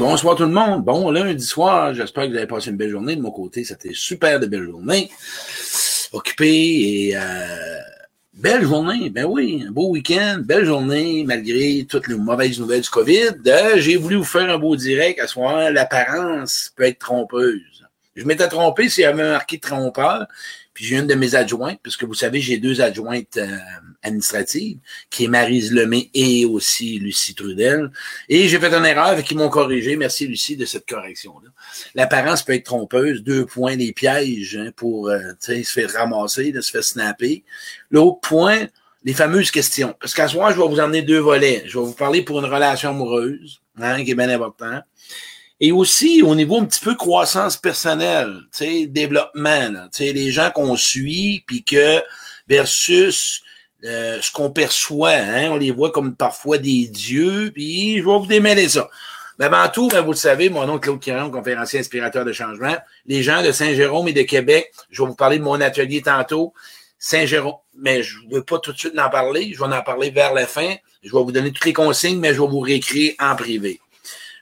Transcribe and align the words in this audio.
Bonsoir 0.00 0.34
tout 0.34 0.44
le 0.44 0.50
monde. 0.50 0.84
Bon 0.84 1.10
lundi 1.12 1.44
soir. 1.44 1.94
J'espère 1.94 2.24
que 2.24 2.30
vous 2.30 2.36
avez 2.36 2.48
passé 2.48 2.70
une 2.70 2.76
belle 2.76 2.90
journée. 2.90 3.14
De 3.14 3.20
mon 3.20 3.30
côté, 3.30 3.62
c'était 3.62 3.92
super 3.92 4.40
de 4.40 4.46
belle 4.46 4.64
journée. 4.64 5.08
Occupé 6.12 6.48
et 6.48 7.16
euh, 7.16 7.20
belle 8.32 8.64
journée. 8.64 9.10
Ben 9.10 9.24
oui, 9.24 9.64
un 9.68 9.70
beau 9.70 9.90
week-end, 9.90 10.40
belle 10.44 10.64
journée, 10.64 11.22
malgré 11.24 11.86
toutes 11.88 12.08
les 12.08 12.16
mauvaises 12.16 12.58
nouvelles 12.58 12.80
du 12.80 12.90
COVID. 12.90 13.34
Euh, 13.46 13.74
J'ai 13.76 13.96
voulu 13.96 14.16
vous 14.16 14.24
faire 14.24 14.50
un 14.50 14.58
beau 14.58 14.74
direct 14.74 15.20
à 15.20 15.28
ce 15.28 15.38
moment. 15.38 15.68
L'apparence 15.70 16.72
peut 16.74 16.84
être 16.84 16.98
trompeuse. 16.98 17.84
Je 18.16 18.24
m'étais 18.24 18.48
trompé 18.48 18.88
s'il 18.88 19.02
y 19.02 19.06
avait 19.06 19.30
marqué 19.30 19.60
trompeur. 19.60 20.26
Puis 20.74 20.84
j'ai 20.84 20.96
une 20.96 21.06
de 21.06 21.14
mes 21.14 21.36
adjointes, 21.36 21.78
puisque 21.82 22.02
vous 22.02 22.14
savez, 22.14 22.40
j'ai 22.40 22.58
deux 22.58 22.80
adjointes 22.80 23.36
euh, 23.36 23.56
administratives, 24.02 24.78
qui 25.08 25.24
est 25.24 25.28
Marise 25.28 25.72
Lemay 25.72 26.10
et 26.12 26.44
aussi 26.44 26.98
Lucie 26.98 27.34
Trudel. 27.34 27.90
Et 28.28 28.48
j'ai 28.48 28.58
fait 28.58 28.74
une 28.74 28.84
erreur 28.84 29.06
avec 29.06 29.24
qui 29.24 29.36
m'ont 29.36 29.48
corrigé. 29.48 29.96
Merci 29.96 30.26
Lucie 30.26 30.56
de 30.56 30.64
cette 30.64 30.86
correction-là. 30.88 31.50
L'apparence 31.94 32.42
peut 32.42 32.54
être 32.54 32.64
trompeuse. 32.64 33.22
Deux 33.22 33.46
points, 33.46 33.76
des 33.76 33.92
pièges 33.92 34.56
hein, 34.56 34.70
pour 34.74 35.08
euh, 35.08 35.20
se 35.40 35.62
faire 35.62 35.92
ramasser, 35.92 36.50
de 36.50 36.60
se 36.60 36.72
faire 36.72 36.84
snapper. 36.84 37.44
L'autre 37.90 38.18
point, 38.20 38.66
les 39.04 39.14
fameuses 39.14 39.52
questions. 39.52 39.94
Parce 40.00 40.12
qu'à 40.12 40.26
ce 40.26 40.34
moment, 40.34 40.50
je 40.50 40.60
vais 40.60 40.66
vous 40.66 40.80
emmener 40.80 41.02
deux 41.02 41.20
volets. 41.20 41.62
Je 41.66 41.78
vais 41.78 41.84
vous 41.84 41.92
parler 41.92 42.22
pour 42.22 42.40
une 42.40 42.46
relation 42.46 42.90
amoureuse, 42.90 43.60
hein, 43.78 44.02
qui 44.02 44.10
est 44.10 44.16
bien 44.16 44.28
important. 44.28 44.80
Et 45.64 45.72
aussi 45.72 46.22
au 46.22 46.34
niveau 46.34 46.58
un 46.58 46.66
petit 46.66 46.84
peu 46.84 46.94
croissance 46.94 47.56
personnelle, 47.56 48.42
tu 48.52 48.66
sais, 48.66 48.86
développement, 48.86 49.70
tu 49.90 50.04
sais, 50.04 50.12
les 50.12 50.30
gens 50.30 50.50
qu'on 50.50 50.76
suit, 50.76 51.42
puis 51.46 51.64
que 51.64 52.02
versus 52.46 53.40
euh, 53.86 54.18
ce 54.20 54.30
qu'on 54.30 54.50
perçoit, 54.50 55.12
hein, 55.12 55.48
on 55.52 55.56
les 55.56 55.70
voit 55.70 55.90
comme 55.90 56.16
parfois 56.16 56.58
des 56.58 56.86
dieux, 56.88 57.50
puis 57.54 57.96
je 57.96 58.04
vais 58.04 58.18
vous 58.18 58.26
démêler 58.26 58.68
ça. 58.68 58.90
Mais 59.38 59.46
avant 59.46 59.66
tout, 59.70 59.88
ben, 59.88 60.02
vous 60.02 60.10
le 60.10 60.18
savez, 60.18 60.50
mon 60.50 60.66
nom 60.66 60.78
Claude 60.78 61.00
Quiron, 61.00 61.30
conférencier 61.30 61.80
inspirateur 61.80 62.26
de 62.26 62.32
changement. 62.32 62.76
Les 63.06 63.22
gens 63.22 63.42
de 63.42 63.50
Saint-Jérôme 63.50 64.08
et 64.08 64.12
de 64.12 64.20
Québec, 64.20 64.70
je 64.90 65.00
vais 65.00 65.08
vous 65.08 65.14
parler 65.14 65.38
de 65.38 65.44
mon 65.44 65.58
atelier 65.62 66.02
tantôt. 66.02 66.52
Saint-Jérôme, 66.98 67.56
mais 67.74 68.02
je 68.02 68.18
ne 68.26 68.34
veux 68.34 68.44
pas 68.44 68.58
tout 68.58 68.74
de 68.74 68.78
suite 68.78 68.98
en 68.98 69.08
parler, 69.08 69.54
je 69.54 69.64
vais 69.64 69.74
en 69.74 69.82
parler 69.82 70.10
vers 70.10 70.34
la 70.34 70.46
fin. 70.46 70.74
Je 71.02 71.10
vais 71.10 71.22
vous 71.22 71.32
donner 71.32 71.52
toutes 71.52 71.64
les 71.64 71.72
consignes, 71.72 72.18
mais 72.18 72.34
je 72.34 72.42
vais 72.42 72.48
vous 72.48 72.60
réécrire 72.60 73.14
en 73.18 73.34
privé. 73.34 73.80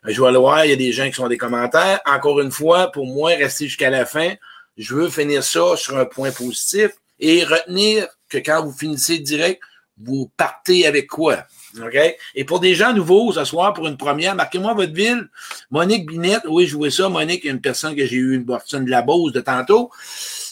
Je 0.04 0.20
vais 0.20 0.32
le 0.32 0.38
voir, 0.38 0.64
il 0.64 0.70
y 0.70 0.72
a 0.72 0.76
des 0.76 0.92
gens 0.92 1.06
qui 1.06 1.14
sont 1.14 1.28
des 1.28 1.38
commentaires. 1.38 2.00
Encore 2.06 2.40
une 2.40 2.50
fois, 2.50 2.90
pour 2.90 3.06
moi, 3.06 3.30
rester 3.30 3.66
jusqu'à 3.66 3.90
la 3.90 4.04
fin, 4.04 4.34
je 4.76 4.94
veux 4.94 5.08
finir 5.08 5.44
ça 5.44 5.76
sur 5.76 5.96
un 5.96 6.04
point 6.04 6.32
positif 6.32 6.90
et 7.20 7.44
retenir 7.44 8.08
que 8.28 8.38
quand 8.38 8.64
vous 8.64 8.72
finissez 8.72 9.18
direct, 9.18 9.62
vous 9.98 10.30
partez 10.36 10.86
avec 10.86 11.06
quoi? 11.06 11.44
OK? 11.80 11.96
Et 12.34 12.44
pour 12.44 12.58
des 12.58 12.74
gens 12.74 12.92
nouveaux 12.92 13.32
ce 13.32 13.44
soir, 13.44 13.72
pour 13.74 13.86
une 13.86 13.96
première, 13.96 14.34
marquez-moi 14.34 14.74
votre 14.74 14.92
ville. 14.92 15.28
Monique 15.70 16.06
Binette, 16.06 16.42
oui, 16.48 16.66
je 16.66 16.76
vois 16.76 16.90
ça. 16.90 17.08
Monique, 17.08 17.44
une 17.44 17.60
personne 17.60 17.94
que 17.94 18.04
j'ai 18.04 18.16
eu 18.16 18.34
une 18.34 18.44
personne 18.44 18.84
de 18.84 18.90
la 18.90 19.02
Beauce 19.02 19.32
de 19.32 19.40
tantôt. 19.40 19.90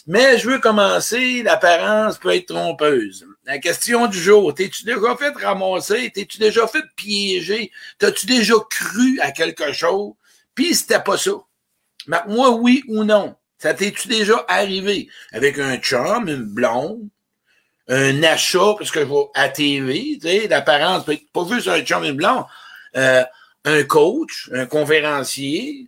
Mais 0.07 0.37
je 0.37 0.49
veux 0.49 0.59
commencer, 0.59 1.43
l'apparence 1.43 2.17
peut 2.17 2.33
être 2.33 2.47
trompeuse. 2.47 3.27
La 3.45 3.57
question 3.57 4.05
du 4.07 4.19
jour, 4.19 4.53
t'es-tu 4.53 4.85
déjà 4.85 5.15
fait 5.17 5.35
ramasser? 5.35 6.11
T'es-tu 6.13 6.37
déjà 6.37 6.67
fait 6.67 6.83
piéger? 6.95 7.71
T'as-tu 7.97 8.27
déjà 8.27 8.53
cru 8.69 9.19
à 9.19 9.31
quelque 9.31 9.73
chose? 9.73 10.13
Puis 10.53 10.75
c'était 10.75 11.01
pas 11.01 11.17
ça. 11.17 11.31
Marque-moi 12.05 12.51
oui 12.51 12.83
ou 12.87 13.03
non. 13.03 13.35
Ça 13.57 13.73
t'es-tu 13.73 14.07
déjà 14.07 14.45
arrivé? 14.47 15.07
Avec 15.31 15.57
un 15.57 15.77
chum, 15.77 16.27
une 16.27 16.43
blonde, 16.43 17.07
un 17.87 18.23
achat, 18.23 18.75
parce 18.77 18.91
que 18.91 19.01
je 19.01 19.05
vois 19.05 19.31
à 19.33 19.49
TV, 19.49 20.17
tu 20.21 20.27
sais, 20.27 20.47
l'apparence 20.47 21.05
peut 21.05 21.13
être 21.13 21.31
pas 21.31 21.45
juste 21.49 21.67
un 21.67 21.81
chum, 21.81 22.03
une 22.03 22.13
blonde, 22.13 22.45
euh, 22.95 23.23
un 23.65 23.83
coach, 23.83 24.49
un 24.53 24.65
conférencier, 24.65 25.87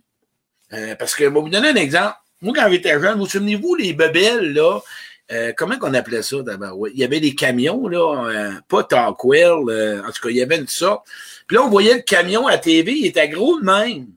euh, 0.72 0.94
parce 0.96 1.14
que, 1.14 1.24
je 1.24 1.28
vais 1.30 1.40
vous 1.40 1.48
donner 1.48 1.68
un 1.68 1.76
exemple. 1.76 2.16
Moi, 2.42 2.52
quand 2.54 2.68
j'étais 2.70 3.00
jeune, 3.00 3.18
vous 3.18 3.26
souvenez-vous, 3.26 3.74
les 3.76 3.92
bebelles, 3.92 4.52
là, 4.52 4.80
euh, 5.32 5.52
comment 5.56 5.78
qu'on 5.78 5.94
appelait 5.94 6.22
ça 6.22 6.42
d'abord? 6.42 6.88
Il 6.88 6.98
y 6.98 7.04
avait 7.04 7.20
des 7.20 7.34
camions, 7.34 7.88
là, 7.88 8.28
euh, 8.28 8.52
pas 8.68 8.84
Talkwell, 8.84 9.68
euh, 9.68 10.02
en 10.02 10.12
tout 10.12 10.22
cas, 10.22 10.28
il 10.28 10.36
y 10.36 10.42
avait 10.42 10.58
une 10.58 10.68
sorte. 10.68 11.06
Puis 11.46 11.56
là, 11.56 11.62
on 11.62 11.70
voyait 11.70 11.94
le 11.94 12.02
camion 12.02 12.46
à 12.46 12.58
TV, 12.58 12.92
il 12.92 13.06
était 13.06 13.28
gros 13.28 13.58
de 13.58 13.64
même. 13.64 14.08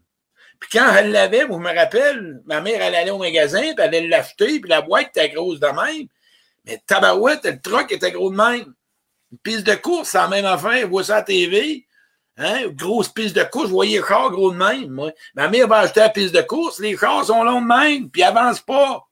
Puis 0.59 0.69
quand 0.73 0.94
elle 0.95 1.12
l'avait, 1.12 1.45
vous 1.45 1.59
me 1.59 1.73
rappelez, 1.73 2.01
ma 2.45 2.62
mère, 2.62 2.81
elle 2.81 2.95
allait 2.95 3.12
au 3.12 3.19
magasin, 3.19 3.62
puis 3.62 3.75
elle 3.78 3.84
allait 3.84 4.07
l'acheter, 4.07 4.59
puis 4.59 4.69
la 4.69 4.81
boîte 4.81 5.09
était 5.16 5.29
grosse 5.29 5.59
de 5.59 5.68
même. 5.68 6.07
Mais 6.66 6.81
tabarouette, 6.85 7.45
le 7.45 7.62
truck 7.62 7.91
était 7.91 8.12
gros 8.12 8.29
de 8.29 8.35
même. 8.35 8.74
Une 9.31 9.38
piste 9.38 9.66
de 9.66 9.75
course, 9.75 10.09
c'est 10.09 10.18
la 10.18 10.28
même 10.28 10.45
affaire, 10.45 10.85
vous 10.85 10.91
voyez 10.91 11.07
ça 11.07 11.18
à 11.18 11.22
TV. 11.22 11.85
Hein? 12.38 12.68
Grosse 12.74 13.09
piste 13.09 13.35
de 13.35 13.44
course, 13.44 13.68
je 13.68 13.72
voyais 13.72 14.00
les 14.00 14.06
chars 14.06 14.29
gros 14.29 14.51
de 14.51 14.57
même. 14.57 14.89
Moi. 14.89 15.12
Ma 15.35 15.47
mère 15.47 15.68
va 15.68 15.79
acheter 15.79 16.01
la 16.01 16.09
piste 16.09 16.35
de 16.35 16.41
course, 16.41 16.79
les 16.79 16.97
chars 16.97 17.25
sont 17.25 17.44
longs 17.44 17.62
de 17.62 17.68
même, 17.68 18.09
puis 18.09 18.24
avancent 18.24 18.62
pas. 18.62 19.07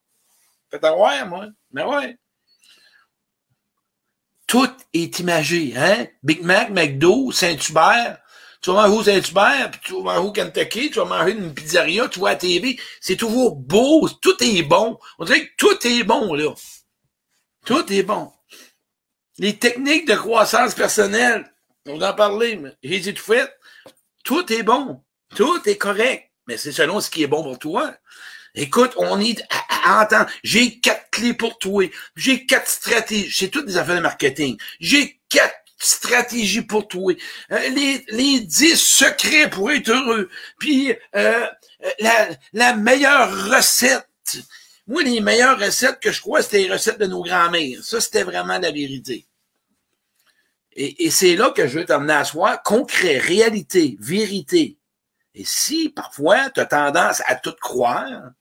Faites 0.69 0.83
avoir, 0.83 1.27
moi. 1.27 1.47
Mais 1.75 1.83
ouais. 1.83 2.17
Tout 4.47 4.71
est 4.93 5.19
imagé, 5.19 5.73
hein? 5.75 6.07
Big 6.23 6.41
Mac, 6.41 6.69
McDo, 6.69 7.33
Saint-Hubert. 7.33 8.19
Tu 8.61 8.71
vas 8.71 8.87
manger 8.87 8.97
au 8.97 9.03
Saint-Hubert, 9.03 9.71
puis 9.71 9.81
tu 9.83 9.93
vas 9.93 9.99
manger 10.01 10.19
au 10.19 10.31
Kentucky, 10.31 10.89
tu 10.89 10.99
vas 10.99 11.05
manger 11.05 11.33
une 11.33 11.53
pizzeria, 11.53 12.07
tu 12.07 12.19
vois 12.19 12.29
à 12.31 12.35
TV. 12.37 12.79
C'est 13.01 13.17
toujours 13.17 13.57
beau, 13.57 14.07
tout 14.21 14.41
est 14.41 14.63
bon. 14.63 14.97
On 15.19 15.25
dirait 15.25 15.47
que 15.47 15.53
tout 15.57 15.85
est 15.85 16.03
bon, 16.03 16.33
là. 16.33 16.53
Tout 17.65 17.91
est 17.91 18.03
bon. 18.03 18.31
Les 19.37 19.57
techniques 19.57 20.07
de 20.07 20.15
croissance 20.15 20.75
personnelle, 20.75 21.53
on 21.87 22.01
en 22.01 22.13
parler, 22.13 22.55
mais 22.55 22.71
j'ai 22.83 23.13
tout 23.13 23.21
fait. 23.21 23.53
Tout 24.23 24.51
est 24.53 24.63
bon. 24.63 25.03
Tout 25.35 25.67
est 25.67 25.77
correct. 25.77 26.31
Mais 26.47 26.55
c'est 26.55 26.71
selon 26.71 27.01
ce 27.01 27.09
qui 27.09 27.23
est 27.23 27.27
bon 27.27 27.43
pour 27.43 27.59
toi. 27.59 27.93
Écoute, 28.53 28.93
on 28.95 29.19
est 29.19 29.43
entendre. 29.85 30.29
J'ai 30.43 30.79
quatre 30.79 31.09
clés 31.11 31.33
pour 31.33 31.57
toi. 31.57 31.89
J'ai 32.15 32.45
quatre 32.45 32.67
stratégies. 32.67 33.31
C'est 33.31 33.49
toutes 33.49 33.65
des 33.65 33.77
affaires 33.77 33.95
de 33.95 34.01
marketing. 34.01 34.57
J'ai 34.79 35.19
quatre 35.29 35.55
stratégies 35.77 36.61
pour 36.61 36.87
toi. 36.87 37.13
Euh, 37.51 37.69
les, 38.09 38.39
dix 38.41 38.77
secrets 38.77 39.49
pour 39.49 39.71
être 39.71 39.89
heureux. 39.89 40.29
Puis 40.59 40.93
euh, 41.15 41.47
la, 41.99 42.29
la 42.53 42.75
meilleure 42.75 43.49
recette. 43.49 44.07
Moi, 44.87 45.03
les 45.03 45.19
meilleures 45.19 45.59
recettes 45.59 45.99
que 45.99 46.11
je 46.11 46.21
crois, 46.21 46.43
c'était 46.43 46.59
les 46.59 46.71
recettes 46.71 46.99
de 46.99 47.07
nos 47.07 47.23
grands-mères. 47.23 47.83
Ça, 47.83 47.99
c'était 47.99 48.23
vraiment 48.23 48.59
la 48.59 48.71
vérité. 48.71 49.25
Et, 50.73 51.05
et 51.05 51.09
c'est 51.09 51.35
là 51.35 51.51
que 51.51 51.67
je 51.67 51.79
veux 51.79 51.85
t'emmener 51.85 52.13
à 52.13 52.25
soi. 52.25 52.57
Concret, 52.57 53.17
réalité, 53.17 53.97
vérité. 53.99 54.77
Et 55.33 55.43
si 55.43 55.89
parfois 55.89 56.49
tu 56.49 56.59
as 56.59 56.65
tendance 56.65 57.21
à 57.25 57.35
tout 57.35 57.55
croire, 57.59 58.31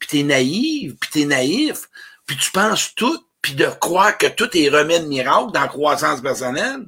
puis 0.00 0.08
t'es 0.08 0.22
naïve, 0.24 0.96
puis 0.96 1.10
t'es 1.12 1.24
naïf, 1.26 1.88
puis 2.26 2.36
tu 2.36 2.50
penses 2.50 2.92
tout, 2.96 3.24
puis 3.42 3.54
de 3.54 3.66
croire 3.66 4.18
que 4.18 4.26
tout 4.26 4.48
est 4.56 4.68
remède 4.68 5.06
miracle 5.06 5.52
dans 5.52 5.60
la 5.60 5.68
croissance 5.68 6.20
personnelle, 6.20 6.86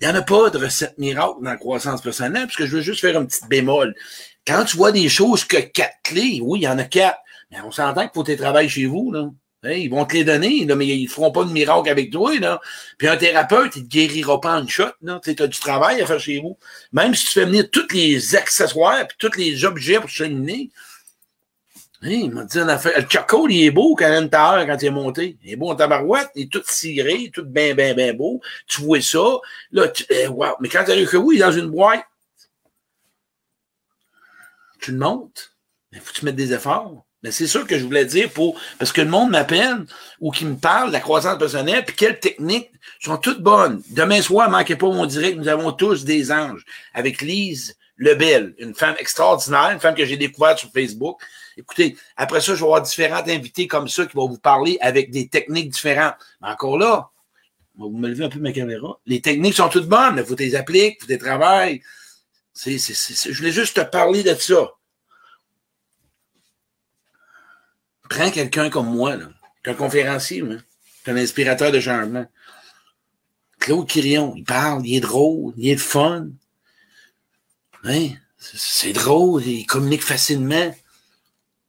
il 0.00 0.08
n'y 0.08 0.12
en 0.12 0.16
a 0.16 0.22
pas 0.22 0.50
de 0.50 0.58
recette 0.58 0.98
miracle 0.98 1.42
dans 1.42 1.50
la 1.50 1.56
croissance 1.56 2.02
personnelle, 2.02 2.44
parce 2.44 2.56
que 2.56 2.66
je 2.66 2.76
veux 2.76 2.82
juste 2.82 3.00
faire 3.00 3.18
un 3.18 3.24
petit 3.24 3.46
bémol. 3.48 3.94
Quand 4.46 4.64
tu 4.64 4.76
vois 4.76 4.92
des 4.92 5.08
choses 5.08 5.44
que 5.44 5.56
quatre 5.56 5.96
clés, 6.02 6.40
oui, 6.42 6.60
il 6.60 6.62
y 6.64 6.68
en 6.68 6.78
a 6.78 6.84
quatre, 6.84 7.18
mais 7.50 7.58
on 7.62 7.70
s'entend 7.70 8.02
qu'il 8.02 8.10
faut 8.14 8.22
tes 8.22 8.36
travail 8.36 8.68
chez 8.68 8.86
vous, 8.86 9.12
là. 9.12 9.30
ils 9.72 9.88
vont 9.88 10.04
te 10.04 10.14
les 10.14 10.24
donner, 10.24 10.64
là, 10.66 10.74
mais 10.74 10.86
ils 10.86 11.04
ne 11.04 11.08
feront 11.08 11.30
pas 11.30 11.44
de 11.44 11.52
miracle 11.52 11.88
avec 11.88 12.10
toi. 12.10 12.38
Là. 12.38 12.60
Puis 12.98 13.08
un 13.08 13.16
thérapeute, 13.16 13.76
il 13.76 13.84
te 13.84 13.88
guérira 13.88 14.40
pas 14.40 14.60
en 14.60 14.66
shot. 14.66 14.90
Tu 15.22 15.42
as 15.42 15.46
du 15.46 15.58
travail 15.58 16.02
à 16.02 16.06
faire 16.06 16.20
chez 16.20 16.40
vous. 16.40 16.58
Même 16.92 17.14
si 17.14 17.26
tu 17.26 17.32
fais 17.32 17.44
venir 17.44 17.70
tous 17.70 17.88
les 17.92 18.34
accessoires 18.34 19.00
et 19.00 19.06
tous 19.18 19.36
les 19.36 19.64
objets 19.64 20.00
pour 20.00 20.10
cheminer, 20.10 20.70
il 22.12 22.30
m'a 22.30 22.44
dit 22.44 22.58
une 22.58 22.68
affaire. 22.68 22.92
Le 23.00 23.06
choco, 23.08 23.48
il 23.48 23.64
est 23.64 23.70
beau 23.70 23.94
quand 23.94 24.08
même 24.08 24.28
quand 24.30 24.76
il 24.82 24.86
est 24.86 24.90
monté. 24.90 25.38
Il 25.42 25.52
est 25.52 25.56
beau 25.56 25.70
en 25.70 25.74
tabarouette, 25.74 26.30
il 26.34 26.44
est 26.44 26.52
tout 26.52 26.62
ciré, 26.66 27.30
tout 27.32 27.44
bien, 27.44 27.74
bien, 27.74 27.94
bien 27.94 28.12
beau. 28.12 28.40
Tu 28.66 28.82
vois 28.82 29.00
ça. 29.00 29.24
Là, 29.72 29.88
tu, 29.88 30.04
eh, 30.10 30.26
wow. 30.26 30.56
Mais 30.60 30.68
quand 30.68 30.84
tu 30.84 30.90
arrives 30.90 31.10
chez 31.10 31.16
vous, 31.16 31.32
il 31.32 31.38
est 31.38 31.44
dans 31.44 31.52
une 31.52 31.68
boîte. 31.68 32.04
Tu 34.80 34.92
le 34.92 34.98
montes. 34.98 35.54
Il 35.92 36.00
faut 36.00 36.12
que 36.12 36.18
tu 36.18 36.24
mettes 36.24 36.36
des 36.36 36.52
efforts. 36.52 37.04
Mais 37.22 37.30
c'est 37.30 37.46
sûr 37.46 37.66
que 37.66 37.78
je 37.78 37.84
voulais 37.84 38.04
dire 38.04 38.30
pour. 38.30 38.60
Parce 38.78 38.92
que 38.92 39.00
le 39.00 39.08
monde 39.08 39.30
m'appelle 39.30 39.86
ou 40.20 40.30
qui 40.30 40.44
me 40.44 40.56
parle 40.56 40.88
de 40.88 40.92
la 40.92 41.00
croissance 41.00 41.38
personnelle, 41.38 41.84
puis 41.86 41.96
quelles 41.96 42.20
techniques 42.20 42.70
sont 43.00 43.16
toutes 43.16 43.40
bonnes. 43.40 43.82
Demain 43.90 44.20
soir, 44.20 44.50
manquez 44.50 44.76
pas 44.76 44.88
mon 44.88 45.06
direct, 45.06 45.38
nous 45.38 45.48
avons 45.48 45.72
tous 45.72 46.04
des 46.04 46.30
anges. 46.30 46.64
Avec 46.92 47.22
Lise 47.22 47.76
Lebel, 47.96 48.54
une 48.58 48.74
femme 48.74 48.96
extraordinaire, 48.98 49.70
une 49.70 49.80
femme 49.80 49.94
que 49.94 50.04
j'ai 50.04 50.18
découverte 50.18 50.58
sur 50.58 50.70
Facebook. 50.70 51.22
Écoutez, 51.56 51.96
après 52.16 52.40
ça, 52.40 52.54
je 52.54 52.60
vais 52.60 52.64
avoir 52.64 52.82
différents 52.82 53.26
invités 53.26 53.66
comme 53.66 53.88
ça 53.88 54.06
qui 54.06 54.16
vont 54.16 54.28
vous 54.28 54.38
parler 54.38 54.78
avec 54.80 55.10
des 55.10 55.28
techniques 55.28 55.70
différentes. 55.70 56.16
Mais 56.40 56.48
encore 56.48 56.78
là, 56.78 57.10
vous 57.76 57.90
me 57.90 58.08
levez 58.08 58.24
un 58.24 58.28
peu 58.28 58.38
ma 58.38 58.52
caméra. 58.52 58.98
Les 59.06 59.20
techniques 59.20 59.54
sont 59.54 59.68
toutes 59.68 59.88
bonnes. 59.88 60.24
Faut 60.24 60.36
les 60.36 60.54
appliquer, 60.54 60.96
il 60.98 61.02
faut 61.02 61.10
les 61.10 61.18
travailler. 61.18 61.82
C'est, 62.52 62.78
c'est, 62.78 62.94
c'est, 62.94 63.32
je 63.32 63.38
voulais 63.38 63.52
juste 63.52 63.76
te 63.76 63.80
parler 63.82 64.22
de 64.22 64.34
ça. 64.34 64.70
Prends 68.08 68.30
quelqu'un 68.30 68.70
comme 68.70 68.90
moi, 68.90 69.16
là, 69.16 69.28
un 69.64 69.74
conférencier, 69.74 70.42
moi, 70.42 70.56
un 71.06 71.16
inspirateur 71.16 71.72
de 71.72 71.80
changement. 71.80 72.26
Claude 73.58 73.88
Quirion, 73.88 74.34
il 74.36 74.44
parle, 74.44 74.86
il 74.86 74.96
est 74.96 75.00
drôle, 75.00 75.54
il 75.56 75.70
est 75.70 75.76
fun. 75.76 76.28
Hein? 77.84 78.10
C'est 78.38 78.92
drôle, 78.92 79.42
il 79.44 79.64
communique 79.66 80.04
facilement. 80.04 80.74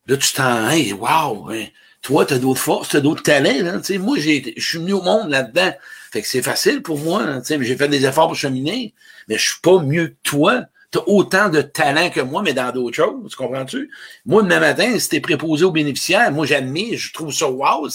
Là, 0.07 0.17
tu 0.17 0.33
t'en, 0.33 0.69
hey, 0.69 0.93
wow, 0.93 1.49
hein. 1.49 1.65
toi, 2.01 2.25
t'as 2.25 2.37
d'autres 2.37 2.61
forces, 2.61 2.89
t'as 2.89 2.99
d'autres 2.99 3.23
talents, 3.23 3.63
là. 3.63 3.81
Moi, 3.99 4.19
j'ai, 4.19 4.53
je 4.55 4.67
suis 4.67 4.77
venu 4.77 4.93
au 4.93 5.01
monde 5.01 5.29
là-dedans. 5.29 5.73
Fait 6.11 6.21
que 6.21 6.27
c'est 6.27 6.43
facile 6.43 6.81
pour 6.81 6.99
moi, 6.99 7.43
sais, 7.43 7.57
j'ai 7.61 7.75
fait 7.75 7.87
des 7.87 8.05
efforts 8.05 8.27
pour 8.27 8.35
cheminer, 8.35 8.93
mais 9.27 9.37
je 9.37 9.49
suis 9.49 9.61
pas 9.61 9.79
mieux 9.79 10.09
que 10.09 10.15
toi. 10.23 10.65
T'as 10.91 11.01
autant 11.07 11.49
de 11.49 11.61
talent 11.61 12.09
que 12.09 12.21
moi, 12.21 12.41
mais 12.41 12.53
dans 12.53 12.71
d'autres 12.71 12.95
choses, 12.95 13.29
tu 13.29 13.35
comprends-tu? 13.35 13.91
Moi, 14.25 14.43
demain 14.43 14.59
matin, 14.59 14.97
si 14.97 15.19
préposé 15.19 15.65
aux 15.65 15.71
bénéficiaires, 15.71 16.31
moi, 16.31 16.45
j'admire, 16.45 16.97
je 16.97 17.11
trouve 17.11 17.33
ça 17.33 17.49
wow, 17.49 17.89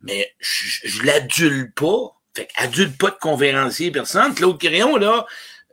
mais 0.00 0.32
je, 0.38 0.88
je 0.88 1.02
l'adule 1.02 1.72
pas. 1.72 2.14
Fait 2.34 2.48
adulte 2.56 2.96
pas 2.98 3.10
de 3.10 3.16
conférencier, 3.20 3.90
personne. 3.90 4.34
Claude 4.34 4.58
Crayon, 4.58 4.96
là, 4.96 5.26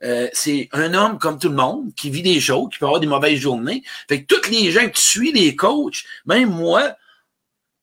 euh, 0.04 0.28
c'est 0.34 0.70
un 0.74 0.94
homme 0.94 1.20
comme 1.20 1.38
tout 1.38 1.50
le 1.50 1.56
monde, 1.56 1.94
qui 1.96 2.10
vit 2.10 2.22
des 2.24 2.40
choses, 2.40 2.70
qui 2.72 2.80
peut 2.80 2.86
avoir 2.86 3.00
des 3.00 3.08
mauvaises 3.08 3.40
journées. 3.40 3.84
Fait 4.08 4.24
que 4.24 4.34
tous 4.34 4.50
les 4.50 4.72
gens 4.72 4.88
que 4.88 4.96
tu 4.96 5.02
suis, 5.02 5.32
les 5.32 5.56
coachs, 5.56 6.04
même 6.26 6.50
moi, 6.50 6.96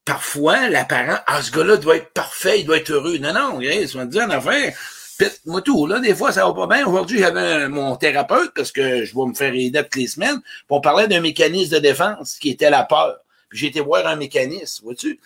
parfois, 0.05 0.69
l'apparent, 0.69 1.21
ah, 1.27 1.43
ce 1.43 1.53
gars-là 1.53 1.77
doit 1.77 1.97
être 1.97 2.13
parfait, 2.13 2.61
il 2.61 2.67
doit 2.67 2.79
être 2.79 2.91
heureux. 2.91 3.19
Non, 3.19 3.33
non, 3.33 3.57
regarde, 3.57 3.87
ça 3.87 4.07
te 4.07 4.11
dire 4.11 4.23
une 4.23 4.33
affaire. 4.33 4.75
Pète-moi 5.19 5.63
tout. 5.63 5.87
Là, 5.87 5.99
des 5.99 6.15
fois, 6.15 6.33
ça 6.33 6.47
va 6.47 6.55
pas 6.55 6.67
bien. 6.67 6.87
Aujourd'hui, 6.87 7.19
j'avais 7.19 7.69
mon 7.69 7.97
thérapeute, 7.97 8.53
parce 8.55 8.73
que 8.73 9.05
je 9.05 9.15
vais 9.15 9.27
me 9.27 9.35
faire 9.35 9.53
aider 9.53 9.83
toutes 9.83 9.97
les 9.97 10.07
semaines, 10.07 10.41
pour 10.67 10.81
parler 10.81 11.09
d'un 11.09 11.21
mécanisme 11.21 11.75
de 11.75 11.79
défense 11.81 12.39
qui 12.39 12.51
était 12.51 12.71
la 12.71 12.85
peur. 12.85 13.19
Puis 13.49 13.59
j'ai 13.59 13.67
été 13.69 13.81
voir 13.81 14.07
un 14.07 14.17
mécanisme, 14.17 14.85
vois-tu? 14.85 15.21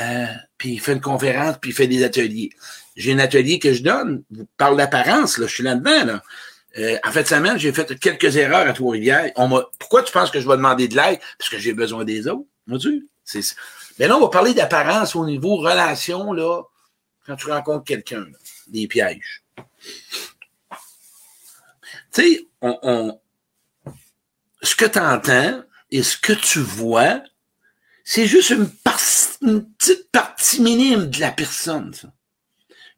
Euh, 0.00 0.26
puis 0.58 0.74
il 0.74 0.80
fait 0.80 0.92
une 0.92 1.00
conférence, 1.00 1.56
puis 1.60 1.70
il 1.70 1.74
fait 1.74 1.86
des 1.86 2.04
ateliers. 2.04 2.50
J'ai 2.96 3.12
un 3.12 3.18
atelier 3.18 3.58
que 3.58 3.72
je 3.72 3.82
donne, 3.82 4.22
vous 4.30 4.46
parle 4.56 4.76
d'apparence, 4.76 5.38
là, 5.38 5.46
je 5.46 5.54
suis 5.54 5.64
là-dedans, 5.64 6.04
là. 6.04 6.22
Euh, 6.78 6.98
en 7.06 7.10
fait, 7.10 7.22
de 7.22 7.28
semaine, 7.28 7.58
j'ai 7.58 7.72
fait 7.72 7.98
quelques 7.98 8.36
erreurs 8.36 8.68
à 8.68 8.72
Trois-Rivières. 8.74 9.32
On 9.36 9.48
m'a, 9.48 9.64
pourquoi 9.78 10.02
tu 10.02 10.12
penses 10.12 10.30
que 10.30 10.40
je 10.40 10.46
vais 10.46 10.56
demander 10.56 10.88
de 10.88 10.96
l'aide? 10.96 11.20
Parce 11.38 11.48
que 11.48 11.58
j'ai 11.58 11.72
besoin 11.72 12.04
des 12.04 12.28
autres. 12.28 12.44
Vois-tu? 12.66 13.08
C'est, 13.24 13.40
mais 13.98 14.08
là, 14.08 14.16
on 14.16 14.20
va 14.20 14.28
parler 14.28 14.52
d'apparence 14.52 15.16
au 15.16 15.24
niveau 15.24 15.56
relation, 15.56 16.32
là, 16.34 16.62
quand 17.24 17.36
tu 17.36 17.50
rencontres 17.50 17.84
quelqu'un, 17.84 18.26
des 18.68 18.86
pièges. 18.86 19.42
Tu 22.12 22.22
sais, 22.22 22.46
on, 22.60 22.78
on, 22.82 23.20
ce 24.62 24.76
que 24.76 24.84
tu 24.84 24.98
entends 24.98 25.62
et 25.90 26.02
ce 26.02 26.18
que 26.18 26.32
tu 26.34 26.58
vois, 26.60 27.22
c'est 28.08 28.26
juste 28.26 28.50
une, 28.50 28.68
petite 28.70 30.10
partie 30.12 30.62
minime 30.62 31.10
de 31.10 31.20
la 31.20 31.32
personne, 31.32 31.92
ça. 31.92 32.08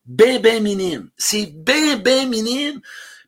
Ben, 0.05 0.41
ben 0.41 0.63
minime. 0.63 1.09
C'est 1.17 1.47
ben, 1.47 1.97
ben 1.97 2.29
minime 2.29 2.81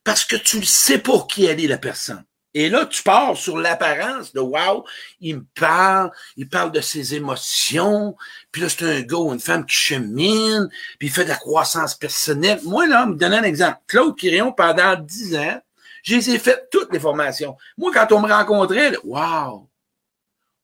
parce 0.04 0.26
que 0.26 0.36
tu 0.36 0.58
ne 0.58 0.64
sais 0.64 0.98
pas 0.98 1.26
qui 1.26 1.46
elle 1.46 1.58
est, 1.58 1.66
la 1.66 1.78
personne. 1.78 2.22
Et 2.52 2.68
là, 2.68 2.84
tu 2.84 3.02
pars 3.02 3.34
sur 3.34 3.56
l'apparence 3.56 4.34
de 4.34 4.40
wow, 4.40 4.84
il 5.20 5.36
me 5.36 5.44
parle, 5.58 6.10
il 6.36 6.48
parle 6.48 6.70
de 6.70 6.82
ses 6.82 7.14
émotions, 7.14 8.14
puis 8.52 8.60
là, 8.60 8.68
c'est 8.68 8.84
un 8.84 9.00
gars 9.00 9.16
ou 9.16 9.32
une 9.32 9.40
femme 9.40 9.64
qui 9.64 9.74
chemine, 9.74 10.68
puis 10.98 11.08
il 11.08 11.10
fait 11.10 11.24
de 11.24 11.30
la 11.30 11.36
croissance 11.36 11.94
personnelle. 11.94 12.60
Moi, 12.64 12.88
là, 12.88 13.06
me 13.06 13.14
donner 13.14 13.38
un 13.38 13.42
exemple. 13.44 13.78
Claude 13.86 14.18
Quirion, 14.18 14.52
pendant 14.52 14.96
dix 14.96 15.34
ans, 15.34 15.62
j'ai 16.02 16.20
fait 16.38 16.68
toutes 16.70 16.92
les 16.92 17.00
formations. 17.00 17.56
Moi, 17.78 17.90
quand 17.94 18.12
on 18.12 18.20
me 18.20 18.30
rencontrait, 18.30 18.96
wow, 19.04 19.69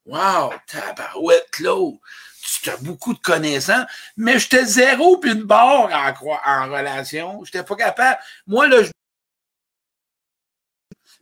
Wow, 0.06 0.52
tabarouette, 0.66 1.50
Claude. 1.50 1.98
Tu 2.62 2.70
as 2.70 2.76
beaucoup 2.76 3.12
de 3.12 3.18
connaissances, 3.18 3.86
mais 4.16 4.38
j'étais 4.38 4.64
zéro 4.64 5.18
puis 5.18 5.32
une 5.32 5.42
barre 5.42 5.90
en, 5.90 6.28
en 6.46 6.72
relation. 6.72 7.44
J'étais 7.44 7.64
pas 7.64 7.74
capable. 7.74 8.20
Moi, 8.46 8.68
là, 8.68 8.82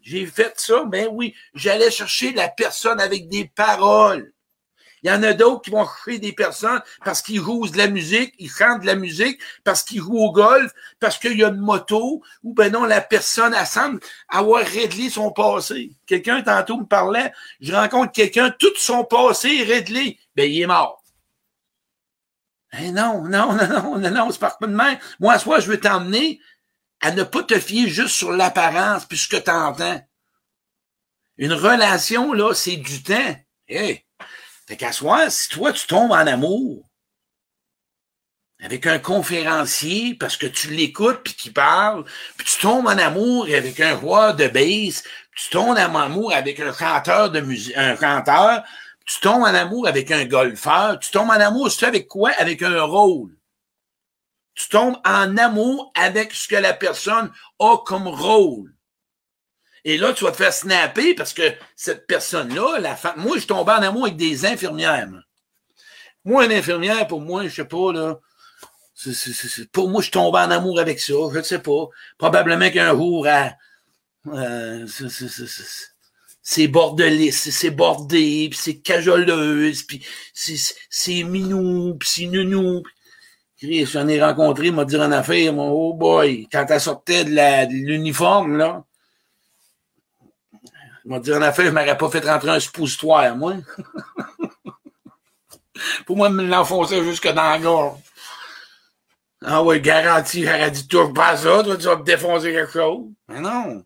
j'ai 0.02 0.26
fait 0.26 0.52
ça, 0.60 0.84
ben 0.84 1.08
oui, 1.10 1.34
j'allais 1.54 1.90
chercher 1.90 2.32
la 2.32 2.48
personne 2.50 3.00
avec 3.00 3.28
des 3.30 3.46
paroles. 3.48 4.33
Il 5.04 5.10
y 5.10 5.12
en 5.12 5.22
a 5.22 5.34
d'autres 5.34 5.60
qui 5.60 5.70
vont 5.70 5.84
chercher 5.84 6.18
des 6.18 6.32
personnes 6.32 6.80
parce 7.04 7.20
qu'ils 7.20 7.42
jouent 7.42 7.68
de 7.68 7.76
la 7.76 7.88
musique, 7.88 8.34
ils 8.38 8.48
chantent 8.48 8.80
de 8.80 8.86
la 8.86 8.94
musique, 8.94 9.38
parce 9.62 9.82
qu'ils 9.82 10.00
jouent 10.00 10.16
au 10.16 10.32
golf, 10.32 10.72
parce 10.98 11.18
qu'il 11.18 11.36
y 11.36 11.44
a 11.44 11.48
une 11.48 11.60
moto, 11.60 12.22
ou 12.42 12.54
ben 12.54 12.72
non, 12.72 12.84
la 12.84 13.02
personne 13.02 13.52
elle 13.52 13.66
semble 13.66 14.00
avoir 14.30 14.64
réglé 14.64 15.10
son 15.10 15.30
passé. 15.30 15.92
Quelqu'un 16.06 16.40
tantôt 16.40 16.78
me 16.78 16.86
parlait, 16.86 17.34
je 17.60 17.74
rencontre 17.74 18.12
quelqu'un, 18.12 18.50
tout 18.58 18.72
son 18.78 19.04
passé 19.04 19.58
est 19.58 19.64
réglé. 19.64 20.18
Ben, 20.34 20.50
il 20.50 20.62
est 20.62 20.66
mort. 20.66 21.04
Eh 22.80 22.90
non, 22.90 23.22
non, 23.24 23.52
non, 23.52 23.68
non, 23.68 23.98
non, 23.98 24.10
non, 24.10 24.30
c'est 24.30 24.40
pas 24.40 24.56
de 24.62 24.66
main. 24.66 24.96
Moi, 25.20 25.38
soit 25.38 25.60
je 25.60 25.68
veux 25.68 25.78
t'emmener 25.78 26.40
à 27.02 27.10
ne 27.10 27.24
pas 27.24 27.42
te 27.42 27.58
fier 27.60 27.88
juste 27.88 28.14
sur 28.14 28.32
l'apparence 28.32 29.04
puisque 29.04 29.44
tu 29.44 29.50
entends. 29.50 30.00
Une 31.36 31.52
relation, 31.52 32.32
là, 32.32 32.54
c'est 32.54 32.76
du 32.76 33.02
temps. 33.02 33.36
Hey, 33.68 34.03
fait 34.66 34.76
qu'à 34.76 34.92
soi, 34.92 35.30
si 35.30 35.48
toi, 35.48 35.72
tu 35.72 35.86
tombes 35.86 36.12
en 36.12 36.26
amour 36.26 36.88
avec 38.62 38.86
un 38.86 38.98
conférencier 38.98 40.14
parce 40.14 40.36
que 40.36 40.46
tu 40.46 40.70
l'écoutes 40.70 41.22
puis 41.22 41.34
qu'il 41.34 41.52
parle, 41.52 42.04
puis 42.36 42.46
tu 42.46 42.58
tombes 42.60 42.86
en 42.86 42.96
amour 42.96 43.44
avec 43.44 43.78
un 43.80 43.94
roi 43.94 44.32
de 44.32 44.48
base, 44.48 45.02
tu 45.36 45.50
tombes 45.50 45.76
en 45.76 45.96
amour 45.96 46.32
avec 46.32 46.60
un 46.60 46.72
chanteur 46.72 47.30
de 47.30 47.40
musique, 47.40 47.76
un 47.76 47.96
chanteur, 47.96 48.64
tu 49.04 49.20
tombes 49.20 49.42
en 49.42 49.54
amour 49.54 49.86
avec 49.86 50.10
un 50.10 50.24
golfeur, 50.24 50.98
tu 50.98 51.10
tombes 51.10 51.28
en 51.28 51.40
amour, 51.40 51.70
tu 51.70 51.84
avec 51.84 52.08
quoi? 52.08 52.30
Avec 52.38 52.62
un 52.62 52.82
rôle. 52.82 53.36
Tu 54.54 54.68
tombes 54.68 54.96
en 55.04 55.36
amour 55.36 55.92
avec 55.94 56.32
ce 56.32 56.48
que 56.48 56.56
la 56.56 56.72
personne 56.72 57.30
a 57.58 57.76
comme 57.84 58.08
rôle. 58.08 58.73
Et 59.84 59.98
là, 59.98 60.12
tu 60.12 60.24
vas 60.24 60.30
te 60.30 60.36
faire 60.36 60.52
snapper 60.52 61.14
parce 61.14 61.34
que 61.34 61.42
cette 61.76 62.06
personne-là, 62.06 62.78
la 62.80 62.96
femme, 62.96 63.20
moi, 63.20 63.38
je 63.38 63.46
tombais 63.46 63.72
en 63.72 63.82
amour 63.82 64.04
avec 64.04 64.16
des 64.16 64.46
infirmières. 64.46 65.08
Moi, 66.24 66.46
une 66.46 66.52
infirmière, 66.52 67.06
pour 67.06 67.20
moi, 67.20 67.44
je 67.46 67.54
sais 67.54 67.66
pas, 67.66 67.92
là, 67.92 68.18
pour 69.72 69.90
moi, 69.90 70.00
je 70.00 70.10
tombais 70.10 70.38
en 70.38 70.50
amour 70.50 70.80
avec 70.80 71.00
ça, 71.00 71.12
je 71.32 71.38
ne 71.38 71.42
sais 71.42 71.58
pas. 71.58 71.88
Probablement 72.16 72.70
qu'un 72.70 72.92
jour, 72.92 73.26
euh, 73.26 74.86
c'est 76.42 76.68
bordelé, 76.68 77.30
c'est 77.30 77.70
bordé, 77.70 78.48
puis 78.50 78.58
c'est 78.58 78.78
cajoleuse, 78.78 79.82
puis 79.82 80.04
c'est 80.32 81.22
minou, 81.24 81.96
puis 81.98 82.08
c'est 82.08 82.26
nounou. 82.26 82.82
J'en 83.60 84.08
ai 84.08 84.22
rencontré, 84.22 84.70
m'a 84.70 84.84
dit 84.84 84.96
en 84.96 85.12
affaire, 85.12 85.56
oh 85.58 85.94
boy, 85.94 86.48
quand 86.50 86.66
elle 86.68 86.80
sortait 86.80 87.24
de 87.24 87.68
l'uniforme, 87.70 88.56
là, 88.56 88.84
il 91.04 91.10
m'a 91.10 91.18
dit, 91.20 91.32
en 91.32 91.42
affaire, 91.42 91.66
je 91.66 91.70
m'aurais 91.70 91.98
pas 91.98 92.10
fait 92.10 92.26
rentrer 92.26 92.50
un 92.50 92.60
suppositoire, 92.60 93.36
moi. 93.36 93.56
Pour 96.06 96.16
moi, 96.16 96.30
me 96.30 96.44
l'enfoncer 96.44 97.02
jusque 97.04 97.28
dans 97.28 97.50
la 97.50 97.58
gorge. 97.58 97.98
Ah 99.44 99.62
ouais, 99.62 99.80
garanti, 99.80 100.44
j'aurais 100.44 100.70
dit, 100.70 100.88
touche 100.88 101.12
pas 101.12 101.36
ça, 101.36 101.62
toi, 101.62 101.76
tu 101.76 101.84
vas 101.84 101.96
me 101.96 102.04
défoncer 102.04 102.52
quelque 102.52 102.72
chose. 102.72 103.04
Mais 103.28 103.40
non. 103.40 103.84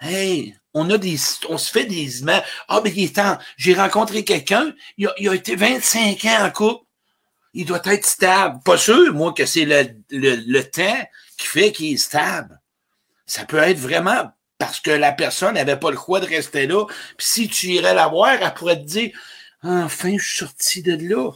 Hey, 0.00 0.54
on 0.74 0.90
a 0.90 0.98
des, 0.98 1.16
on 1.48 1.56
se 1.56 1.70
fait 1.70 1.86
des 1.86 2.20
images. 2.20 2.44
Ah, 2.68 2.80
ben, 2.82 2.92
il 2.94 3.04
est 3.04 3.16
temps. 3.16 3.38
J'ai 3.56 3.72
rencontré 3.74 4.24
quelqu'un, 4.24 4.74
il 4.98 5.06
a, 5.08 5.14
il 5.18 5.28
a 5.30 5.34
été 5.34 5.56
25 5.56 6.22
ans 6.26 6.44
en 6.46 6.50
couple. 6.50 6.84
Il 7.54 7.64
doit 7.64 7.80
être 7.86 8.04
stable. 8.04 8.60
Pas 8.64 8.76
sûr, 8.76 9.14
moi, 9.14 9.32
que 9.32 9.46
c'est 9.46 9.64
le, 9.64 9.88
le, 10.10 10.36
le 10.46 10.70
temps 10.70 11.08
qui 11.38 11.46
fait 11.46 11.72
qu'il 11.72 11.94
est 11.94 11.96
stable. 11.96 12.60
Ça 13.24 13.46
peut 13.46 13.56
être 13.58 13.78
vraiment 13.78 14.30
parce 14.58 14.80
que 14.80 14.90
la 14.90 15.12
personne 15.12 15.54
n'avait 15.54 15.78
pas 15.78 15.90
le 15.90 15.96
choix 15.96 16.20
de 16.20 16.26
rester 16.26 16.66
là. 16.66 16.84
Puis 17.16 17.26
si 17.26 17.48
tu 17.48 17.68
irais 17.68 17.94
la 17.94 18.08
voir, 18.08 18.30
elle 18.42 18.54
pourrait 18.54 18.80
te 18.80 18.86
dire 18.86 19.10
Enfin, 19.62 20.16
je 20.18 20.24
suis 20.24 20.38
sorti 20.38 20.82
de 20.82 20.96
là. 21.08 21.32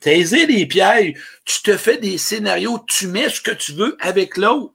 Taisez 0.00 0.46
les 0.46 0.66
pierres. 0.66 1.14
Tu 1.44 1.62
te 1.62 1.76
fais 1.76 1.98
des 1.98 2.18
scénarios, 2.18 2.84
tu 2.88 3.06
mets 3.06 3.28
ce 3.28 3.40
que 3.40 3.52
tu 3.52 3.72
veux 3.72 3.96
avec 4.00 4.36
l'autre. 4.36 4.74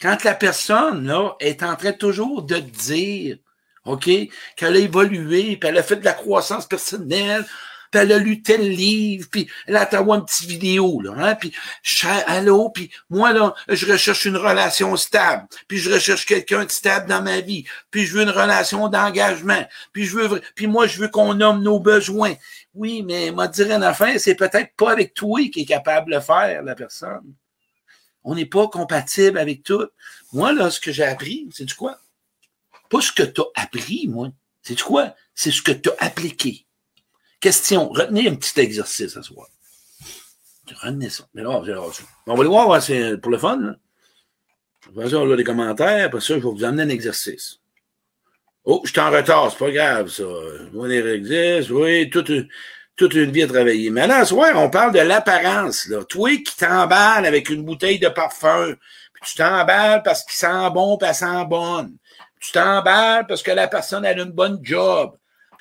Quand 0.00 0.24
la 0.24 0.34
personne 0.34 1.06
là, 1.06 1.34
est 1.40 1.62
en 1.62 1.74
train 1.74 1.92
toujours 1.92 2.42
de 2.42 2.56
te 2.56 2.60
dire 2.60 3.38
OK, 3.84 4.10
qu'elle 4.56 4.76
a 4.76 4.78
évolué, 4.78 5.56
puis 5.56 5.68
elle 5.68 5.78
a 5.78 5.82
fait 5.82 5.96
de 5.96 6.04
la 6.04 6.12
croissance 6.12 6.66
personnelle, 6.66 7.46
puis 7.90 8.00
elle 8.00 8.12
a 8.12 8.18
lu 8.18 8.42
tel 8.42 8.68
livre, 8.68 9.28
puis 9.30 9.48
elle 9.66 9.76
a 9.76 9.88
une 9.92 10.24
petite 10.24 10.48
vidéo, 10.48 11.00
là, 11.00 11.12
hein, 11.16 11.34
puis 11.34 11.52
allô, 12.26 12.70
puis 12.70 12.90
moi, 13.10 13.32
là, 13.32 13.54
je 13.68 13.90
recherche 13.90 14.24
une 14.24 14.36
relation 14.36 14.96
stable, 14.96 15.46
puis 15.68 15.78
je 15.78 15.92
recherche 15.92 16.26
quelqu'un 16.26 16.64
de 16.64 16.70
stable 16.70 17.08
dans 17.08 17.22
ma 17.22 17.40
vie, 17.40 17.64
puis 17.90 18.06
je 18.06 18.14
veux 18.14 18.22
une 18.22 18.30
relation 18.30 18.88
d'engagement, 18.88 19.66
puis 19.92 20.04
je 20.04 20.16
veux, 20.16 20.40
puis 20.54 20.66
moi, 20.66 20.86
je 20.86 21.00
veux 21.00 21.08
qu'on 21.08 21.34
nomme 21.34 21.62
nos 21.62 21.80
besoins. 21.80 22.34
Oui, 22.74 23.02
mais 23.02 23.30
m'a 23.30 23.48
dire 23.48 23.70
une 23.70 23.82
affaire, 23.82 24.20
c'est 24.20 24.34
peut-être 24.34 24.74
pas 24.76 24.92
avec 24.92 25.14
toi 25.14 25.40
qui 25.50 25.62
est 25.62 25.66
capable 25.66 26.12
de 26.12 26.20
faire, 26.20 26.62
la 26.62 26.74
personne. 26.74 27.34
On 28.22 28.34
n'est 28.34 28.44
pas 28.44 28.68
compatible 28.68 29.38
avec 29.38 29.62
tout. 29.62 29.86
Moi, 30.32 30.52
là, 30.52 30.70
ce 30.70 30.80
que 30.80 30.92
j'ai 30.92 31.04
appris, 31.04 31.48
c'est 31.52 31.64
du 31.64 31.74
quoi? 31.74 31.98
Pas 32.90 33.00
ce 33.00 33.12
que 33.12 33.22
tu 33.22 33.40
as 33.40 33.62
appris, 33.62 34.08
moi. 34.08 34.28
C'est 34.62 34.74
du 34.74 34.82
quoi? 34.82 35.14
C'est 35.34 35.52
ce 35.52 35.62
que 35.62 35.72
tu 35.72 35.88
as 35.88 36.04
appliqué. 36.04 36.65
Question. 37.40 37.88
Retenez 37.90 38.28
un 38.28 38.34
petit 38.34 38.58
exercice 38.60 39.16
à 39.16 39.22
soir. 39.22 39.48
Retenez 40.82 41.10
ça. 41.10 41.24
Mais 41.34 41.42
là, 41.42 41.50
on 41.50 41.60
va 41.60 42.40
aller 42.40 42.48
voir, 42.48 42.82
c'est 42.82 43.18
pour 43.18 43.30
le 43.30 43.38
fun. 43.38 43.76
Ça, 45.08 45.18
on 45.18 45.30
a 45.30 45.36
des 45.36 45.44
commentaires. 45.44 46.06
Après 46.06 46.20
ça, 46.20 46.34
je 46.34 46.34
vais 46.34 46.40
vous 46.40 46.64
amener 46.64 46.82
un 46.82 46.88
exercice. 46.88 47.60
Oh, 48.64 48.82
je 48.84 48.90
suis 48.90 49.00
en 49.00 49.10
retard, 49.10 49.50
c'est 49.50 49.58
pas 49.58 49.70
grave, 49.70 50.08
ça. 50.08 50.24
Les 50.72 51.06
exercices, 51.06 51.70
oui, 51.70 52.10
toute, 52.10 52.28
une 53.14 53.30
vie 53.30 53.42
à 53.42 53.46
travailler. 53.46 53.90
Mais 53.90 54.06
là, 54.06 54.24
ce 54.24 54.30
soir, 54.30 54.50
on 54.56 54.70
parle 54.70 54.92
de 54.92 55.00
l'apparence. 55.00 55.88
Toi 56.08 56.38
qui 56.38 56.56
t'emballes 56.56 57.26
avec 57.26 57.48
une 57.48 57.64
bouteille 57.64 58.00
de 58.00 58.08
parfum, 58.08 58.74
puis 59.12 59.22
tu 59.24 59.36
t'emballes 59.36 60.02
parce 60.02 60.24
qu'il 60.24 60.34
sent 60.34 60.70
bon, 60.74 60.96
puis 60.98 61.08
elle 61.08 61.14
sent 61.14 61.44
bonne. 61.48 61.96
Tu 62.40 62.52
t'emballes 62.52 63.26
parce 63.26 63.42
que 63.42 63.52
la 63.52 63.68
personne 63.68 64.04
a 64.04 64.12
une 64.12 64.32
bonne 64.32 64.58
job. 64.62 65.16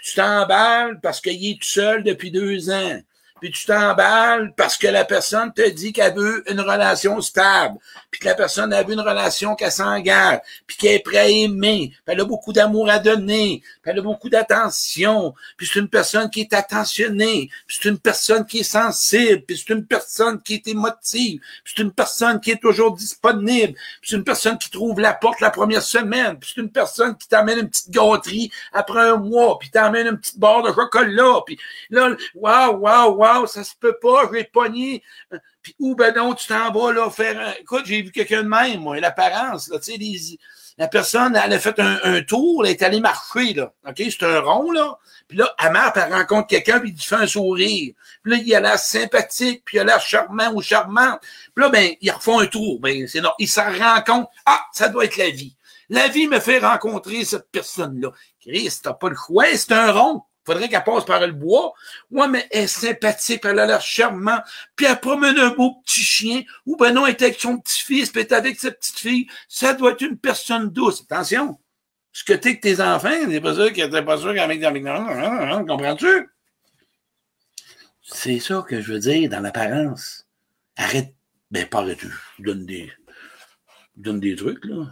Tu 0.05 0.13
t'emballes 0.13 1.00
parce 1.01 1.19
qu'il 1.19 1.43
est 1.43 1.59
tout 1.59 1.67
seul 1.67 2.03
depuis 2.03 2.29
deux 2.29 2.69
ans 2.69 3.01
puis 3.45 3.51
tu 3.51 3.67
t'emballes 3.67 4.53
parce 4.57 4.75
que 4.75 4.87
la 4.87 5.05
personne 5.05 5.53
te 5.53 5.69
dit 5.69 5.93
qu'elle 5.93 6.15
veut 6.15 6.43
une 6.51 6.61
relation 6.61 7.21
stable, 7.21 7.77
puis 8.09 8.19
que 8.19 8.25
la 8.25 8.33
personne 8.33 8.73
a 8.73 8.81
vu 8.81 8.93
une 8.93 9.01
relation 9.01 9.53
qu'elle 9.53 9.71
s'engage, 9.71 10.39
puis 10.65 10.77
qu'elle 10.77 10.93
est 10.93 10.99
prête 10.99 11.17
à 11.17 11.27
aimer, 11.27 11.91
puis 11.93 12.01
elle 12.07 12.21
a 12.21 12.25
beaucoup 12.25 12.53
d'amour 12.53 12.89
à 12.89 12.97
donner, 12.97 13.61
puis 13.83 13.91
elle 13.91 13.99
a 13.99 14.01
beaucoup 14.01 14.29
d'attention, 14.29 15.35
puis 15.57 15.69
c'est 15.71 15.79
une 15.79 15.89
personne 15.89 16.31
qui 16.31 16.41
est 16.41 16.53
attentionnée, 16.53 17.51
puis 17.67 17.77
c'est 17.79 17.89
une 17.89 17.99
personne 17.99 18.47
qui 18.47 18.61
est 18.61 18.63
sensible, 18.63 19.43
puis 19.43 19.63
c'est 19.63 19.73
une 19.75 19.85
personne 19.85 20.41
qui 20.41 20.55
est 20.55 20.67
émotive, 20.67 21.39
puis 21.63 21.73
c'est 21.75 21.83
une 21.83 21.91
personne 21.91 22.39
qui 22.39 22.49
est 22.49 22.59
toujours 22.59 22.95
disponible, 22.95 23.73
puis 24.01 24.09
c'est 24.09 24.15
une 24.15 24.23
personne 24.23 24.57
qui 24.57 24.71
trouve 24.71 24.99
la 24.99 25.13
porte 25.13 25.39
la 25.39 25.51
première 25.51 25.83
semaine, 25.83 26.39
puis 26.39 26.51
c'est 26.55 26.61
une 26.61 26.71
personne 26.71 27.15
qui 27.15 27.27
t'amène 27.27 27.59
une 27.59 27.69
petite 27.69 27.91
gâterie 27.91 28.51
après 28.73 29.01
un 29.01 29.17
mois, 29.17 29.59
puis 29.59 29.69
t'amène 29.69 30.07
une 30.07 30.17
petite 30.17 30.39
barre 30.39 30.63
de 30.63 30.73
chocolat, 30.73 31.41
puis 31.45 31.59
là, 31.91 32.15
waouh, 32.33 32.77
waouh, 32.77 33.15
waouh, 33.17 33.34
ça 33.47 33.63
se 33.63 33.73
peut 33.79 33.97
pas, 34.01 34.23
je 34.25 34.31
vais 34.31 34.43
pogner. 34.45 35.03
Puis 35.61 35.75
où 35.79 35.95
ben 35.95 36.13
non, 36.15 36.33
tu 36.33 36.47
t'en 36.47 36.71
vas 36.71 36.93
là 36.93 37.09
faire. 37.09 37.55
Écoute, 37.59 37.85
j'ai 37.85 38.01
vu 38.01 38.11
quelqu'un 38.11 38.43
de 38.43 38.49
même, 38.49 38.81
moi, 38.81 38.99
l'apparence, 38.99 39.69
là, 39.69 39.79
tu 39.79 39.93
sais, 39.93 40.37
la 40.77 40.89
personne, 40.89 41.39
elle 41.41 41.53
a 41.53 41.59
fait 41.59 41.79
un, 41.79 42.21
tour, 42.21 42.65
elle 42.65 42.71
est 42.71 42.83
allée 42.83 42.99
marcher, 42.99 43.53
là. 43.53 43.71
OK? 43.87 43.95
C'est 43.97 44.23
un 44.23 44.41
rond, 44.41 44.71
là. 44.71 44.97
Puis 45.27 45.37
là, 45.37 45.55
elle 45.57 45.71
elle 45.95 46.13
rencontre 46.13 46.47
quelqu'un, 46.47 46.79
puis 46.79 46.93
il 46.95 47.01
fait 47.01 47.15
un 47.15 47.27
sourire. 47.27 47.93
Puis 48.21 48.31
là, 48.31 48.37
il 48.43 48.55
a 48.55 48.59
l'air 48.59 48.77
sympathique, 48.77 49.63
puis 49.63 49.77
il 49.77 49.79
a 49.79 49.83
l'air 49.85 50.01
charmant 50.01 50.51
ou 50.53 50.61
charmante. 50.61 51.21
Puis 51.21 51.63
là, 51.63 51.69
ben, 51.69 51.93
ils 52.01 52.11
refont 52.11 52.39
un 52.39 52.47
tour. 52.47 52.79
Ben, 52.81 53.07
c'est 53.07 53.21
non. 53.21 53.31
Ils 53.39 53.47
s'en 53.47 53.71
compte. 54.05 54.27
Ah, 54.45 54.61
ça 54.73 54.89
doit 54.89 55.05
être 55.05 55.15
la 55.15 55.29
vie. 55.29 55.55
La 55.89 56.09
vie 56.09 56.27
me 56.27 56.39
fait 56.39 56.59
rencontrer 56.59 57.23
cette 57.23 57.49
personne-là. 57.51 58.11
Chris, 58.41 58.79
t'as 58.83 58.93
pas 58.93 59.09
le 59.09 59.15
choix, 59.15 59.45
c'est 59.55 59.71
un 59.71 59.91
rond 59.91 60.23
faudrait 60.45 60.69
qu'elle 60.69 60.83
passe 60.83 61.05
par 61.05 61.25
le 61.25 61.33
bois. 61.33 61.73
Ouais, 62.11 62.27
mais 62.27 62.47
elle 62.51 62.63
est 62.63 62.67
sympathique, 62.67 63.41
elle 63.43 63.59
a 63.59 63.65
l'air 63.65 63.81
charmant. 63.81 64.39
Puis 64.75 64.85
elle 64.85 64.99
promène 64.99 65.37
un 65.39 65.49
beau 65.49 65.81
petit 65.85 66.01
chien. 66.01 66.43
Ou 66.65 66.77
ben 66.77 66.93
non, 66.93 67.05
elle 67.05 67.13
est 67.13 67.21
avec 67.21 67.39
son 67.39 67.57
petit-fils, 67.57 68.11
puis 68.11 68.21
elle 68.21 68.27
est 68.27 68.33
avec 68.33 68.59
sa 68.59 68.71
petite 68.71 68.99
fille. 68.99 69.27
Ça 69.47 69.73
doit 69.73 69.91
être 69.91 70.01
une 70.01 70.17
personne 70.17 70.69
douce. 70.69 71.03
Attention. 71.09 71.59
Ce 72.11 72.23
que 72.23 72.33
t'es 72.33 72.55
que 72.55 72.61
tes 72.61 72.81
enfants, 72.81 73.09
c'est 73.29 73.41
pas 73.41 73.53
sûr 73.53 73.73
que 73.73 73.81
t'es 73.81 74.01
pas 74.01 74.17
sûr 74.17 74.33
qu'avec 74.33 74.61
comprends-tu? 75.67 76.29
C'est 78.03 78.39
ça 78.39 78.63
que 78.67 78.79
je 78.81 78.93
veux 78.93 78.99
dire 78.99 79.29
dans 79.29 79.41
l'apparence. 79.41 80.25
Arrête. 80.77 81.13
Ben, 81.51 81.67
pas 81.67 81.79
arrête. 81.79 81.99
Je 82.37 82.43
donne 82.43 82.65
des, 82.65 82.91
je 83.97 84.01
donne 84.01 84.19
des 84.19 84.35
trucs, 84.35 84.63
là. 84.65 84.85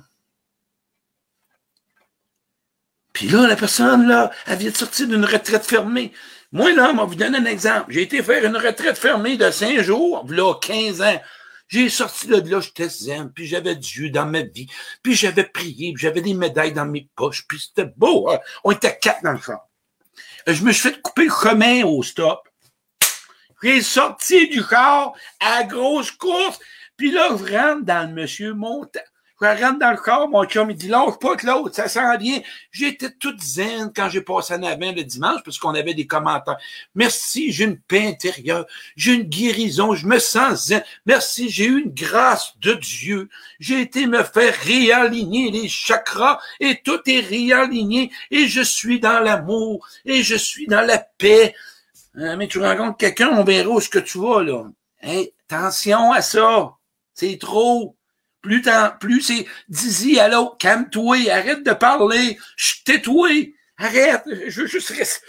Puis 3.14 3.28
là, 3.28 3.48
la 3.48 3.56
personne, 3.56 4.08
là, 4.08 4.32
elle 4.48 4.58
vient 4.58 4.72
de 4.72 4.76
sortir 4.76 5.08
d'une 5.08 5.26
retraite 5.26 5.66
fermée. 5.66 6.12
Moi, 6.52 6.74
là, 6.74 6.92
on 6.92 6.98
va 6.98 7.06
vous 7.06 7.16
donner 7.16 7.38
un 7.38 7.46
exemple. 7.46 7.92
J'ai 7.92 8.02
été 8.02 8.22
faire 8.22 8.44
une 8.44 8.58
retraite 8.58 8.98
fermée 8.98 9.38
de 9.38 9.50
cinq 9.52 9.82
jours, 9.82 10.26
là, 10.30 10.56
15 10.56 11.02
ans. 11.02 11.22
J'ai 11.68 11.90
sorti 11.90 12.28
de 12.28 12.36
là, 12.50 12.60
j'étais 12.60 12.90
zen, 12.90 13.32
puis 13.34 13.48
j'avais 13.48 13.76
Dieu 13.76 14.10
dans 14.10 14.26
ma 14.26 14.42
vie, 14.42 14.68
puis 15.02 15.16
j'avais 15.16 15.46
prié, 15.46 15.94
puis 15.94 16.02
j'avais 16.02 16.22
des 16.22 16.34
médailles 16.34 16.74
dans 16.74 16.86
mes 16.86 17.10
poches, 17.16 17.48
puis 17.48 17.60
c'était 17.60 17.92
beau. 17.96 18.30
Hein? 18.30 18.40
On 18.64 18.72
était 18.72 18.98
quatre 19.00 19.24
dans 19.24 19.32
le 19.32 19.40
champ. 19.40 19.62
Je 20.46 20.64
me 20.64 20.72
suis 20.72 20.90
fait 20.90 21.02
couper 21.02 21.26
le 21.26 21.32
chemin 21.32 21.84
au 21.86 22.04
stop. 22.04 22.48
J'ai 23.64 23.82
sorti 23.82 24.50
du 24.50 24.62
corps 24.62 25.16
à 25.40 25.64
grosse 25.64 26.12
course, 26.12 26.60
puis 26.98 27.12
là, 27.12 27.30
je 27.30 27.56
rentre 27.58 27.86
dans 27.86 28.08
le 28.08 28.14
monsieur 28.14 28.54
Montant. 28.54 29.00
Je 29.44 29.64
rentre 29.64 29.80
dans 29.80 29.92
le 29.92 29.98
corps, 29.98 30.30
mon 30.30 30.46
chum, 30.46 30.72
il 30.72 30.78
dit, 30.78 30.88
lâche 30.88 31.20
pas 31.20 31.36
l'autre, 31.44 31.76
ça 31.76 31.90
sent 31.90 32.18
bien. 32.18 32.42
J'étais 32.72 33.12
toute 33.12 33.42
zen 33.42 33.92
quand 33.94 34.08
j'ai 34.08 34.22
passé 34.22 34.54
en 34.54 34.64
avant 34.64 34.94
le 34.94 35.04
dimanche, 35.04 35.42
parce 35.44 35.58
qu'on 35.58 35.76
avait 35.76 35.94
des 35.94 36.08
commentaires. 36.08 36.58
Merci, 36.96 37.52
j'ai 37.52 37.66
une 37.66 37.78
paix 37.78 38.08
intérieure, 38.08 38.66
j'ai 38.96 39.14
une 39.14 39.24
guérison, 39.24 39.96
je 39.96 40.08
me 40.08 40.18
sens 40.20 40.68
zen. 40.68 40.84
Merci, 41.06 41.50
j'ai 41.50 41.66
eu 41.66 41.82
une 41.82 41.94
grâce 41.94 42.54
de 42.60 42.74
Dieu. 42.74 43.28
J'ai 43.60 43.82
été 43.82 44.08
me 44.08 44.24
faire 44.24 44.56
réaligner 44.56 45.52
les 45.52 45.68
chakras, 45.68 46.40
et 46.62 46.82
tout 46.82 47.02
est 47.08 47.20
réaligné, 47.20 48.12
et 48.32 48.48
je 48.48 48.62
suis 48.62 49.02
dans 49.02 49.20
l'amour, 49.20 49.86
et 50.06 50.24
je 50.24 50.36
suis 50.36 50.68
dans 50.68 50.82
la 50.82 51.00
paix. 51.00 51.54
Hein, 52.16 52.38
mais 52.38 52.48
tu 52.48 52.60
rencontres 52.60 52.98
quelqu'un, 52.98 53.30
on 53.30 53.44
verra 53.44 53.70
où 53.70 53.82
ce 53.82 53.90
que 53.90 54.00
tu 54.00 54.20
vas, 54.20 54.42
là. 54.42 54.70
Attention 55.50 56.14
à 56.14 56.22
ça. 56.22 56.76
C'est 57.14 57.38
trop. 57.38 57.98
Plus, 58.44 58.62
plus 59.00 59.22
c'est 59.22 59.48
dis-y 59.70 60.20
à 60.20 60.28
l'autre, 60.28 60.58
calme-toi, 60.58 61.32
arrête 61.32 61.64
de 61.64 61.72
parler, 61.72 62.38
je 62.58 62.74
tais-toi, 62.84 63.30
arrête, 63.78 64.24
je 64.48 64.62
veux 64.62 64.68
juste 64.68 64.90
rester. 64.90 65.26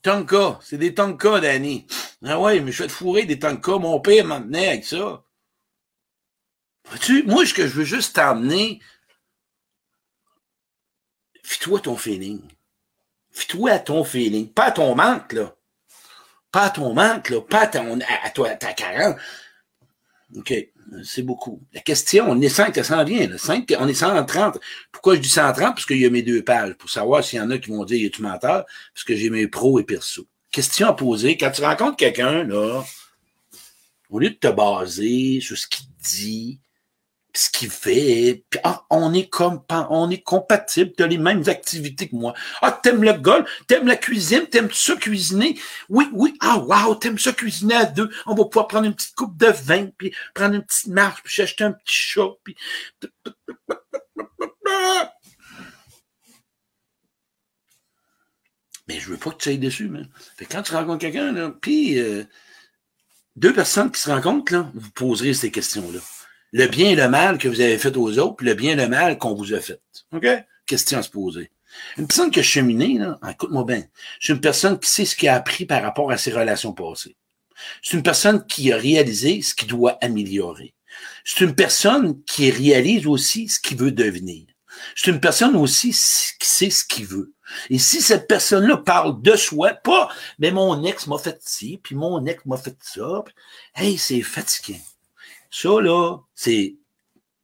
Tonka, 0.00 0.58
c'est 0.62 0.78
des 0.78 0.94
Tonka, 0.94 1.40
Danny. 1.40 1.86
Ah 2.24 2.40
ouais, 2.40 2.60
mais 2.60 2.72
je 2.72 2.82
vais 2.82 2.88
te 2.88 2.92
fourrer 2.92 3.26
des 3.26 3.38
Tonka, 3.38 3.78
mon 3.78 4.00
père 4.00 4.24
m'emmenait 4.24 4.68
avec 4.68 4.86
ça. 4.86 5.22
tu 7.02 7.22
moi, 7.24 7.44
ce 7.44 7.52
que 7.52 7.66
je 7.66 7.74
veux 7.74 7.84
juste 7.84 8.16
t'emmener, 8.16 8.80
fie-toi 11.42 11.80
ton 11.80 11.98
feeling. 11.98 12.40
Fie-toi 13.30 13.72
à 13.72 13.78
ton 13.78 14.04
feeling, 14.04 14.50
pas 14.50 14.66
à 14.66 14.72
ton 14.72 14.94
manque, 14.94 15.34
là. 15.34 15.54
Pas 16.54 16.66
à 16.66 16.70
ton 16.70 16.94
manque, 16.94 17.30
là, 17.30 17.40
pas 17.40 17.62
à, 17.62 17.66
ton, 17.66 17.98
à, 17.98 18.30
toi, 18.30 18.50
ta 18.50 18.72
carence. 18.74 19.20
OK, 20.36 20.54
c'est 21.02 21.22
beaucoup. 21.22 21.60
La 21.72 21.80
question, 21.80 22.26
on 22.28 22.40
est 22.40 22.48
5, 22.48 22.72
ça 22.76 22.84
s'en 22.84 23.02
vient. 23.02 23.26
Là. 23.26 23.38
5, 23.38 23.74
on 23.80 23.88
est 23.88 23.94
130. 23.94 24.60
Pourquoi 24.92 25.16
je 25.16 25.20
dis 25.20 25.28
130? 25.28 25.74
Parce 25.74 25.84
qu'il 25.84 25.98
y 25.98 26.06
a 26.06 26.10
mes 26.10 26.22
deux 26.22 26.44
pages, 26.44 26.74
pour 26.74 26.88
savoir 26.88 27.24
s'il 27.24 27.40
y 27.40 27.42
en 27.42 27.50
a 27.50 27.58
qui 27.58 27.70
vont 27.70 27.84
dire, 27.84 28.08
tu 28.12 28.22
menteur? 28.22 28.66
Parce 28.94 29.02
que 29.04 29.16
j'ai 29.16 29.30
mes 29.30 29.48
pros 29.48 29.80
et 29.80 29.82
perso. 29.82 30.28
Question 30.52 30.86
à 30.86 30.92
poser, 30.92 31.36
quand 31.36 31.50
tu 31.50 31.60
rencontres 31.60 31.96
quelqu'un, 31.96 32.44
là, 32.44 32.84
au 34.08 34.20
lieu 34.20 34.30
de 34.30 34.36
te 34.36 34.46
baser 34.46 35.40
sur 35.40 35.58
ce 35.58 35.66
qu'il 35.66 35.86
dit, 36.04 36.60
ce 37.34 37.50
qu'il 37.50 37.70
fait. 37.70 38.44
Puis, 38.48 38.60
ah, 38.64 38.84
on 38.90 39.12
est 39.12 39.28
comme 39.28 39.62
on 39.90 40.10
est 40.10 40.22
compatible, 40.22 40.92
tu 40.96 41.02
as 41.02 41.06
les 41.06 41.18
mêmes 41.18 41.42
activités 41.48 42.08
que 42.08 42.16
moi. 42.16 42.34
Ah, 42.62 42.72
t'aimes 42.72 43.02
le 43.02 43.12
golf, 43.14 43.48
t'aimes 43.66 43.86
la 43.86 43.96
cuisine, 43.96 44.46
t'aimes 44.46 44.70
ça 44.72 44.96
cuisiner? 44.96 45.58
Oui, 45.88 46.08
oui, 46.12 46.34
ah 46.40 46.58
wow, 46.58 46.94
t'aimes 46.94 47.18
ça 47.18 47.32
cuisiner 47.32 47.74
à 47.74 47.84
deux. 47.84 48.08
On 48.26 48.34
va 48.34 48.44
pouvoir 48.44 48.68
prendre 48.68 48.86
une 48.86 48.94
petite 48.94 49.14
coupe 49.14 49.36
de 49.36 49.46
vin, 49.46 49.88
puis 49.98 50.14
prendre 50.34 50.54
une 50.54 50.64
petite 50.64 50.86
marche, 50.86 51.22
puis 51.24 51.42
acheter 51.42 51.64
un 51.64 51.72
petit 51.72 51.94
chat, 51.94 52.30
puis. 52.44 52.56
Mais 58.86 59.00
je 59.00 59.08
veux 59.08 59.16
pas 59.16 59.30
que 59.30 59.38
tu 59.38 59.48
ailles 59.48 59.58
dessus, 59.58 59.88
mais. 59.88 60.02
Fait 60.36 60.44
quand 60.46 60.62
tu 60.62 60.74
rencontres 60.74 61.00
quelqu'un, 61.00 61.50
puis 61.50 61.98
euh, 61.98 62.24
deux 63.36 63.52
personnes 63.52 63.90
qui 63.90 64.00
se 64.00 64.10
rencontrent, 64.10 64.52
là, 64.52 64.70
vous 64.74 64.90
poserez 64.90 65.34
ces 65.34 65.50
questions-là 65.50 66.00
le 66.54 66.68
bien 66.68 66.90
et 66.90 66.94
le 66.94 67.08
mal 67.08 67.36
que 67.36 67.48
vous 67.48 67.60
avez 67.60 67.76
fait 67.78 67.96
aux 67.96 68.16
autres, 68.20 68.36
puis 68.36 68.46
le 68.46 68.54
bien 68.54 68.72
et 68.72 68.76
le 68.76 68.88
mal 68.88 69.18
qu'on 69.18 69.34
vous 69.34 69.52
a 69.54 69.60
fait. 69.60 69.82
OK? 70.12 70.26
Question 70.66 70.98
à 71.00 71.02
se 71.02 71.10
poser. 71.10 71.50
Une 71.98 72.06
personne 72.06 72.30
qui 72.30 72.38
a 72.38 72.44
cheminé, 72.44 72.96
là, 72.96 73.18
écoute-moi 73.28 73.64
bien, 73.64 73.82
c'est 74.20 74.32
une 74.32 74.40
personne 74.40 74.78
qui 74.78 74.88
sait 74.88 75.04
ce 75.04 75.16
qu'il 75.16 75.28
a 75.28 75.34
appris 75.34 75.66
par 75.66 75.82
rapport 75.82 76.12
à 76.12 76.16
ses 76.16 76.30
relations 76.32 76.72
passées. 76.72 77.16
C'est 77.82 77.96
une 77.96 78.04
personne 78.04 78.46
qui 78.46 78.72
a 78.72 78.76
réalisé 78.76 79.42
ce 79.42 79.52
qu'il 79.52 79.66
doit 79.66 79.98
améliorer. 80.00 80.74
C'est 81.24 81.44
une 81.44 81.56
personne 81.56 82.22
qui 82.22 82.52
réalise 82.52 83.08
aussi 83.08 83.48
ce 83.48 83.58
qu'il 83.58 83.76
veut 83.76 83.90
devenir. 83.90 84.46
C'est 84.94 85.10
une 85.10 85.20
personne 85.20 85.56
aussi 85.56 85.88
qui 85.88 86.48
sait 86.48 86.70
ce 86.70 86.84
qu'il 86.84 87.06
veut. 87.06 87.34
Et 87.68 87.80
si 87.80 88.00
cette 88.00 88.28
personne-là 88.28 88.76
parle 88.76 89.20
de 89.22 89.34
soi, 89.34 89.74
pas, 89.74 90.08
mais 90.38 90.52
mon 90.52 90.84
ex 90.84 91.08
m'a 91.08 91.18
fait 91.18 91.40
ci, 91.40 91.80
puis 91.82 91.96
mon 91.96 92.24
ex 92.26 92.46
m'a 92.46 92.56
fait 92.56 92.76
ça, 92.80 93.24
hey, 93.74 93.98
c'est 93.98 94.22
fatiguant. 94.22 94.80
Ça, 95.54 95.80
là, 95.80 96.18
c'est 96.34 96.74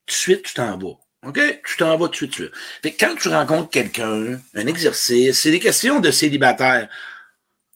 tout 0.04 0.12
de 0.12 0.18
suite, 0.18 0.42
tu 0.42 0.54
t'en 0.54 0.76
vas. 0.76 0.98
OK? 1.24 1.38
Tu 1.64 1.76
t'en 1.76 1.96
vas 1.96 2.08
tout 2.08 2.26
de 2.26 2.32
suite. 2.32 2.50
Fait 2.82 2.92
quand 2.92 3.14
tu 3.14 3.28
rencontres 3.28 3.70
quelqu'un, 3.70 4.40
un 4.52 4.66
exercice, 4.66 5.40
c'est 5.40 5.52
des 5.52 5.60
questions 5.60 6.00
de 6.00 6.10
célibataire. 6.10 6.88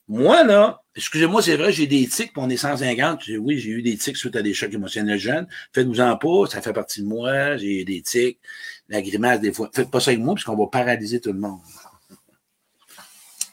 Moi, 0.09 0.43
là, 0.43 0.83
excusez-moi, 0.97 1.41
c'est 1.41 1.57
vrai, 1.57 1.71
j'ai 1.71 1.87
des 1.87 2.09
tics, 2.09 2.33
on 2.37 2.51
est 2.51 2.57
150. 2.57 3.23
Oui, 3.39 3.61
j'ai 3.61 3.71
eu 3.71 3.83
des 3.83 3.97
tics 3.97 4.17
suite 4.17 4.35
à 4.35 4.43
des 4.43 4.55
chocs 4.55 4.75
émotionnels 4.75 5.21
jeunes. 5.21 5.47
Faites-vous-en 5.73 6.17
pas, 6.17 6.47
ça 6.51 6.61
fait 6.61 6.73
partie 6.73 7.03
de 7.03 7.07
moi, 7.07 7.57
j'ai 7.57 7.83
eu 7.83 7.85
des 7.85 8.03
tics, 8.03 8.41
la 8.89 9.03
grimace 9.03 9.41
des 9.41 9.53
fois. 9.53 9.71
Faites 9.73 9.89
pas 9.89 10.01
ça 10.01 10.11
avec 10.11 10.21
moi, 10.21 10.35
parce 10.35 10.43
qu'on 10.43 10.57
va 10.57 10.67
paralyser 10.67 11.21
tout 11.21 11.33
le 11.33 11.39
monde. 11.39 11.61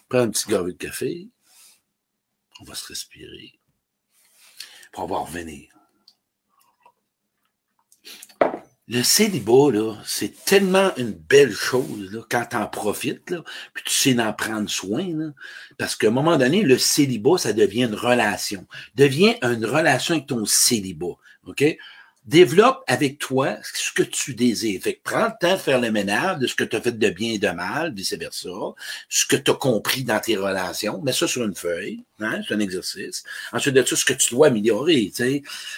Prends 0.09 0.21
un 0.21 0.29
petit 0.31 0.49
gorgée 0.49 0.73
de 0.73 0.77
café. 0.77 1.29
On 2.59 2.63
va 2.63 2.73
se 2.73 2.87
respirer. 2.87 3.59
On 4.97 5.05
va 5.05 5.19
revenir. 5.19 5.70
Le 8.91 9.03
célibat, 9.03 9.71
là, 9.71 9.95
c'est 10.03 10.43
tellement 10.43 10.91
une 10.97 11.13
belle 11.13 11.53
chose, 11.53 12.11
là, 12.11 12.23
quand 12.29 12.45
t'en 12.49 12.67
profites, 12.67 13.29
là, 13.29 13.41
puis 13.73 13.85
tu 13.85 13.93
sais 13.93 14.13
d'en 14.13 14.33
prendre 14.33 14.69
soin, 14.69 15.07
là, 15.07 15.29
parce 15.77 15.95
qu'à 15.95 16.07
un 16.07 16.11
moment 16.11 16.37
donné, 16.37 16.61
le 16.61 16.77
célibat, 16.77 17.37
ça 17.37 17.53
devient 17.53 17.83
une 17.83 17.95
relation. 17.95 18.67
Devient 18.95 19.35
une 19.43 19.65
relation 19.65 20.15
avec 20.15 20.27
ton 20.27 20.43
célibat, 20.43 21.15
OK? 21.47 21.63
Développe 22.25 22.83
avec 22.87 23.17
toi 23.17 23.57
ce 23.73 23.91
que 23.91 24.03
tu 24.03 24.35
désires. 24.35 24.81
Fait 24.81 24.93
que 24.93 25.01
prends 25.03 25.25
le 25.25 25.33
temps 25.39 25.53
de 25.53 25.59
faire 25.59 25.81
le 25.81 25.91
ménage 25.91 26.37
de 26.37 26.47
ce 26.47 26.53
que 26.53 26.63
tu 26.63 26.75
as 26.75 26.81
fait 26.81 26.97
de 26.97 27.09
bien 27.09 27.33
et 27.33 27.39
de 27.39 27.49
mal, 27.49 27.93
vice-versa, 27.93 28.49
ce 29.09 29.25
que 29.25 29.35
tu 29.35 29.51
as 29.51 29.55
compris 29.55 30.03
dans 30.03 30.19
tes 30.19 30.35
relations, 30.35 31.01
mets 31.01 31.13
ça 31.13 31.27
sur 31.27 31.43
une 31.43 31.55
feuille, 31.55 32.03
hein, 32.19 32.41
c'est 32.47 32.53
un 32.53 32.59
exercice. 32.59 33.23
Ensuite 33.51 33.73
de 33.73 33.83
ça, 33.83 33.95
ce 33.95 34.05
que 34.05 34.13
tu 34.13 34.33
dois 34.35 34.47
améliorer, 34.47 35.11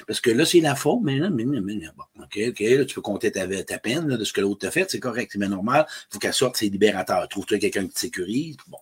parce 0.06 0.20
que 0.20 0.32
là, 0.32 0.46
c'est 0.46 0.60
la 0.60 0.76
faute, 0.76 1.00
mais 1.04 1.18
là, 1.18 1.30
mais, 1.30 1.46
mais, 1.46 1.62
bon, 1.96 2.04
OK, 2.22 2.40
OK, 2.50 2.60
là, 2.60 2.86
tu 2.86 2.96
peux 2.96 3.02
compter 3.02 3.32
ta, 3.32 3.48
ta 3.64 3.78
peine 3.80 4.08
là, 4.10 4.18
de 4.18 4.24
ce 4.26 4.34
que 4.34 4.42
l'autre 4.42 4.60
t'a 4.60 4.72
fait, 4.72 4.90
c'est 4.92 5.00
correct, 5.00 5.32
c'est 5.32 5.40
bien 5.40 5.50
normal, 5.50 5.88
faut 6.10 6.20
qu'elle 6.20 6.34
sorte, 6.34 6.58
c'est 6.58 6.66
libérateur. 6.66 7.28
Trouve-toi 7.30 7.60
quelqu'un 7.60 7.88
qui 7.88 7.94
te 7.94 8.00
sécurise, 8.00 8.58
bon. 8.68 8.80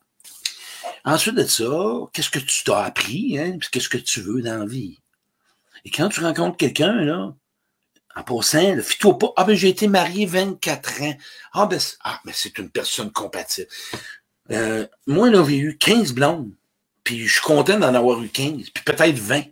Ensuite 1.05 1.35
de 1.35 1.43
ça, 1.43 1.99
qu'est-ce 2.13 2.29
que 2.29 2.39
tu 2.39 2.63
t'as 2.63 2.83
appris, 2.83 3.37
hein, 3.37 3.57
qu'est-ce 3.71 3.89
que 3.89 3.97
tu 3.97 4.21
veux 4.21 4.41
dans 4.41 4.59
la 4.59 4.65
vie? 4.65 4.99
Et 5.85 5.89
quand 5.89 6.09
tu 6.09 6.21
rencontres 6.21 6.57
quelqu'un, 6.57 6.93
là, 6.93 7.33
en 8.15 8.23
passant, 8.23 8.77
fis-toi 8.81 9.17
pas. 9.17 9.33
Ah, 9.37 9.43
ben, 9.43 9.55
j'ai 9.55 9.69
été 9.69 9.87
marié 9.87 10.25
24 10.25 11.01
ans. 11.03 11.17
Ah, 11.53 11.65
ben, 11.65 11.79
ah, 12.03 12.19
ben 12.25 12.33
c'est 12.35 12.57
une 12.57 12.69
personne 12.69 13.11
compatible. 13.11 13.67
Euh, 14.51 14.85
moi, 15.07 15.29
là, 15.29 15.43
j'ai 15.47 15.57
eu 15.57 15.77
15 15.77 16.13
blondes. 16.13 16.51
Puis 17.03 17.27
je 17.27 17.33
suis 17.33 17.41
content 17.41 17.79
d'en 17.79 17.95
avoir 17.95 18.21
eu 18.21 18.29
15, 18.29 18.69
puis 18.69 18.83
peut-être 18.83 19.17
20. 19.17 19.43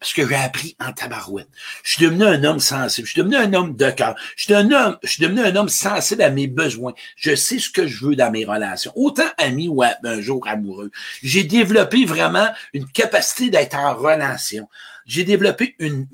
Parce 0.00 0.12
que 0.12 0.28
j'ai 0.28 0.34
appris 0.36 0.76
en 0.80 0.92
tabarouette. 0.92 1.48
Je 1.82 1.92
suis 1.92 2.04
devenu 2.04 2.24
un 2.24 2.44
homme 2.44 2.60
sensible. 2.60 3.06
Je 3.06 3.12
suis 3.12 3.20
devenu 3.20 3.36
un 3.36 3.52
homme 3.52 3.74
de 3.74 3.90
cœur. 3.90 4.14
Je 4.36 4.44
suis 4.44 4.54
un, 4.54 4.98
je 5.02 5.08
suis 5.08 5.22
devenu 5.22 5.40
un 5.40 5.56
homme 5.56 5.68
sensible 5.68 6.22
à 6.22 6.30
mes 6.30 6.46
besoins. 6.46 6.94
Je 7.16 7.34
sais 7.34 7.58
ce 7.58 7.68
que 7.68 7.86
je 7.86 8.04
veux 8.04 8.14
dans 8.14 8.30
mes 8.30 8.44
relations. 8.44 8.92
Autant 8.94 9.28
ami 9.38 9.66
ou 9.68 9.82
un 9.82 10.20
jour 10.20 10.46
amoureux. 10.46 10.92
J'ai 11.22 11.42
développé 11.42 12.04
vraiment 12.04 12.48
une 12.74 12.86
capacité 12.86 13.50
d'être 13.50 13.76
en 13.76 13.94
relation 13.94 14.68
j'ai 15.08 15.24
développé 15.24 15.74
une, 15.78 16.06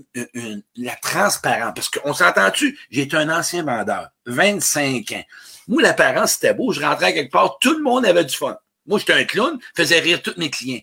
la 0.76 0.94
transparence. 0.96 1.72
Parce 1.74 1.90
qu'on 1.90 2.14
s'entend-tu? 2.14 2.78
J'étais 2.90 3.16
un 3.16 3.28
ancien 3.28 3.64
vendeur, 3.64 4.08
25 4.26 5.12
ans. 5.12 5.24
Moi, 5.66 5.82
l'apparence, 5.82 6.34
c'était 6.34 6.54
beau. 6.54 6.72
Je 6.72 6.80
rentrais 6.80 7.12
quelque 7.12 7.32
part, 7.32 7.58
tout 7.58 7.76
le 7.76 7.82
monde 7.82 8.06
avait 8.06 8.24
du 8.24 8.34
fun. 8.34 8.56
Moi, 8.86 9.00
j'étais 9.00 9.14
un 9.14 9.24
clown, 9.24 9.58
faisais 9.74 9.98
rire 9.98 10.22
tous 10.22 10.34
mes 10.36 10.48
clients. 10.48 10.80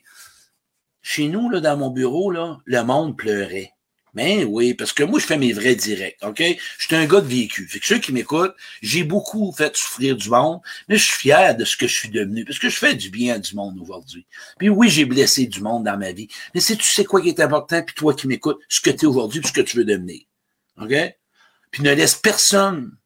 Chez 1.02 1.30
nous, 1.30 1.50
là, 1.50 1.62
dans 1.62 1.78
mon 1.78 1.90
bureau, 1.90 2.32
là, 2.32 2.58
le 2.66 2.84
monde 2.84 3.18
pleurait. 3.18 3.72
Mais 4.14 4.44
oui, 4.44 4.74
parce 4.74 4.92
que 4.92 5.04
moi, 5.04 5.20
je 5.20 5.26
fais 5.26 5.38
mes 5.38 5.54
vrais 5.54 5.76
directs, 5.76 6.18
OK? 6.22 6.44
Je 6.78 6.86
suis 6.86 6.96
un 6.96 7.06
gars 7.06 7.22
de 7.22 7.28
vécu. 7.28 7.68
Fait 7.68 7.80
que 7.80 7.86
ceux 7.86 8.00
qui 8.00 8.12
m'écoutent, 8.12 8.56
j'ai 8.82 9.04
beaucoup 9.04 9.54
fait 9.54 9.76
souffrir 9.76 10.18
du 10.18 10.30
monde, 10.30 10.60
mais 10.90 10.98
je 10.98 11.06
suis 11.06 11.16
fier 11.16 11.56
de 11.56 11.64
ce 11.64 11.78
que 11.78 11.88
je 11.88 11.96
suis 11.96 12.10
devenu, 12.10 12.44
parce 12.44 12.60
que 12.60 12.70
je 12.70 12.76
fais 12.76 12.94
du 12.94 13.10
bien 13.10 13.40
du 13.40 13.56
monde 13.56 13.80
aujourd'hui. 13.80 14.26
Puis 14.60 14.68
oui, 14.70 14.90
j'ai 14.90 15.06
blessé 15.06 15.46
du 15.46 15.62
monde 15.62 15.86
dans 15.86 15.98
ma 15.98 16.12
vie, 16.12 16.28
mais 16.54 16.60
si 16.60 16.76
tu 16.76 16.84
sais 16.84 17.06
quoi 17.06 17.22
qui 17.22 17.30
est 17.30 17.40
important, 17.40 17.82
puis 17.82 17.96
toi 17.96 18.14
qui 18.14 18.28
m'écoutes, 18.28 18.60
ce 18.68 18.82
que 18.82 18.90
tu 18.90 19.06
es 19.06 19.06
aujourd'hui, 19.06 19.40
puis 19.40 19.50
ce 19.50 19.54
que 19.54 19.62
tu 19.62 19.78
veux 19.78 19.86
devenir. 19.86 20.22
OK? 20.82 20.94
Puis 21.72 21.84
ne 21.84 21.94
laisse 21.94 22.16
personne, 22.16 22.98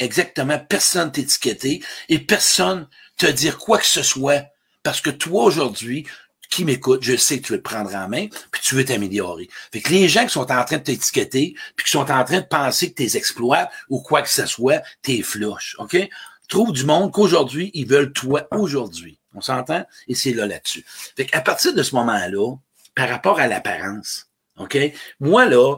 exactement 0.00 0.58
personne 0.58 1.12
t'étiqueter 1.12 1.84
et 2.08 2.18
personne 2.18 2.88
te 3.16 3.26
dire 3.26 3.58
quoi 3.58 3.78
que 3.78 3.86
ce 3.86 4.02
soit, 4.02 4.44
parce 4.82 5.00
que 5.00 5.10
toi 5.10 5.44
aujourd'hui, 5.44 6.04
qui 6.50 6.64
m'écoute, 6.64 7.02
je 7.02 7.16
sais 7.16 7.38
que 7.38 7.46
tu 7.46 7.52
veux 7.52 7.58
te 7.58 7.68
prendre 7.68 7.94
en 7.94 8.08
main, 8.08 8.26
puis 8.50 8.60
tu 8.62 8.74
veux 8.74 8.84
t'améliorer. 8.84 9.48
Fait 9.72 9.80
que 9.80 9.90
les 9.90 10.08
gens 10.08 10.24
qui 10.24 10.32
sont 10.32 10.50
en 10.50 10.64
train 10.64 10.78
de 10.78 10.82
t'étiqueter, 10.82 11.54
puis 11.76 11.84
qui 11.84 11.90
sont 11.90 12.10
en 12.10 12.24
train 12.24 12.40
de 12.40 12.46
penser 12.46 12.90
que 12.90 12.96
tes 12.96 13.16
exploits 13.16 13.68
ou 13.88 14.00
quoi 14.00 14.22
que 14.22 14.28
ce 14.28 14.46
soit, 14.46 14.82
t'es 15.02 15.22
flush, 15.22 15.76
OK? 15.78 15.96
Trouve 16.48 16.72
du 16.72 16.84
monde 16.84 17.12
qu'aujourd'hui, 17.12 17.70
ils 17.74 17.88
veulent 17.88 18.12
toi 18.12 18.46
aujourd'hui. 18.52 19.18
On 19.34 19.40
s'entend? 19.40 19.84
Et 20.08 20.14
c'est 20.14 20.32
là 20.32 20.46
là-dessus. 20.46 20.84
Fait 21.16 21.26
qu'à 21.26 21.40
partir 21.40 21.74
de 21.74 21.82
ce 21.82 21.94
moment-là, 21.96 22.54
par 22.94 23.08
rapport 23.08 23.38
à 23.40 23.46
l'apparence, 23.46 24.28
OK? 24.58 24.78
Moi, 25.20 25.46
là, 25.46 25.76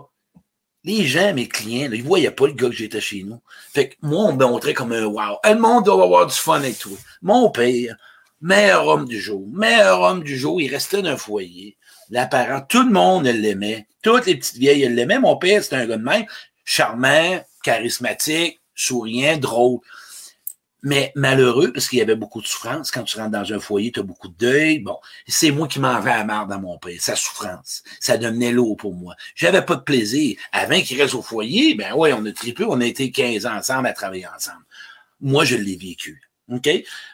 les 0.85 1.07
gens, 1.07 1.35
mes 1.35 1.49
clients, 1.49 1.89
là, 1.91 1.97
ils 1.97 2.03
voyaient 2.03 2.31
pas 2.31 2.47
le 2.47 2.53
gars 2.53 2.69
que 2.69 2.75
j'étais 2.75 3.01
chez 3.01 3.25
nous. 3.25 3.41
Fait 3.73 3.91
que 3.91 3.97
moi, 4.03 4.25
on 4.25 4.33
me 4.33 4.45
montrait 4.45 4.75
comme 4.75 4.93
un 4.93 5.05
wow. 5.05 5.39
Le 5.45 5.55
monde 5.55 5.85
doit 5.85 6.03
avoir 6.03 6.27
du 6.27 6.35
fun 6.35 6.57
avec 6.57 6.79
toi. 6.79 6.97
Mon 7.21 7.51
père, 7.51 7.97
meilleur 8.41 8.87
homme 8.87 9.07
du 9.07 9.21
jour, 9.21 9.47
meilleur 9.53 10.01
homme 10.01 10.23
du 10.23 10.37
jour, 10.37 10.61
il 10.61 10.69
restait 10.69 11.03
d'un 11.03 11.17
foyer. 11.17 11.77
L'apparent, 12.11 12.63
tout 12.63 12.83
le 12.83 12.93
monde 12.93 13.27
l'aimait. 13.27 13.87
Toutes 14.03 14.27
les 14.27 14.37
petites 14.37 14.57
vieilles 14.57 14.89
l'aimaient. 14.89 15.19
Mon 15.19 15.37
père, 15.37 15.63
c'était 15.63 15.77
un 15.77 15.87
gars 15.87 15.97
de 15.97 16.03
même, 16.03 16.27
charmant, 16.65 17.45
charismatique, 17.63 18.61
souriant, 18.75 19.37
drôle. 19.37 19.81
Mais 20.85 21.13
malheureux, 21.17 21.73
parce 21.73 21.89
qu'il 21.89 21.99
y 21.99 22.03
avait 22.03 22.15
beaucoup 22.15 22.41
de 22.41 22.47
souffrance. 22.47 22.93
Quand 22.93 23.03
tu 23.03 23.19
rentres 23.19 23.33
dans 23.33 23.53
un 23.53 23.59
foyer, 23.59 23.91
tu 23.91 23.99
as 23.99 24.05
beaucoup 24.05 24.29
de 24.29 24.37
deuil. 24.37 24.79
Bon, 24.79 24.97
c'est 25.27 25.51
moi 25.51 25.67
qui 25.67 25.81
m'en 25.81 26.01
vais 26.01 26.13
à 26.13 26.25
marre 26.25 26.47
dans 26.47 26.61
mon 26.61 26.79
père. 26.79 27.01
Sa 27.01 27.17
souffrance. 27.17 27.83
Ça 27.99 28.17
devenait 28.17 28.53
lourd 28.53 28.77
pour 28.77 28.95
moi. 28.95 29.17
J'avais 29.35 29.63
pas 29.63 29.75
de 29.75 29.83
plaisir. 29.83 30.39
Avant 30.53 30.81
qu'il 30.81 31.01
reste 31.03 31.15
au 31.15 31.23
foyer, 31.23 31.75
ben 31.75 31.95
ouais, 31.95 32.13
on 32.13 32.25
a 32.25 32.33
trippé, 32.33 32.65
on 32.65 32.81
a 32.81 32.87
été 32.87 33.11
15 33.11 33.47
ans 33.47 33.57
ensemble 33.57 33.89
à 33.89 33.93
travailler 33.93 34.29
ensemble. 34.29 34.65
Moi, 35.21 35.45
je 35.45 35.57
l'ai 35.57 35.77
vécu. 35.77 36.28
OK? 36.51 36.69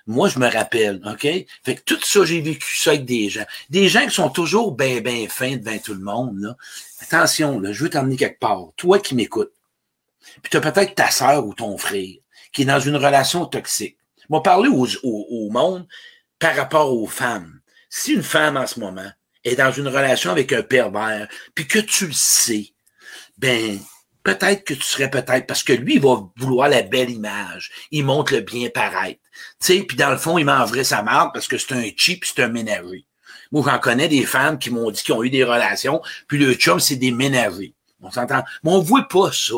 Moi, 0.07 0.29
je 0.29 0.39
me 0.39 0.49
rappelle, 0.49 1.01
OK? 1.07 1.23
Fait 1.23 1.75
que 1.75 1.83
tout 1.83 2.01
ça, 2.03 2.25
j'ai 2.25 2.41
vécu 2.41 2.77
ça 2.77 2.91
avec 2.91 3.05
des 3.05 3.29
gens. 3.29 3.45
Des 3.69 3.89
gens 3.89 4.05
qui 4.07 4.15
sont 4.15 4.31
toujours 4.31 4.73
bien, 4.73 5.01
bien 5.01 5.27
fins 5.29 5.57
devant 5.57 5.79
tout 5.79 5.95
le 5.95 6.01
monde, 6.01 6.39
là. 6.39 6.57
Attention, 7.01 7.61
là, 7.61 7.73
je 7.73 7.85
veux 7.85 7.91
t'emmener 7.91 8.17
quelque 8.17 8.39
part. 8.39 8.69
Toi 8.77 8.99
qui 8.99 9.15
m'écoutes. 9.15 9.53
Puis 10.43 10.51
tu 10.51 10.57
as 10.57 10.61
peut-être 10.61 10.95
ta 10.95 11.11
sœur 11.11 11.47
ou 11.47 11.53
ton 11.53 11.77
frère 11.77 12.15
qui 12.53 12.63
est 12.63 12.67
dans 12.67 12.81
une 12.81 12.97
relation 12.97 13.45
toxique. 13.45 13.99
On 14.31 14.37
va 14.37 14.43
parler 14.43 14.71
au, 14.71 14.87
au 15.03 15.51
monde 15.51 15.87
par 16.39 16.57
rapport 16.57 16.95
aux 16.95 17.07
femmes. 17.07 17.61
Si 17.91 18.13
une 18.13 18.23
femme 18.23 18.57
en 18.57 18.67
ce 18.67 18.81
moment 18.81 19.11
est 19.45 19.57
dans 19.57 19.71
une 19.71 19.89
relation 19.89 20.31
avec 20.31 20.53
un 20.53 20.63
pervers, 20.63 21.29
puis 21.55 21.67
que 21.67 21.79
tu 21.79 22.07
le 22.07 22.13
sais, 22.13 22.73
ben, 23.37 23.79
peut-être 24.23 24.65
que 24.65 24.75
tu 24.75 24.83
serais 24.83 25.11
peut-être, 25.11 25.47
parce 25.47 25.63
que 25.63 25.73
lui, 25.73 25.97
il 25.97 26.01
va 26.01 26.23
vouloir 26.37 26.69
la 26.69 26.83
belle 26.83 27.11
image. 27.11 27.71
Il 27.91 28.05
montre 28.05 28.33
le 28.33 28.41
bien 28.41 28.71
paraître. 28.71 29.21
Tu 29.61 29.67
sais, 29.67 29.83
puis 29.83 29.97
dans 29.97 30.11
le 30.11 30.17
fond, 30.17 30.39
il 30.39 30.45
m'enverrait 30.45 30.85
sa 30.85 31.03
marque 31.03 31.35
parce 31.35 31.49
que 31.49 31.59
c'est 31.59 31.73
un 31.73 31.89
cheap, 31.97 32.25
c'est 32.25 32.43
un 32.43 32.49
ménagé. 32.49 33.07
Moi, 33.53 33.63
j'en 33.65 33.79
connais 33.79 34.09
des 34.09 34.25
femmes 34.25 34.59
qui 34.59 34.71
m'ont 34.71 34.91
dit 34.91 35.03
qu'ils 35.03 35.15
ont 35.15 35.23
eu 35.23 35.31
des 35.31 35.45
relations, 35.45 36.03
puis 36.27 36.39
le 36.39 36.55
chum, 36.55 36.81
c'est 36.81 36.97
des 36.97 37.11
ménagés. 37.11 37.75
On 38.01 38.11
s'entend? 38.11 38.43
Mais 38.63 38.71
on 38.71 38.81
voit 38.81 39.09
pas 39.09 39.31
ça. 39.33 39.55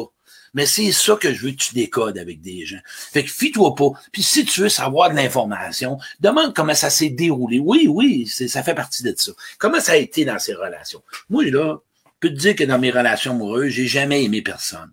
Mais 0.54 0.64
c'est 0.64 0.90
ça 0.90 1.16
que 1.16 1.34
je 1.34 1.46
veux 1.46 1.50
que 1.50 1.56
tu 1.56 1.74
décodes 1.74 2.16
avec 2.16 2.40
des 2.40 2.64
gens. 2.64 2.78
Fait 2.86 3.24
que 3.24 3.30
fie-toi 3.30 3.74
pas. 3.74 3.90
Puis 4.10 4.22
si 4.22 4.44
tu 4.46 4.62
veux 4.62 4.68
savoir 4.70 5.10
de 5.10 5.16
l'information, 5.16 5.98
demande 6.20 6.54
comment 6.54 6.74
ça 6.74 6.88
s'est 6.88 7.10
déroulé. 7.10 7.58
Oui, 7.58 7.86
oui, 7.88 8.26
ça 8.26 8.62
fait 8.62 8.74
partie 8.74 9.02
de 9.02 9.14
ça. 9.16 9.32
Comment 9.58 9.80
ça 9.80 9.92
a 9.92 9.96
été 9.96 10.24
dans 10.24 10.38
ces 10.38 10.54
relations? 10.54 11.02
Moi, 11.28 11.50
là, 11.50 11.76
je 12.06 12.10
peux 12.20 12.30
te 12.30 12.38
dire 12.38 12.56
que 12.56 12.64
dans 12.64 12.78
mes 12.78 12.90
relations 12.90 13.32
amoureuses, 13.32 13.72
j'ai 13.72 13.86
jamais 13.86 14.24
aimé 14.24 14.40
personne. 14.40 14.90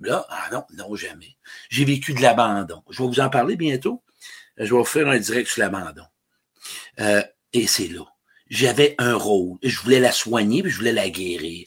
Là, 0.00 0.26
ah 0.28 0.48
non, 0.52 0.64
non, 0.76 0.94
jamais. 0.96 1.36
J'ai 1.70 1.86
vécu 1.86 2.12
de 2.12 2.20
l'abandon. 2.20 2.82
Je 2.90 3.02
vais 3.02 3.08
vous 3.08 3.20
en 3.20 3.30
parler 3.30 3.56
bientôt. 3.56 4.02
Je 4.60 4.74
vais 4.74 4.84
faire 4.84 5.08
un 5.08 5.18
direct 5.18 5.48
sur 5.48 5.62
l'abandon. 5.62 6.04
Euh, 7.00 7.22
et 7.52 7.66
c'est 7.66 7.88
là. 7.88 8.04
J'avais 8.48 8.94
un 8.98 9.14
rôle. 9.14 9.58
Je 9.62 9.80
voulais 9.80 10.00
la 10.00 10.12
soigner, 10.12 10.62
puis 10.62 10.70
je 10.70 10.76
voulais 10.76 10.92
la 10.92 11.08
guérir. 11.08 11.66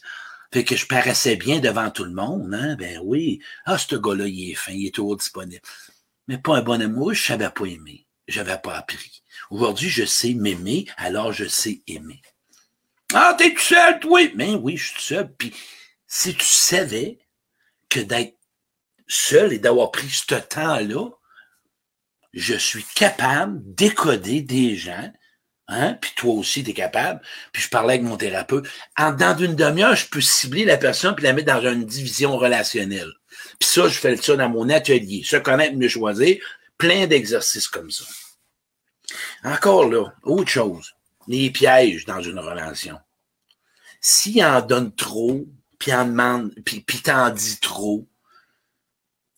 Fait 0.54 0.64
que 0.64 0.76
je 0.76 0.86
paraissais 0.86 1.36
bien 1.36 1.60
devant 1.60 1.90
tout 1.90 2.04
le 2.04 2.12
monde, 2.12 2.54
hein? 2.54 2.76
Ben 2.76 3.00
oui. 3.04 3.40
Ah, 3.66 3.80
ce 3.80 3.96
gars-là, 3.96 4.28
il 4.28 4.52
est 4.52 4.56
fin, 4.56 4.72
il 4.72 4.86
est 4.86 4.94
toujours 4.94 5.18
disponible. 5.18 5.62
Mais 6.28 6.38
pas 6.38 6.58
un 6.58 6.62
bon 6.62 6.80
amour, 6.80 7.14
je 7.14 7.24
savais 7.24 7.50
pas 7.50 7.66
aimer. 7.66 8.06
J'avais 8.28 8.58
pas 8.60 8.78
appris. 8.78 9.24
Aujourd'hui, 9.50 9.90
je 9.90 10.06
sais 10.06 10.36
m'aimer, 10.36 10.86
alors 10.98 11.34
je 11.34 11.46
sais 11.46 11.82
aimer. 11.88 12.22
Ah, 13.14 13.36
t'es 13.38 13.54
tout 13.54 13.60
seul, 13.60 14.00
toi? 14.00 14.28
Ben 14.36 14.56
oui, 14.62 14.78
je 14.78 14.86
suis 14.86 14.96
tout 14.96 15.02
seul. 15.02 15.34
Puis, 15.34 15.54
si 16.08 16.36
tu 16.36 16.46
savais 16.46 17.18
que 17.90 18.00
d'être 18.00 18.38
seul 19.08 19.54
et 19.54 19.60
d'avoir 19.60 19.92
pris 19.92 20.10
ce 20.10 20.36
temps-là, 20.36 21.10
je 22.34 22.56
suis 22.56 22.84
capable 22.96 23.62
d'écoder 23.76 24.42
des 24.42 24.76
gens, 24.76 25.12
hein, 25.68 25.94
puis 26.02 26.12
toi 26.16 26.34
aussi, 26.34 26.64
tu 26.64 26.72
es 26.72 26.74
capable, 26.74 27.22
puis 27.52 27.62
je 27.62 27.70
parlais 27.70 27.96
avec 27.96 28.06
mon 28.06 28.18
thérapeute, 28.18 28.68
en 28.98 29.12
dans 29.12 29.38
une 29.38 29.56
demi-heure, 29.56 29.96
je 29.96 30.08
peux 30.08 30.22
cibler 30.22 30.66
la 30.66 30.78
personne 30.78 31.16
puis 31.16 31.24
la 31.24 31.34
mettre 31.34 31.54
dans 31.54 31.62
une 31.62 31.86
division 31.86 32.38
relationnelle. 32.38 33.12
Puis 33.60 33.70
ça, 33.70 33.88
je 33.88 34.00
fais 34.00 34.18
ça 34.18 34.36
dans 34.36 34.50
mon 34.50 34.70
atelier. 34.70 35.24
Se 35.24 35.38
connaître, 35.38 35.76
mieux 35.76 35.88
choisir, 35.88 36.38
plein 36.78 37.08
d'exercices 37.08 37.68
comme 37.68 37.92
ça. 37.92 38.06
Encore 39.44 39.90
là, 39.90 40.14
autre 40.24 40.50
chose, 40.50 40.96
les 41.28 41.52
pièges 41.52 42.06
dans 42.06 42.22
une 42.22 42.40
relation. 42.40 43.00
S'il 44.02 44.44
en 44.44 44.62
donne 44.62 44.94
trop, 44.94 45.46
puis 45.78 45.94
en 45.94 46.06
demande, 46.06 46.54
puis, 46.66 46.82
puis 46.82 47.00
t'en 47.02 47.30
dis 47.30 47.60
trop, 47.60 48.08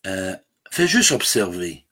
euh, 0.06 0.34
fais 0.70 0.86
juste 0.88 1.12
observer. 1.12 1.85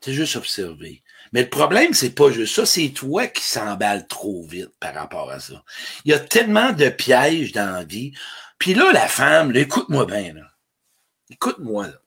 C'est 0.00 0.14
juste 0.14 0.36
observer. 0.36 1.02
Mais 1.32 1.42
le 1.42 1.50
problème, 1.50 1.94
c'est 1.94 2.14
pas 2.14 2.30
juste 2.30 2.54
ça, 2.54 2.66
c'est 2.66 2.88
toi 2.88 3.26
qui 3.26 3.44
s'emballe 3.44 4.06
trop 4.06 4.42
vite 4.44 4.72
par 4.80 4.94
rapport 4.94 5.30
à 5.30 5.40
ça. 5.40 5.62
Il 6.04 6.10
y 6.10 6.14
a 6.14 6.18
tellement 6.18 6.72
de 6.72 6.88
pièges 6.88 7.52
dans 7.52 7.70
la 7.70 7.84
vie. 7.84 8.12
Puis 8.58 8.74
là, 8.74 8.92
la 8.92 9.08
femme, 9.08 9.54
écoute-moi 9.54 10.06
bien, 10.06 10.34
là. 10.34 10.50
écoute-moi, 11.30 11.86
là. 11.88 12.00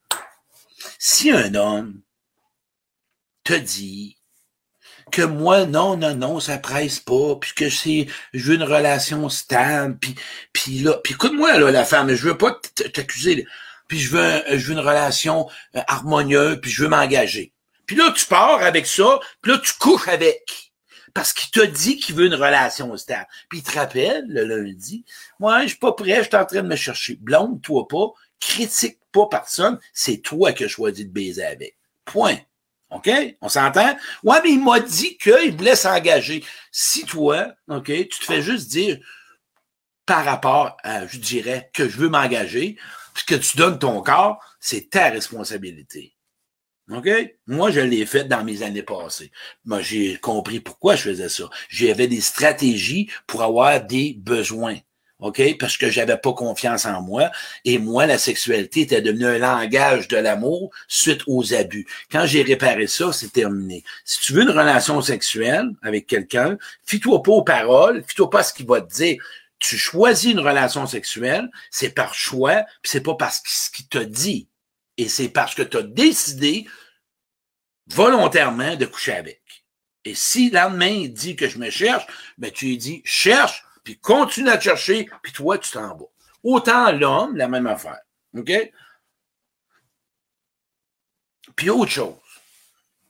Si 0.99 1.32
un 1.32 1.56
homme 1.56 2.01
te 3.43 3.53
dit 3.53 4.17
que 5.12 5.21
moi, 5.21 5.65
non, 5.65 5.97
non, 5.97 6.15
non, 6.15 6.39
ça 6.39 6.58
presse 6.58 6.99
pas, 6.99 7.36
puis 7.39 7.53
que 7.56 7.69
c'est, 7.69 8.08
je 8.34 8.43
veux 8.45 8.56
une 8.56 8.63
relation 8.63 9.29
stable, 9.29 9.97
puis, 9.99 10.15
puis 10.53 10.79
là, 10.79 10.99
puis 11.03 11.13
écoute-moi, 11.13 11.58
là, 11.58 11.71
la 11.71 11.86
femme, 11.86 12.13
je 12.13 12.27
veux 12.27 12.38
pas 12.38 12.60
t'accuser, 12.93 13.45
puis 13.88 13.99
je 13.99 14.15
veux, 14.15 14.43
je 14.58 14.67
veux 14.67 14.73
une 14.73 14.79
relation 14.79 15.47
euh, 15.75 15.82
harmonieuse, 15.88 16.60
puis 16.62 16.71
je 16.71 16.84
veux 16.84 16.89
m'engager. 16.89 17.53
Puis 17.86 17.96
là, 17.96 18.12
tu 18.12 18.26
pars 18.26 18.62
avec 18.62 18.88
ça, 18.88 19.19
puis 19.41 19.52
là, 19.52 19.58
tu 19.60 19.74
couches 19.80 20.08
avec. 20.08 20.72
Parce 21.13 21.32
qu'il 21.32 21.52
t'a 21.52 21.67
dit 21.67 21.98
qu'il 21.98 22.15
veut 22.15 22.26
une 22.26 22.34
relation 22.34 22.96
stable. 22.98 23.28
Puis 23.50 23.60
il 23.60 23.63
te 23.63 23.78
rappelle, 23.78 24.26
le 24.28 24.46
lundi, 24.46 25.06
moi, 25.39 25.62
je 25.63 25.67
suis 25.69 25.78
pas 25.78 25.93
prêt, 25.93 26.24
je 26.24 26.28
suis 26.28 26.36
en 26.36 26.46
train 26.46 26.63
de 26.63 26.67
me 26.67 26.76
chercher. 26.76 27.17
Blonde, 27.22 27.62
toi 27.62 27.88
pas, 27.88 28.08
critique 28.39 28.98
pas 29.12 29.28
personne, 29.28 29.80
c'est 29.93 30.17
toi 30.17 30.54
qui 30.54 30.63
as 30.63 30.67
choisi 30.67 31.06
de 31.06 31.12
baiser 31.12 31.46
avec. 31.46 31.78
Point. 32.04 32.38
OK? 32.89 33.10
On 33.41 33.50
s'entend? 33.50 33.96
Ouais, 34.24 34.39
mais 34.43 34.52
il 34.52 34.63
m'a 34.63 34.80
dit 34.80 35.17
qu'il 35.17 35.56
voulait 35.56 35.76
s'engager. 35.76 36.43
Si 36.72 37.06
toi, 37.06 37.54
OK, 37.67 37.86
tu 37.86 38.08
te 38.08 38.26
fais 38.26 38.41
juste 38.41 38.69
dire 38.69 39.00
par 40.06 40.26
rapport 40.26 40.78
à, 40.84 41.08
je 41.08 41.17
dirais, 41.17 41.69
que 41.74 41.88
je 41.88 41.98
veux 41.98 42.10
m'engager, 42.10 42.78
puis 43.13 43.26
que 43.26 43.36
tu 43.36 43.58
donnes 43.58 43.80
ton 43.80 44.02
corps, 44.02 44.43
c'est 44.60 44.89
ta 44.89 45.10
responsabilité. 45.10 46.12
OK? 46.91 47.10
Moi, 47.48 47.72
je 47.72 47.80
l'ai 47.80 48.06
fait 48.06 48.26
dans 48.26 48.43
mes 48.43 48.62
années 48.62 48.84
passées. 48.84 49.32
Moi, 49.65 49.82
j'ai 49.82 50.17
compris 50.17 50.60
pourquoi 50.60 50.96
je 50.96 51.04
faisais 51.04 51.30
ça. 51.30 51.50
J'avais 51.69 52.08
des 52.08 52.22
stratégies 52.22 53.10
pour 53.26 53.41
avoir 53.41 53.82
des 53.82 54.15
besoins. 54.19 54.78
OK? 55.19 55.41
Parce 55.58 55.78
que 55.78 55.89
j'avais 55.89 56.17
pas 56.17 56.34
confiance 56.34 56.86
en 56.86 57.02
moi. 57.02 57.32
Et 57.63 57.78
moi, 57.78 58.06
la 58.06 58.17
sexualité 58.17 58.82
était 58.82 59.02
devenue 59.02 59.26
un 59.26 59.38
langage 59.38 60.10
de 60.10 60.17
l'amour 60.17 60.72
suite 60.89 61.22
aux 61.26 61.54
abus. 61.54 61.88
Quand 62.12 62.26
j'ai 62.26 62.43
réparé 62.43 62.88
ça, 62.88 63.13
c'est 63.13 63.32
terminé. 63.32 63.86
Si 64.04 64.19
tu 64.19 64.34
veux 64.34 64.41
une 64.41 64.50
relation 64.50 65.02
sexuelle 65.02 65.69
avec 65.82 66.08
quelqu'un, 66.08 66.58
fie-toi 66.86 67.24
pas 67.24 67.32
aux 67.32 67.43
paroles, 67.43 68.04
fie-toi 68.06 68.30
pas 68.30 68.43
ce 68.43 68.54
qu'il 68.54 68.67
va 68.67 68.82
te 68.82 68.93
dire. 68.93 69.24
Tu 69.60 69.78
choisis 69.78 70.34
une 70.34 70.41
relation 70.41 70.86
sexuelle, 70.86 71.50
c'est 71.72 71.96
par 71.96 72.13
choix, 72.13 72.63
puis 72.82 72.91
c'est 72.91 73.00
pas 73.04 73.15
parce 73.15 73.69
qu'il 73.74 73.88
te 73.88 74.00
dit. 74.00 74.50
Et 74.97 75.10
c'est 75.10 75.29
parce 75.29 75.56
que 75.56 75.62
tu 75.62 75.77
as 75.77 75.84
décidé 75.84 76.67
volontairement 77.88 78.75
de 78.75 78.86
coucher 78.86 79.13
avec. 79.13 79.41
Et 80.06 80.15
si 80.15 80.49
le 80.49 80.60
lendemain, 80.60 80.88
il 80.88 81.13
dit 81.13 81.36
que 81.36 81.47
je 81.47 81.58
me 81.58 81.69
cherche, 81.69 82.06
ben 82.38 82.51
tu 82.51 82.65
lui 82.65 82.77
dis, 82.77 83.01
cherche, 83.06 83.63
puis 83.84 83.97
continue 83.97 84.49
à 84.49 84.60
chercher, 84.60 85.10
puis 85.21 85.32
toi, 85.32 85.58
tu 85.58 85.71
t'en 85.71 85.95
vas. 85.95 86.06
Autant 86.43 86.91
l'homme, 86.91 87.38
la 87.38 87.47
même 87.47 87.67
affaire. 87.67 87.99
OK? 88.36 88.51
Puis 91.56 91.69
autre 91.69 91.91
chose, 91.91 92.15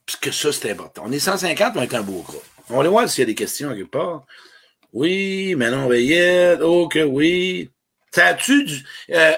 puisque 0.06 0.32
ça, 0.32 0.52
c'est 0.52 0.70
important. 0.70 1.02
On 1.06 1.12
est 1.12 1.18
150 1.18 1.76
avec 1.76 1.94
un 1.94 2.02
beau 2.02 2.22
gros. 2.22 2.42
On 2.68 2.82
va 2.82 2.88
voir 2.88 3.08
s'il 3.08 3.22
y 3.22 3.24
a 3.24 3.26
des 3.26 3.34
questions 3.34 3.74
quelque 3.74 3.90
part. 3.90 4.26
Oui, 4.92 5.54
Manon 5.56 5.88
Veillette, 5.88 6.60
ok, 6.60 6.98
oui. 7.06 7.70
Ça 8.12 8.26
a-tu 8.26 8.64
du... 8.64 8.86
Euh, 9.10 9.34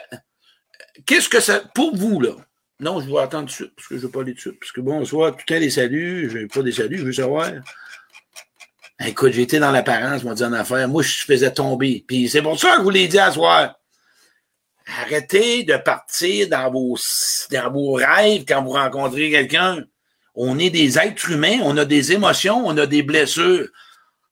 Qu'est-ce 1.05 1.29
que 1.29 1.41
ça... 1.41 1.61
Pour 1.75 1.95
vous, 1.97 2.21
là, 2.21 2.33
non, 2.81 3.01
je 3.01 3.11
vais 3.11 3.19
attendre 3.19 3.49
tout 3.49 3.53
de 3.53 3.53
suite, 3.53 3.73
parce 3.77 3.89
que 3.89 3.95
je 3.97 4.01
ne 4.01 4.07
veux 4.07 4.11
pas 4.11 4.21
aller 4.21 4.33
tout 4.33 4.37
de 4.37 4.41
suite. 4.41 4.61
Parce 4.61 4.73
que 4.73 4.81
bon, 4.81 5.05
soit 5.05 5.33
tout 5.33 5.39
le 5.49 5.55
temps 5.55 5.61
des 5.61 5.71
saluts, 5.71 6.31
je 6.31 6.39
n'ai 6.39 6.47
pas 6.47 6.63
des 6.63 6.73
saluts, 6.73 6.99
je 6.99 7.05
veux 7.05 7.13
savoir. 7.13 7.51
Écoute, 9.05 9.33
j'ai 9.33 9.43
été 9.43 9.59
dans 9.59 9.71
l'apparence, 9.71 10.25
m'a 10.25 10.35
dit 10.35 10.45
en 10.45 10.53
affaire. 10.53 10.89
Moi, 10.89 11.03
je 11.03 11.25
faisais 11.25 11.53
tomber. 11.53 12.05
Puis 12.07 12.29
c'est 12.29 12.43
pour 12.43 12.59
ça 12.59 12.73
que 12.73 12.79
je 12.79 12.83
vous 12.83 12.91
l'ai 12.91 13.09
dit 13.09 13.19
à 13.19 13.31
soir. 13.31 13.75
Arrêtez 15.03 15.65
de 15.65 15.77
partir 15.77 16.49
dans 16.49 16.71
vos, 16.71 16.97
dans 17.51 17.73
vos 17.73 17.93
rêves 17.95 18.45
quand 18.47 18.63
vous 18.63 18.71
rencontrez 18.71 19.31
quelqu'un. 19.31 19.85
On 20.35 20.59
est 20.59 20.71
des 20.71 20.99
êtres 20.99 21.31
humains, 21.31 21.59
on 21.63 21.77
a 21.77 21.85
des 21.85 22.13
émotions, 22.13 22.67
on 22.67 22.77
a 22.77 22.87
des 22.87 23.03
blessures. 23.03 23.69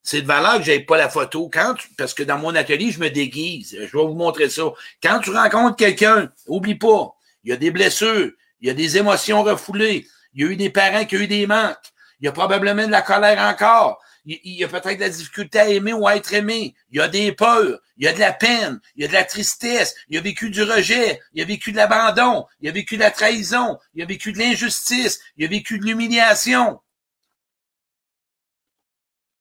C'est 0.07 0.21
de 0.21 0.27
valeur 0.27 0.59
que 0.59 0.65
j'ai 0.65 0.81
pas 0.81 0.99
la 0.99 1.09
photo. 1.09 1.49
Quand 1.51 1.75
parce 1.97 2.13
que 2.13 2.23
dans 2.23 2.39
mon 2.39 2.55
atelier, 2.55 2.91
je 2.91 3.01
me 3.01 3.09
déguise. 3.09 3.71
Je 3.73 3.97
vais 3.97 4.05
vous 4.05 4.15
montrer 4.15 4.51
ça. 4.51 4.65
Quand 5.03 5.19
tu 5.21 5.31
rencontres 5.31 5.77
quelqu'un, 5.77 6.31
oublie 6.47 6.75
pas, 6.75 7.17
il 7.43 7.51
y 7.51 7.53
a 7.53 7.57
des 7.57 7.71
blessures, 7.71 8.31
il 8.61 8.69
y 8.69 8.71
a 8.71 8.75
des 8.75 8.99
émotions 8.99 9.43
refoulées, 9.43 10.07
il 10.35 10.43
y 10.43 10.47
a 10.47 10.51
eu 10.51 10.57
des 10.57 10.71
parents 10.71 11.07
qui 11.07 11.17
ont 11.17 11.21
eu 11.21 11.27
des 11.27 11.47
manques, 11.47 11.77
il 12.21 12.27
y 12.27 12.29
a 12.29 12.33
probablement 12.33 12.87
de 12.87 12.93
la 12.93 13.01
colère 13.01 13.41
encore, 13.41 13.99
il, 14.27 14.41
y 14.45 14.65
a 14.65 14.69
peut-être 14.69 14.97
de 14.97 15.01
la 15.01 15.09
difficulté 15.09 15.59
à 15.59 15.69
aimer 15.69 15.93
ou 15.93 16.07
à 16.07 16.17
être 16.17 16.33
aimé. 16.33 16.75
Il 16.91 16.99
y 16.99 17.01
a 17.01 17.09
des 17.09 17.33
peurs, 17.33 17.79
il 17.97 18.05
y 18.05 18.09
a 18.09 18.13
de 18.13 18.21
la 18.21 18.33
peine, 18.33 18.81
il 18.97 19.03
y 19.03 19.05
a 19.05 19.09
de 19.09 19.13
la 19.13 19.25
tristesse, 19.25 19.95
il 20.09 20.19
a 20.19 20.21
vécu 20.21 20.51
du 20.51 20.63
rejet, 20.63 21.21
il 21.35 21.43
a 21.43 21.45
vécu 21.45 21.73
de 21.73 21.77
l'abandon, 21.77 22.47
il 22.61 22.69
a 22.69 22.73
vécu 22.73 22.97
de 22.97 23.03
la 23.03 23.11
trahison, 23.11 23.79
il 23.95 24.03
a 24.03 24.07
vécu 24.07 24.33
de 24.33 24.39
l'injustice, 24.39 25.21
il 25.37 25.45
a 25.45 25.49
vécu 25.49 25.79
de 25.79 25.85
l'humiliation. 25.85 26.81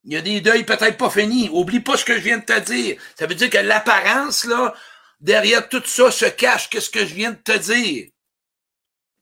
Il 0.04 0.12
y 0.12 0.16
a 0.16 0.20
des 0.20 0.40
deuils 0.40 0.64
peut-être 0.64 0.98
pas 0.98 1.10
finis. 1.10 1.48
Oublie 1.50 1.80
pas 1.80 1.96
ce 1.96 2.04
que 2.04 2.14
je 2.14 2.20
viens 2.20 2.38
de 2.38 2.44
te 2.44 2.58
dire. 2.60 3.00
Ça 3.18 3.26
veut 3.26 3.34
dire 3.34 3.50
que 3.50 3.58
l'apparence, 3.58 4.44
là, 4.44 4.74
derrière 5.20 5.68
tout 5.68 5.82
ça 5.84 6.10
se 6.10 6.26
cache 6.26 6.68
qu'est-ce 6.68 6.90
que 6.90 7.06
je 7.06 7.14
viens 7.14 7.30
de 7.32 7.36
te 7.36 7.56
dire? 7.56 8.08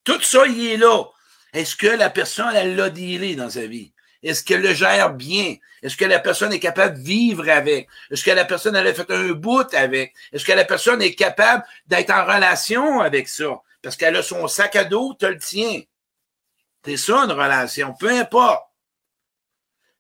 Tout 0.05 0.21
ça, 0.21 0.47
il 0.47 0.67
est 0.67 0.77
là. 0.77 1.05
Est-ce 1.53 1.77
que 1.77 1.87
la 1.87 2.11
personne, 2.11 2.55
elle 2.55 2.75
l'a 2.75 2.91
dealé 2.91 3.37
dans 3.37 3.51
sa 3.51 3.67
vie? 3.67 3.93
Est-ce 4.23 4.43
qu'elle 4.43 4.63
le 4.63 4.75
gère 4.75 5.11
bien? 5.11 5.57
Est-ce 5.83 5.97
que 5.97 6.05
la 6.05 6.19
personne 6.19 6.53
est 6.53 6.61
capable 6.61 6.99
de 6.99 7.05
vivre 7.05 7.49
avec? 7.49 7.89
Est-ce 8.11 8.25
que 8.25 8.31
la 8.31 8.45
personne 8.45 8.77
elle 8.77 8.87
a 8.87 8.95
fait 8.95 9.11
un 9.11 9.33
bout 9.33 9.73
avec? 9.75 10.15
Est-ce 10.33 10.45
que 10.45 10.53
la 10.53 10.65
personne 10.65 11.03
est 11.03 11.15
capable 11.15 11.65
d'être 11.87 12.11
en 12.11 12.25
relation 12.25 13.01
avec 13.01 13.29
ça? 13.29 13.61
Parce 13.83 13.97
qu'elle 13.97 14.17
a 14.17 14.23
son 14.23 14.47
sac 14.47 14.77
à 14.77 14.85
dos, 14.85 15.15
tu 15.19 15.27
le 15.27 15.39
tiens. 15.39 15.83
C'est 16.85 16.97
ça 16.97 17.19
une 17.19 17.33
relation, 17.33 17.95
peu 17.99 18.11
importe. 18.11 18.65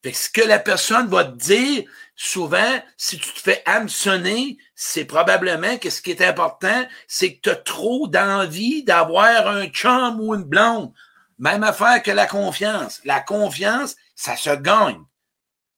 Fait 0.02 0.12
que 0.12 0.18
ce 0.18 0.30
que 0.30 0.42
la 0.42 0.58
personne 0.58 1.06
va 1.08 1.24
te 1.24 1.36
dire, 1.36 1.84
souvent, 2.16 2.80
si 2.96 3.18
tu 3.18 3.32
te 3.32 3.38
fais 3.38 3.62
hameçonner, 3.66 4.58
c'est 4.74 5.04
probablement 5.04 5.78
que 5.78 5.90
ce 5.90 6.02
qui 6.02 6.10
est 6.10 6.22
important, 6.22 6.86
c'est 7.06 7.34
que 7.34 7.40
tu 7.42 7.50
as 7.50 7.56
trop 7.56 8.08
d'envie 8.08 8.82
d'avoir 8.82 9.46
un 9.46 9.66
chum 9.66 10.20
ou 10.20 10.34
une 10.34 10.42
blonde. 10.42 10.92
Même 11.38 11.62
affaire 11.62 12.02
que 12.02 12.10
la 12.10 12.26
confiance. 12.26 13.00
La 13.04 13.20
confiance, 13.20 13.96
ça 14.16 14.36
se 14.36 14.50
gagne. 14.50 15.02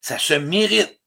Ça 0.00 0.18
se 0.18 0.34
mérite. 0.34 1.00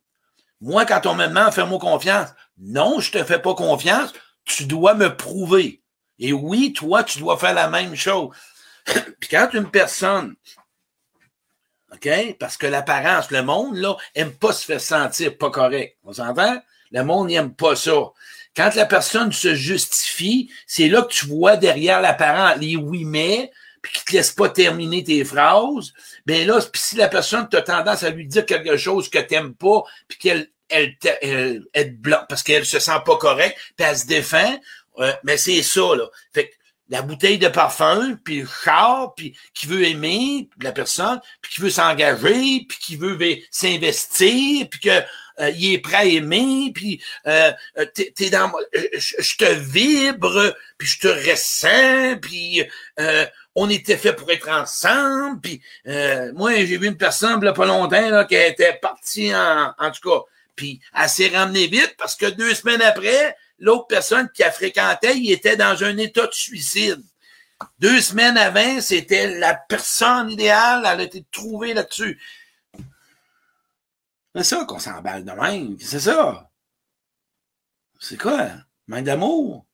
Moi, 0.62 0.86
quand 0.86 1.06
on 1.06 1.15
me 1.15 1.27
demande 1.27 1.53
fais-moi 1.53 1.80
confiance, 1.80 2.30
non, 2.58 2.99
je 2.99 3.12
te 3.12 3.23
fais 3.23 3.39
pas 3.39 3.53
confiance, 3.53 4.13
tu 4.45 4.65
dois 4.65 4.95
me 4.95 5.15
prouver. 5.15 5.84
Et 6.19 6.34
oui, 6.34 6.73
toi, 6.73 7.03
tu 7.03 7.19
dois 7.19 7.38
faire 7.38 7.53
la 7.53 7.69
même 7.69 7.95
chose. 7.95 8.36
Puis 8.86 9.30
quand 9.30 9.49
une 9.53 9.69
personne, 9.69 10.36
OK? 11.93 12.10
Parce 12.39 12.58
que 12.58 12.67
l'apparence, 12.67 13.32
le 13.32 13.43
monde, 13.43 13.78
là, 13.78 13.95
aime 14.15 14.34
pas 14.34 14.54
se 14.54 14.65
faire 14.65 14.82
sentir 14.82 15.38
pas 15.38 15.50
correct. 15.50 15.97
On 16.04 16.13
s'entend? 16.13 16.62
Le 16.91 17.04
monde 17.04 17.28
n'aime 17.28 17.54
pas 17.54 17.76
ça. 17.76 18.12
Quand 18.56 18.73
la 18.76 18.86
personne 18.86 19.32
se 19.32 19.56
justifie, 19.56 20.52
c'est 20.65 20.88
là 20.88 21.04
que 21.04 21.13
tu 21.13 21.28
vois 21.28 21.58
derrière 21.58 22.02
l'apparence 22.02 22.58
les 22.60 22.76
oui 22.76 23.06
mais, 23.06 23.52
puis 23.82 23.93
qui 23.93 24.06
te 24.06 24.12
laisse 24.13 24.32
pas 24.32 24.50
terminer 24.50 25.04
tes 25.04 25.23
phrases, 25.23 25.93
ben 26.26 26.47
là, 26.47 26.60
puis 26.60 26.82
si 26.82 26.95
la 26.95 27.08
personne 27.08 27.47
a 27.54 27.62
tendance 27.62 28.04
à 28.04 28.10
lui 28.10 28.26
dire 28.26 28.45
quelque 28.45 28.78
chose 28.78 29.10
que 29.10 29.19
t'aimes 29.19 29.54
pas, 29.54 29.84
puis 30.08 30.17
qu'elle 30.17 30.50
elle, 30.69 30.95
elle, 31.21 31.63
elle, 31.73 31.97
parce 32.28 32.43
qu'elle 32.43 32.65
se 32.65 32.80
sent 32.80 33.00
pas 33.06 33.17
correcte, 33.17 33.58
puis 33.78 33.88
elle 33.88 33.97
se 33.97 34.06
défend, 34.06 34.60
euh, 35.00 35.13
mais 35.23 35.38
c'est 35.38 35.62
ça, 35.62 35.95
là. 35.95 36.10
Fait 36.34 36.50
que 36.50 36.56
la 36.89 37.02
bouteille 37.02 37.38
de 37.38 37.47
parfum, 37.47 38.17
puis 38.23 38.41
le 38.41 38.47
char, 38.47 39.13
puis 39.15 39.38
qui 39.54 39.67
veut 39.67 39.84
aimer 39.86 40.50
la 40.62 40.71
personne, 40.71 41.19
puis 41.41 41.54
qui 41.54 41.62
veut 41.62 41.69
s'engager, 41.69 42.65
puis 42.67 42.78
qui 42.80 42.95
veut 42.95 43.17
s'investir, 43.52 44.67
puis 44.69 44.80
que 44.80 45.04
euh, 45.39 45.52
il 45.52 45.73
est 45.73 45.80
prêt 45.80 45.97
à 45.97 46.06
aimer, 46.06 46.71
puis 46.73 47.02
euh, 47.28 47.52
euh 47.78 47.86
t'es, 47.93 48.30
dans, 48.30 48.52
je 48.73 49.38
te 49.38 49.54
vibre, 49.54 50.56
puis 50.78 50.88
je 50.88 51.00
te 51.00 51.08
ressens, 51.08 52.17
puis 52.21 52.63
euh, 53.00 53.26
on 53.60 53.69
était 53.69 53.97
fait 53.97 54.13
pour 54.13 54.32
être 54.32 54.50
ensemble. 54.50 55.41
Puis 55.41 55.62
euh, 55.88 56.32
moi, 56.34 56.56
j'ai 56.56 56.78
vu 56.78 56.88
une 56.88 56.97
personne 56.97 57.43
là, 57.43 57.54
pas 57.54 57.65
longtemps 57.65 58.10
là, 58.10 58.23
qui 58.26 58.36
était 58.36 58.78
partie 58.82 59.36
en, 59.36 59.73
en 59.78 59.91
tout 59.91 60.10
cas. 60.10 60.23
Puis 60.56 60.80
elle 60.95 61.10
s'est 61.10 61.30
ramenée 61.30 61.67
vite 61.67 61.95
parce 61.97 62.15
que 62.15 62.28
deux 62.28 62.54
semaines 62.54 62.82
après, 62.82 63.36
l'autre 63.58 63.88
personne 63.88 64.30
qui 64.32 64.43
a 64.43 64.52
fréquenté, 64.52 65.15
il 65.17 65.32
était 65.32 65.58
dans 65.58 65.84
un 65.84 65.98
état 65.98 66.28
de 66.28 66.34
suicide. 66.34 67.04
Deux 67.80 68.02
semaines 68.02 68.38
avant, 68.38 68.82
c'était 68.82 69.39
la 69.39 69.56
personne 69.56 70.30
idéale, 70.30 70.84
elle 70.86 71.00
a 71.00 71.04
été 71.04 71.26
trouvée 71.32 71.74
là-dessus. 71.74 72.22
C'est 74.36 74.43
ça 74.43 74.65
qu'on 74.65 74.78
s'emballe 74.78 75.26
de 75.26 75.32
même. 75.32 75.80
C'est 75.80 76.00
ça. 76.00 76.52
C'est 78.00 78.17
quoi? 78.17 78.52
Manque 78.86 79.06
d'amour? 79.06 79.65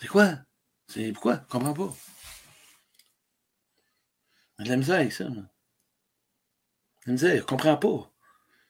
C'est 0.00 0.08
quoi? 0.08 0.38
C'est 0.88 1.12
pourquoi? 1.12 1.42
Je 1.44 1.52
comprends 1.52 1.74
pas. 1.74 1.94
J'ai 4.58 4.64
de 4.64 4.70
la 4.70 4.76
misère 4.76 5.12
ça. 5.12 5.24
De 7.06 7.16
je 7.16 7.42
comprends 7.42 7.76
pas. 7.76 8.11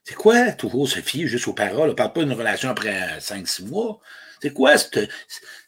C'est 0.04 0.14
quoi 0.14 0.52
toujours 0.52 0.88
se 0.88 1.00
fier 1.00 1.26
juste 1.26 1.46
aux 1.48 1.52
paroles? 1.52 1.90
On 1.90 1.94
parle 1.94 2.12
pas 2.12 2.24
d'une 2.24 2.32
relation 2.32 2.70
après 2.70 3.18
5-6 3.18 3.68
mois. 3.68 4.00
C'est 4.40 4.52
quoi 4.52 4.76
cette, 4.76 5.08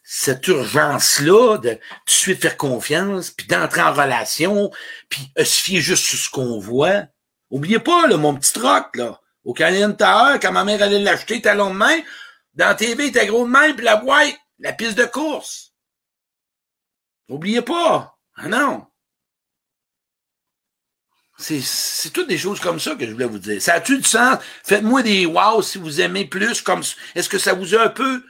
cette 0.03 0.45
urgence-là 0.47 1.57
de 1.57 1.73
tout 1.73 1.79
de 2.05 2.11
suite 2.11 2.41
faire 2.41 2.57
confiance, 2.57 3.31
puis 3.31 3.47
d'entrer 3.47 3.81
en 3.81 3.93
relation, 3.93 4.69
puis 5.09 5.31
se 5.37 5.61
fier 5.61 5.79
juste 5.79 6.03
sur 6.03 6.17
ce 6.17 6.29
qu'on 6.29 6.59
voit? 6.59 7.05
Oubliez 7.49 7.79
pas, 7.79 8.07
là, 8.07 8.17
mon 8.17 8.35
petit 8.35 8.53
troc, 8.53 8.95
là. 8.95 9.21
Au 9.45 9.53
Canadian 9.53 9.93
Tower, 9.93 10.39
quand 10.41 10.51
ma 10.51 10.65
mère 10.65 10.81
allait 10.81 10.99
l'acheter 10.99 11.41
talon 11.41 11.69
de 11.69 11.75
main, 11.75 11.97
dans 12.55 12.67
la 12.67 12.75
TV, 12.75 13.07
était 13.07 13.27
gros 13.27 13.45
de 13.45 13.51
main, 13.51 13.73
puis 13.73 13.85
la 13.85 13.97
boîte, 13.97 14.35
la 14.59 14.73
piste 14.73 14.97
de 14.97 15.05
course. 15.05 15.73
Oubliez 17.29 17.61
pas. 17.61 18.17
Ah 18.35 18.47
non. 18.47 18.87
C'est 21.37 22.13
toutes 22.13 22.29
des 22.29 22.37
choses 22.37 22.59
comme 22.59 22.79
ça 22.79 22.95
que 22.95 23.05
je 23.05 23.11
voulais 23.11 23.25
vous 23.25 23.39
dire. 23.39 23.61
Ça 23.61 23.73
a-tu 23.73 23.97
du 23.97 24.03
sens? 24.03 24.37
Faites-moi 24.63 25.03
des 25.03 25.25
wow 25.25 25.61
si 25.61 25.77
vous 25.77 25.99
aimez 25.99 26.25
plus 26.25 26.61
comme 26.61 26.81
Est-ce 27.13 27.27
que 27.27 27.37
ça 27.37 27.53
vous 27.53 27.75
a 27.75 27.83
un 27.83 27.89
peu? 27.89 28.23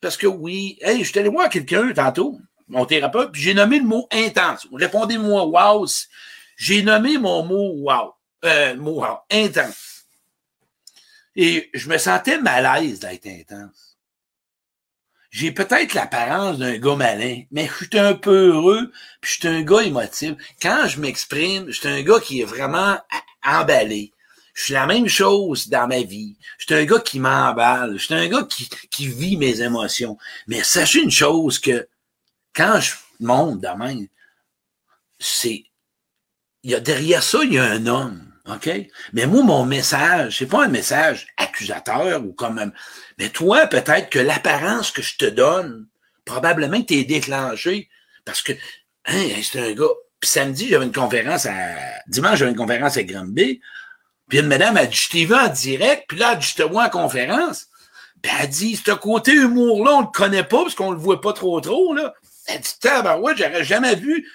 Parce 0.00 0.16
que 0.16 0.26
oui, 0.26 0.78
hey, 0.82 1.02
je 1.02 1.10
suis 1.10 1.18
allé 1.18 1.28
voir 1.28 1.48
quelqu'un 1.48 1.92
tantôt, 1.92 2.38
mon 2.68 2.84
thérapeute, 2.86 3.32
puis 3.32 3.42
j'ai 3.42 3.54
nommé 3.54 3.78
le 3.78 3.86
mot 3.86 4.06
intense. 4.10 4.66
Répondez-moi 4.72 5.46
wow. 5.46 5.86
J'ai 6.56 6.82
nommé 6.82 7.18
mon 7.18 7.44
mot 7.44 7.72
wow. 7.78 8.14
Euh, 8.44 8.76
mot 8.76 9.00
wow. 9.02 9.18
Intense. 9.30 10.04
Et 11.36 11.70
je 11.72 11.88
me 11.88 11.96
sentais 11.96 12.38
mal 12.38 12.66
à 12.66 12.80
l'aise 12.80 13.00
d'être 13.00 13.26
intense 13.26 13.89
j'ai 15.30 15.52
peut-être 15.52 15.94
l'apparence 15.94 16.58
d'un 16.58 16.78
gars 16.78 16.96
malin, 16.96 17.42
mais 17.52 17.68
je 17.68 17.84
suis 17.84 17.98
un 17.98 18.14
peu 18.14 18.48
heureux, 18.48 18.90
puis 19.20 19.32
je 19.32 19.38
suis 19.38 19.48
un 19.48 19.62
gars 19.62 19.82
émotif. 19.82 20.34
Quand 20.60 20.88
je 20.88 21.00
m'exprime, 21.00 21.70
je 21.70 21.78
suis 21.78 21.88
un 21.88 22.02
gars 22.02 22.20
qui 22.20 22.40
est 22.40 22.44
vraiment 22.44 22.98
emballé. 23.44 24.12
Je 24.54 24.64
suis 24.64 24.74
la 24.74 24.86
même 24.86 25.08
chose 25.08 25.68
dans 25.68 25.86
ma 25.86 26.02
vie. 26.02 26.36
Je 26.58 26.64
suis 26.66 26.74
un 26.74 26.84
gars 26.84 26.98
qui 26.98 27.20
m'emballe. 27.20 27.96
Je 27.96 28.04
suis 28.04 28.14
un 28.14 28.28
gars 28.28 28.42
qui, 28.42 28.68
qui 28.90 29.06
vit 29.06 29.36
mes 29.36 29.60
émotions. 29.62 30.18
Mais 30.48 30.64
sachez 30.64 31.00
une 31.00 31.12
chose 31.12 31.60
que 31.60 31.88
quand 32.54 32.80
je 32.80 32.94
monte 33.20 33.60
demain, 33.60 34.04
c'est, 35.20 35.64
il 36.64 36.70
y 36.72 36.74
a 36.74 36.80
derrière 36.80 37.22
ça, 37.22 37.38
il 37.44 37.54
y 37.54 37.58
a 37.58 37.64
un 37.64 37.86
homme. 37.86 38.29
OK? 38.54 38.70
Mais 39.12 39.26
moi, 39.26 39.42
mon 39.42 39.64
message, 39.64 40.38
c'est 40.38 40.46
pas 40.46 40.64
un 40.64 40.68
message 40.68 41.26
accusateur 41.36 42.24
ou 42.24 42.32
comme 42.32 42.54
même. 42.54 42.72
Mais 43.18 43.28
toi, 43.28 43.66
peut-être 43.66 44.10
que 44.10 44.18
l'apparence 44.18 44.90
que 44.90 45.02
je 45.02 45.16
te 45.16 45.24
donne, 45.24 45.86
probablement 46.24 46.80
que 46.80 46.86
t'es 46.86 47.04
déclenché. 47.04 47.88
Parce 48.24 48.42
que, 48.42 48.52
hein, 49.06 49.28
c'est 49.42 49.60
un 49.60 49.72
gars. 49.72 49.84
Puis 50.20 50.30
samedi, 50.30 50.68
j'avais 50.68 50.84
une 50.84 50.92
conférence 50.92 51.46
à. 51.46 51.76
Dimanche, 52.06 52.38
j'avais 52.38 52.50
une 52.50 52.56
conférence 52.56 52.96
à 52.96 53.02
Granby. 53.02 53.60
Puis 54.28 54.38
une 54.38 54.46
madame 54.46 54.76
a 54.76 54.86
dit, 54.86 54.96
je 54.96 55.08
t'ai 55.10 55.24
vu 55.24 55.34
en 55.34 55.48
direct, 55.48 56.04
puis 56.08 56.18
là, 56.18 56.38
je 56.38 56.54
te 56.54 56.62
vois 56.62 56.86
en 56.86 56.90
conférence. 56.90 57.66
Puis 58.22 58.32
elle 58.40 58.48
dit, 58.48 58.76
ce 58.76 58.92
côté 58.92 59.32
humour-là, 59.32 59.92
on 59.94 60.00
le 60.02 60.06
connaît 60.06 60.44
pas 60.44 60.62
parce 60.62 60.74
qu'on 60.74 60.92
le 60.92 60.98
voit 60.98 61.20
pas 61.20 61.32
trop 61.32 61.60
trop, 61.60 61.94
là. 61.94 62.14
Elle 62.46 62.60
dit, 62.60 62.68
ouais, 63.20 63.34
j'aurais 63.36 63.64
jamais 63.64 63.96
vu. 63.96 64.28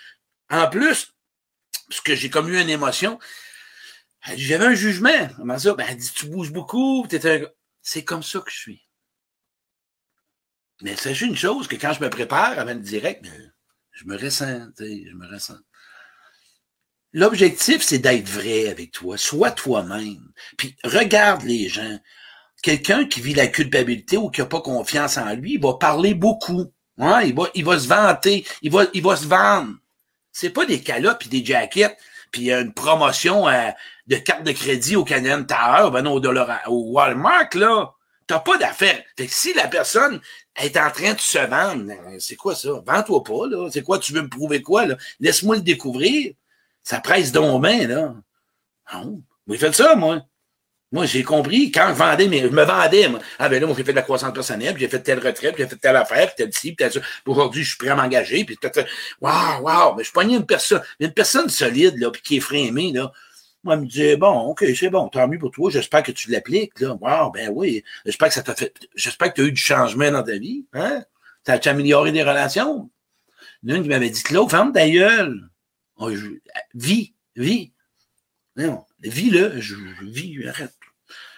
En 0.50 0.68
plus, 0.68 1.14
parce 1.90 2.02
que 2.02 2.16
j'ai 2.16 2.30
comme 2.30 2.50
eu 2.50 2.60
une 2.60 2.70
émotion. 2.70 3.20
Elle 4.28 4.40
j'avais 4.40 4.66
un 4.66 4.74
jugement. 4.74 5.28
Comment 5.38 5.58
ça? 5.58 5.74
Ben, 5.74 5.86
elle 5.90 5.98
dit, 5.98 6.12
tu 6.14 6.28
bouges 6.28 6.52
beaucoup, 6.52 7.08
un... 7.12 7.42
C'est 7.82 8.04
comme 8.04 8.24
ça 8.24 8.40
que 8.40 8.52
je 8.52 8.58
suis. 8.58 8.88
Mais 10.82 10.96
sachez 10.96 11.26
une 11.26 11.38
chose, 11.38 11.68
que 11.68 11.76
quand 11.76 11.94
je 11.94 12.04
me 12.04 12.10
prépare 12.10 12.58
avant 12.60 12.74
le 12.74 12.80
direct, 12.80 13.24
ben, 13.24 13.54
je 13.92 14.06
me 14.06 14.18
ressens, 14.18 14.68
je 14.80 15.14
me 15.14 15.32
ressens. 15.32 15.60
L'objectif, 17.14 17.82
c'est 17.82 18.00
d'être 18.00 18.28
vrai 18.28 18.68
avec 18.68 18.92
toi. 18.92 19.18
Sois 19.18 19.52
toi-même. 19.52 20.32
Puis 20.58 20.76
regarde 20.84 21.44
les 21.44 21.70
gens. 21.70 22.00
Quelqu'un 22.62 23.06
qui 23.06 23.22
vit 23.22 23.34
la 23.34 23.48
culpabilité 23.48 24.18
ou 24.18 24.30
qui 24.30 24.42
n'a 24.42 24.48
pas 24.48 24.60
confiance 24.60 25.18
en 25.18 25.34
lui, 25.34 25.54
il 25.54 25.62
va 25.62 25.76
parler 25.76 26.14
beaucoup. 26.14 26.74
Ouais, 26.98 27.30
il, 27.30 27.36
va, 27.36 27.50
il 27.54 27.64
va 27.64 27.80
se 27.80 27.88
vanter. 27.88 28.46
Il 28.62 28.72
va, 28.72 28.86
il 28.94 29.02
va 29.02 29.16
se 29.16 29.28
vendre. 29.28 29.76
C'est 30.32 30.50
pas 30.50 30.66
des 30.66 30.82
calottes 30.82 31.26
et 31.28 31.30
des 31.30 31.46
jackets 31.46 31.96
puis 32.36 32.52
une 32.52 32.74
promotion 32.74 33.48
euh, 33.48 33.70
de 34.08 34.18
carte 34.18 34.44
de 34.44 34.52
crédit 34.52 34.98
au 34.98 35.06
Canadian 35.06 35.46
Tower, 35.46 35.90
ben 35.90 36.02
non, 36.02 36.12
au, 36.12 36.20
dollar, 36.20 36.64
au 36.68 36.92
Walmart, 36.92 37.48
là, 37.54 37.94
t'as 38.28 38.40
pas 38.40 38.58
d'affaires. 38.58 39.02
Fait 39.18 39.28
que 39.28 39.32
si 39.32 39.54
la 39.54 39.70
personne 39.70 40.20
est 40.58 40.76
en 40.76 40.92
train 40.92 41.14
de 41.14 41.20
se 41.22 41.38
vendre, 41.38 41.90
euh, 41.90 42.18
c'est 42.20 42.36
quoi 42.36 42.54
ça? 42.54 42.72
Vends-toi 42.86 43.24
pas, 43.24 43.48
là. 43.48 43.70
C'est 43.72 43.84
quoi? 43.84 44.00
Tu 44.00 44.12
veux 44.12 44.22
me 44.22 44.28
prouver 44.28 44.62
quoi, 44.62 44.86
là? 44.86 44.98
Laisse-moi 45.22 45.56
le 45.56 45.62
découvrir. 45.62 46.34
Ça 46.84 47.00
presse 47.00 47.32
donc 47.32 47.64
bien, 47.64 47.88
là. 47.88 48.14
Non. 48.94 49.22
Vous 49.48 49.58
faites 49.58 49.76
ça, 49.76 49.96
moi. 49.96 50.22
Moi, 50.96 51.06
j'ai 51.08 51.24
compris, 51.24 51.72
quand 51.74 51.90
je 51.90 51.96
vendais, 51.96 52.30
mais 52.30 52.40
je 52.40 52.48
me 52.48 52.64
vendais. 52.64 53.10
Ah, 53.38 53.50
ben 53.50 53.60
là, 53.60 53.68
moi, 53.68 53.76
j'ai 53.78 53.84
fait 53.84 53.92
de 53.92 53.98
la 53.98 54.02
croissance 54.02 54.34
personnelle, 54.34 54.78
j'ai 54.80 54.88
fait 54.88 55.02
telle 55.02 55.20
retraite, 55.20 55.56
j'ai 55.58 55.68
fait 55.68 55.76
telle 55.76 55.98
affaire, 55.98 56.28
puis 56.28 56.36
tel 56.38 56.54
ci, 56.54 56.72
puis 56.72 56.78
tel 56.78 56.94
ça. 56.94 57.02
Aujourd'hui, 57.26 57.66
je 57.66 57.68
suis 57.72 57.78
prêt 57.78 57.90
à 57.90 57.96
m'engager, 57.96 58.46
puis 58.46 58.56
peut-être, 58.56 58.90
waouh, 59.20 59.64
waouh, 59.64 59.96
mais 59.98 60.06
je 60.06 60.12
pognais 60.14 60.38
une 60.38 60.46
personne, 60.46 60.82
une 61.02 61.12
personne 61.12 61.50
solide, 61.50 61.98
là, 61.98 62.12
puis 62.12 62.22
qui 62.22 62.38
est 62.38 62.40
frémée, 62.40 62.94
là. 62.94 63.12
Moi, 63.66 63.74
elle 63.74 63.82
me 63.82 63.86
disait, 63.88 64.16
bon, 64.16 64.40
OK, 64.44 64.64
c'est 64.74 64.90
bon, 64.90 65.10
tant 65.10 65.28
mieux 65.28 65.38
pour 65.38 65.52
toi, 65.52 65.70
j'espère 65.70 66.02
que 66.02 66.14
tu 66.14 66.32
l'appliques, 66.32 66.80
là. 66.80 66.96
Waouh, 67.02 67.30
ben 67.30 67.52
oui, 67.54 67.84
j'espère 68.06 68.30
que 68.30 68.34
ça 68.36 68.42
t'a 68.42 68.56
fait, 68.56 68.74
j'espère 68.96 69.34
que 69.34 69.36
tu 69.36 69.42
as 69.42 69.46
eu 69.48 69.52
du 69.52 69.62
changement 69.62 70.10
dans 70.12 70.24
ta 70.24 70.38
vie, 70.38 70.66
hein? 70.72 71.04
T'as 71.44 71.60
amélioré 71.70 72.14
des 72.14 72.24
relations? 72.24 72.90
Une 73.66 73.84
qui 73.84 73.90
m'avait 73.90 74.10
dit, 74.10 74.24
Claude, 74.24 74.50
ferme 74.50 74.72
ta 74.72 74.90
gueule. 74.90 75.50
Oh, 75.98 76.10
je, 76.16 76.26
vis, 76.74 77.14
vis. 77.36 77.74
Non, 78.56 78.86
vis-le, 79.02 79.60
je, 79.60 79.76
je 79.76 80.06
vis, 80.06 80.48
arrête. 80.48 80.72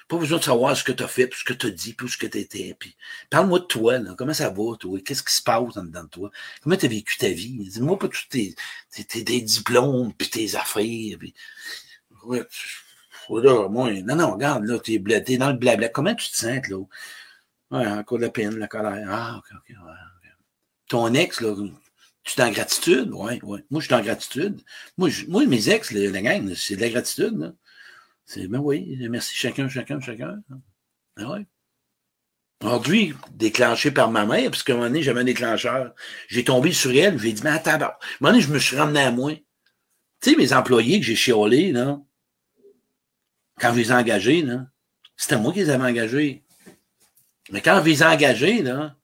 Pas 0.07 0.17
besoin 0.17 0.37
de 0.37 0.43
savoir 0.43 0.75
ce 0.77 0.83
que 0.83 0.93
tu 0.93 1.03
as 1.03 1.07
fait, 1.07 1.27
puis 1.27 1.39
ce 1.39 1.43
que 1.43 1.53
tu 1.53 1.67
as 1.67 1.69
dit, 1.69 1.93
puis 1.93 2.07
ce 2.09 2.17
que 2.17 2.27
tu 2.27 2.37
étais. 2.37 2.75
Puis 2.79 2.95
parle-moi 3.29 3.59
de 3.59 3.65
toi, 3.65 3.99
là. 3.99 4.15
Comment 4.17 4.33
ça 4.33 4.49
va, 4.49 4.75
toi? 4.79 4.99
Qu'est-ce 5.03 5.23
qui 5.23 5.35
se 5.35 5.41
passe 5.41 5.75
en 5.75 5.83
dedans 5.83 6.03
de 6.03 6.09
toi? 6.09 6.31
Comment 6.61 6.77
tu 6.77 6.85
as 6.85 6.89
vécu 6.89 7.17
ta 7.17 7.29
vie? 7.29 7.57
Dis-moi 7.69 7.99
pas 7.99 8.07
tous 8.07 8.27
tes, 8.29 8.55
tes, 8.89 9.41
diplômes, 9.41 10.13
puis 10.13 10.29
tes 10.29 10.55
affaires. 10.55 11.17
Puis... 11.19 11.33
Ouais, 12.23 12.41
moi, 13.69 13.91
non, 14.03 14.15
non, 14.15 14.31
regarde, 14.33 14.63
là, 14.63 14.79
t'es, 14.79 14.93
es 14.95 15.37
dans 15.37 15.51
le 15.51 15.57
blabla. 15.57 15.89
Comment 15.89 16.15
tu 16.15 16.29
te 16.29 16.37
sens, 16.37 16.67
là? 16.69 16.77
Ouais, 17.71 17.85
encore 17.87 18.17
de 18.17 18.23
la 18.23 18.29
peine, 18.29 18.57
la 18.57 18.67
colère. 18.67 19.07
Ah, 19.09 19.37
ok, 19.39 19.57
ok. 19.57 19.75
Ton 20.87 21.13
ex, 21.13 21.41
là, 21.41 21.53
tu 22.23 22.39
es 22.39 22.43
en 22.43 22.51
gratitude? 22.51 23.09
Oui, 23.11 23.39
oui. 23.43 23.59
Moi, 23.69 23.81
je 23.81 23.87
suis 23.87 23.93
en 23.93 24.01
gratitude. 24.01 24.61
Moi, 24.97 25.09
moi 25.27 25.45
mes 25.45 25.69
ex, 25.69 25.91
la, 25.91 26.09
la 26.09 26.21
gang, 26.21 26.53
c'est 26.55 26.77
de 26.77 26.81
la 26.81 26.89
gratitude, 26.89 27.37
là. 27.37 27.53
C'est, 28.27 28.47
ben 28.47 28.59
oui, 28.59 28.97
merci 29.09 29.33
chacun, 29.33 29.69
chacun, 29.69 30.01
chacun. 30.01 30.43
Ben 31.15 31.31
oui. 31.31 31.45
Aujourd'hui, 32.61 33.13
déclenché 33.31 33.89
par 33.89 34.11
ma 34.11 34.25
mère, 34.25 34.51
parce 34.51 34.63
qu'à 34.63 34.73
un 34.73 34.75
moment 34.75 34.89
donné, 34.89 35.01
j'avais 35.01 35.21
un 35.21 35.23
déclencheur. 35.23 35.95
J'ai 36.27 36.43
tombé 36.43 36.73
sur 36.73 36.91
elle, 36.91 37.17
j'ai 37.17 37.31
dit, 37.31 37.41
mais 37.43 37.51
attends, 37.51 37.71
à 37.71 37.75
un 37.75 37.93
moment 38.19 38.33
donné, 38.33 38.41
je 38.41 38.51
me 38.51 38.59
suis 38.59 38.75
ramené 38.75 38.99
à 38.99 39.11
moi. 39.11 39.33
Tu 40.21 40.31
sais, 40.31 40.35
mes 40.35 40.51
employés 40.51 40.99
que 40.99 41.05
j'ai 41.05 41.15
chiolés, 41.15 41.71
là, 41.71 42.01
quand 43.61 43.71
je 43.73 43.79
les 43.79 43.91
ai 43.91 43.93
engagés, 43.93 44.41
là, 44.41 44.65
c'était 45.15 45.37
moi 45.37 45.53
qui 45.53 45.59
les 45.59 45.69
avais 45.69 45.85
engagés. 45.85 46.43
Mais 47.51 47.61
quand 47.61 47.79
je 47.79 47.85
les 47.85 48.01
ai 48.01 48.05
engagés, 48.05 48.61
là, 48.61 48.97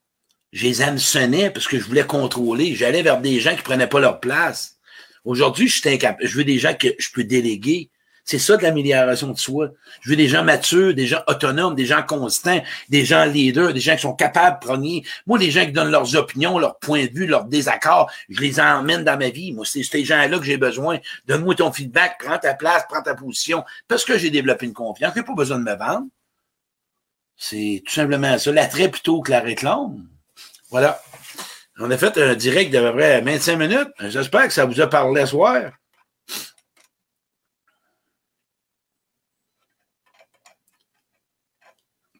je 0.51 0.63
les 0.65 0.81
hameçonnais 0.81 1.49
parce 1.49 1.69
que 1.69 1.79
je 1.79 1.85
voulais 1.85 2.05
contrôler. 2.05 2.75
J'allais 2.75 3.03
vers 3.03 3.21
des 3.21 3.39
gens 3.39 3.55
qui 3.55 3.61
prenaient 3.61 3.87
pas 3.87 4.01
leur 4.01 4.19
place. 4.19 4.79
Aujourd'hui, 5.23 5.69
je 5.69 5.79
suis 5.79 5.89
incapable. 5.89 6.27
Je 6.27 6.37
veux 6.37 6.43
des 6.43 6.59
gens 6.59 6.75
que 6.75 6.89
je 6.99 7.09
peux 7.13 7.23
déléguer. 7.23 7.89
C'est 8.25 8.39
ça 8.39 8.55
de 8.55 8.63
l'amélioration 8.63 9.31
de 9.31 9.37
soi. 9.37 9.69
Je 10.01 10.09
veux 10.09 10.15
des 10.15 10.29
gens 10.29 10.43
matures, 10.43 10.93
des 10.93 11.07
gens 11.07 11.21
autonomes, 11.27 11.75
des 11.75 11.85
gens 11.85 12.03
constants, 12.03 12.61
des 12.87 13.03
gens 13.03 13.25
leaders, 13.25 13.73
des 13.73 13.81
gens 13.81 13.95
qui 13.95 14.01
sont 14.01 14.13
capables 14.13 14.59
de 14.61 14.65
prendre. 14.65 15.01
Moi, 15.27 15.37
les 15.37 15.51
gens 15.51 15.65
qui 15.65 15.73
donnent 15.73 15.91
leurs 15.91 16.15
opinions, 16.15 16.57
leurs 16.57 16.79
points 16.79 17.05
de 17.05 17.11
vue, 17.11 17.27
leurs 17.27 17.45
désaccords, 17.45 18.09
je 18.29 18.39
les 18.39 18.59
emmène 18.61 19.03
dans 19.03 19.17
ma 19.17 19.29
vie. 19.29 19.51
Moi, 19.51 19.65
c'est 19.65 19.83
ces 19.83 20.05
gens-là 20.05 20.39
que 20.39 20.45
j'ai 20.45 20.57
besoin. 20.57 20.99
Donne-moi 21.27 21.55
ton 21.55 21.71
feedback, 21.73 22.21
prends 22.23 22.37
ta 22.37 22.53
place, 22.53 22.85
prends 22.89 23.01
ta 23.01 23.13
position, 23.13 23.65
parce 23.89 24.05
que 24.05 24.17
j'ai 24.17 24.29
développé 24.29 24.65
une 24.65 24.73
confiance. 24.73 25.13
J'ai 25.15 25.23
pas 25.23 25.33
besoin 25.33 25.59
de 25.59 25.63
me 25.63 25.75
vendre. 25.75 26.07
C'est 27.35 27.83
tout 27.85 27.93
simplement 27.93 28.37
ça. 28.37 28.51
L'attrait 28.53 28.89
plutôt 28.89 29.21
que 29.21 29.31
la 29.31 29.41
réclame. 29.41 30.07
Voilà. 30.69 31.01
On 31.79 31.91
a 31.91 31.97
fait 31.97 32.17
un 32.17 32.35
direct 32.35 32.71
d'à 32.71 32.81
peu 32.81 32.93
près 32.93 33.19
25 33.19 33.57
minutes. 33.57 33.89
J'espère 33.99 34.47
que 34.47 34.53
ça 34.53 34.65
vous 34.65 34.79
a 34.79 34.87
parlé 34.87 35.21
ce 35.21 35.31
soir. 35.31 35.71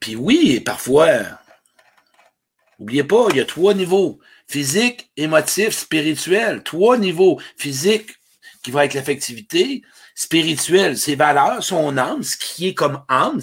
Puis 0.03 0.17
oui, 0.17 0.59
parfois, 0.59 1.07
n'oubliez 2.77 3.05
pas, 3.05 3.27
il 3.29 3.37
y 3.37 3.39
a 3.39 3.45
trois 3.45 3.73
niveaux. 3.73 4.19
Physique, 4.49 5.09
émotif, 5.15 5.69
spirituel. 5.69 6.61
Trois 6.61 6.97
niveaux. 6.97 7.39
Physique, 7.55 8.09
qui 8.63 8.71
va 8.71 8.83
être 8.83 8.95
l'affectivité. 8.95 9.81
Spirituel, 10.13 10.97
ses 10.97 11.15
valeurs, 11.15 11.63
son 11.63 11.97
âme, 11.97 12.21
ce 12.21 12.35
qui 12.35 12.67
est 12.67 12.73
comme 12.73 13.01
âme. 13.07 13.39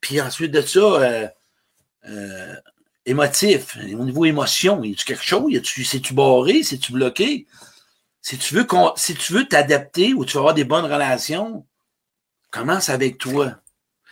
Puis 0.00 0.18
ensuite 0.18 0.50
de 0.52 0.62
ça, 0.62 0.80
euh, 0.80 1.28
euh, 2.08 2.56
émotif, 3.04 3.76
au 3.76 4.04
niveau 4.06 4.24
émotion, 4.24 4.82
y 4.84 4.92
a-tu 4.92 5.04
quelque 5.04 5.22
chose? 5.22 5.52
c'est-tu 5.62 6.14
barré? 6.14 6.62
C'est-tu 6.62 6.92
bloqué? 6.92 7.46
Si 8.22 8.38
tu 8.38 8.54
veux 8.54 8.66
si 8.96 9.14
tu 9.14 9.34
veux 9.34 9.46
t'adapter 9.46 10.14
ou 10.14 10.24
tu 10.24 10.32
veux 10.32 10.38
avoir 10.38 10.54
des 10.54 10.64
bonnes 10.64 10.90
relations, 10.90 11.66
commence 12.50 12.88
avec 12.88 13.18
toi. 13.18 13.58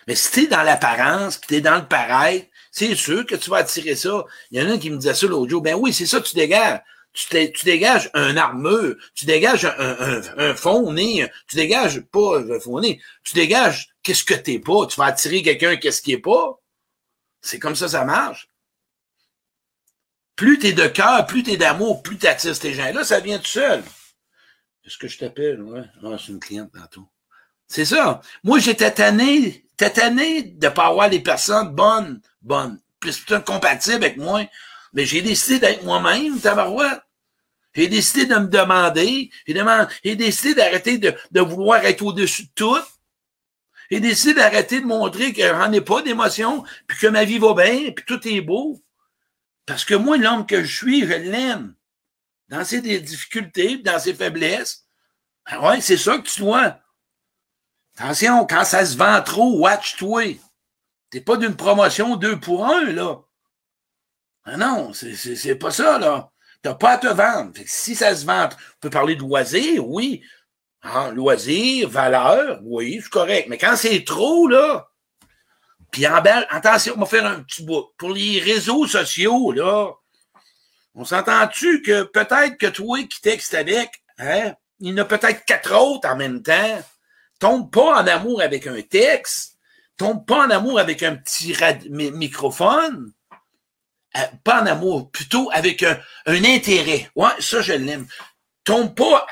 Mais 0.06 0.14
si 0.14 0.30
t'es 0.30 0.46
dans 0.46 0.62
l'apparence, 0.62 1.38
puis 1.38 1.48
t'es 1.48 1.60
dans 1.60 1.76
le 1.76 1.86
pareil, 1.86 2.48
c'est 2.70 2.94
sûr 2.94 3.26
que 3.26 3.34
tu 3.34 3.50
vas 3.50 3.58
attirer 3.58 3.96
ça. 3.96 4.24
Il 4.50 4.60
y 4.60 4.62
en 4.62 4.70
a 4.70 4.74
un 4.74 4.78
qui 4.78 4.90
me 4.90 4.96
disait 4.96 5.14
ça 5.14 5.26
l'autre 5.26 5.50
jour. 5.50 5.62
Ben 5.62 5.74
oui, 5.74 5.92
c'est 5.92 6.06
ça, 6.06 6.20
tu 6.20 6.34
dégages. 6.34 6.80
Tu, 7.12 7.52
tu, 7.52 7.64
dégages 7.64 8.08
un 8.14 8.36
armure, 8.36 8.94
tu 9.16 9.26
dégages 9.26 9.64
un, 9.64 9.72
un, 9.78 10.22
un 10.38 10.54
fond 10.54 10.92
nez, 10.92 11.28
tu 11.48 11.56
dégages 11.56 12.00
pas 12.02 12.38
un 12.38 12.60
fond 12.60 12.78
nez, 12.78 13.00
tu 13.24 13.34
dégages 13.34 13.88
qu'est-ce 14.04 14.22
que 14.22 14.34
t'es 14.34 14.60
pas. 14.60 14.86
Tu 14.86 14.96
vas 14.96 15.06
attirer 15.06 15.42
quelqu'un 15.42 15.76
qu'est-ce 15.76 16.02
qui 16.02 16.12
est 16.12 16.18
pas. 16.18 16.60
C'est 17.40 17.58
comme 17.58 17.74
ça, 17.74 17.88
ça 17.88 18.04
marche. 18.04 18.48
Plus 20.36 20.58
t'es 20.58 20.72
de 20.72 20.86
cœur, 20.86 21.26
plus 21.26 21.42
t'es 21.42 21.56
d'amour, 21.56 22.02
plus 22.02 22.16
t'attires 22.16 22.56
ces 22.56 22.72
gens-là, 22.72 23.04
ça 23.04 23.20
vient 23.20 23.38
tout 23.38 23.46
seul. 23.46 23.82
Est-ce 24.84 24.96
que 24.96 25.08
je 25.08 25.18
t'appelle? 25.18 25.60
Ouais. 25.62 25.82
Ah, 26.02 26.16
c'est 26.18 26.32
une 26.32 26.40
cliente 26.40 26.72
tantôt. 26.72 27.08
C'est 27.66 27.84
ça. 27.84 28.20
Moi, 28.42 28.58
j'étais 28.58 28.90
tanné, 28.90 29.66
tanné 29.88 30.42
de 30.42 30.68
pas 30.68 30.88
avoir 30.88 31.08
des 31.08 31.20
personnes 31.20 31.70
bonnes, 31.74 32.20
bonnes, 32.42 32.78
plus 32.98 33.24
compatibles 33.46 34.04
avec 34.04 34.18
moi. 34.18 34.42
Mais 34.92 35.06
j'ai 35.06 35.22
décidé 35.22 35.60
d'être 35.60 35.84
moi-même, 35.84 36.38
tabarouette. 36.38 37.00
J'ai 37.74 37.88
décidé 37.88 38.26
de 38.26 38.34
me 38.34 38.48
demander, 38.48 39.30
j'ai 40.04 40.16
décidé 40.16 40.54
d'arrêter 40.54 40.98
de, 40.98 41.14
de, 41.30 41.40
vouloir 41.40 41.84
être 41.84 42.02
au-dessus 42.02 42.44
de 42.44 42.50
tout. 42.54 42.78
J'ai 43.90 44.00
décidé 44.00 44.34
d'arrêter 44.34 44.80
de 44.80 44.86
montrer 44.86 45.32
que 45.32 45.46
j'en 45.46 45.72
ai 45.72 45.80
pas 45.80 46.02
d'émotion, 46.02 46.64
puis 46.86 46.98
que 46.98 47.06
ma 47.06 47.24
vie 47.24 47.38
va 47.38 47.54
bien, 47.54 47.92
puis 47.92 48.04
tout 48.06 48.26
est 48.26 48.40
beau. 48.40 48.82
Parce 49.66 49.84
que 49.84 49.94
moi, 49.94 50.16
l'homme 50.16 50.46
que 50.46 50.64
je 50.64 50.76
suis, 50.76 51.02
je 51.02 51.14
l'aime. 51.14 51.74
Dans 52.48 52.64
ses 52.64 52.80
difficultés, 52.80 53.78
dans 53.78 54.00
ses 54.00 54.14
faiblesses. 54.14 54.84
Ah 55.46 55.68
ouais, 55.68 55.80
c'est 55.80 55.96
ça 55.96 56.18
que 56.18 56.28
tu 56.28 56.40
dois. 56.40 56.78
Attention, 58.00 58.46
quand 58.46 58.64
ça 58.64 58.86
se 58.86 58.96
vend 58.96 59.20
trop, 59.20 59.58
watch-toi. 59.58 60.40
T'es 61.10 61.20
pas 61.20 61.36
d'une 61.36 61.54
promotion 61.54 62.16
deux 62.16 62.40
pour 62.40 62.64
un, 62.64 62.84
là. 62.92 63.18
Ah 64.44 64.56
non, 64.56 64.94
c'est 64.94 65.54
pas 65.56 65.70
ça, 65.70 65.98
là. 65.98 66.30
T'as 66.62 66.74
pas 66.74 66.92
à 66.92 66.98
te 66.98 67.08
vendre. 67.08 67.52
si 67.66 67.94
ça 67.94 68.14
se 68.16 68.24
vend, 68.24 68.46
on 68.46 68.80
peut 68.80 68.88
parler 68.88 69.16
de 69.16 69.20
loisir, 69.20 69.86
oui. 69.86 70.22
Ah, 70.80 71.10
loisir, 71.10 71.90
valeur, 71.90 72.60
oui, 72.62 73.00
c'est 73.02 73.10
correct. 73.10 73.48
Mais 73.50 73.58
quand 73.58 73.76
c'est 73.76 74.02
trop, 74.02 74.48
là, 74.48 74.88
puis 75.90 76.06
en 76.06 76.22
belle, 76.22 76.46
attention, 76.48 76.94
on 76.96 77.00
va 77.00 77.06
faire 77.06 77.26
un 77.26 77.42
petit 77.42 77.64
bout. 77.64 77.84
Pour 77.98 78.12
les 78.12 78.40
réseaux 78.40 78.86
sociaux, 78.86 79.52
là, 79.52 79.90
on 80.94 81.04
s'entend-tu 81.04 81.82
que 81.82 82.04
peut-être 82.04 82.56
que 82.56 82.68
toi 82.68 83.02
qui 83.02 83.20
textes 83.20 83.52
avec, 83.52 83.90
hein, 84.16 84.54
il 84.78 84.88
y 84.88 84.92
en 84.94 85.02
a 85.02 85.04
peut-être 85.04 85.44
quatre 85.44 85.76
autres 85.76 86.08
en 86.08 86.16
même 86.16 86.42
temps? 86.42 86.82
Tombe 87.40 87.70
pas 87.70 88.02
en 88.02 88.06
amour 88.06 88.42
avec 88.42 88.66
un 88.68 88.80
texte. 88.82 89.56
Tombe 89.96 90.24
pas 90.24 90.46
en 90.46 90.50
amour 90.50 90.78
avec 90.78 91.02
un 91.02 91.16
petit 91.16 91.56
microphone. 91.90 93.12
Euh, 94.16 94.20
pas 94.44 94.62
en 94.62 94.66
amour, 94.66 95.10
plutôt 95.10 95.50
avec 95.52 95.82
un, 95.82 95.98
intérêt. 96.26 97.10
Ouais, 97.16 97.30
ça, 97.38 97.60
je 97.62 97.72
l'aime. 97.72 98.06
Tombe 98.64 98.94
pas 98.94 99.26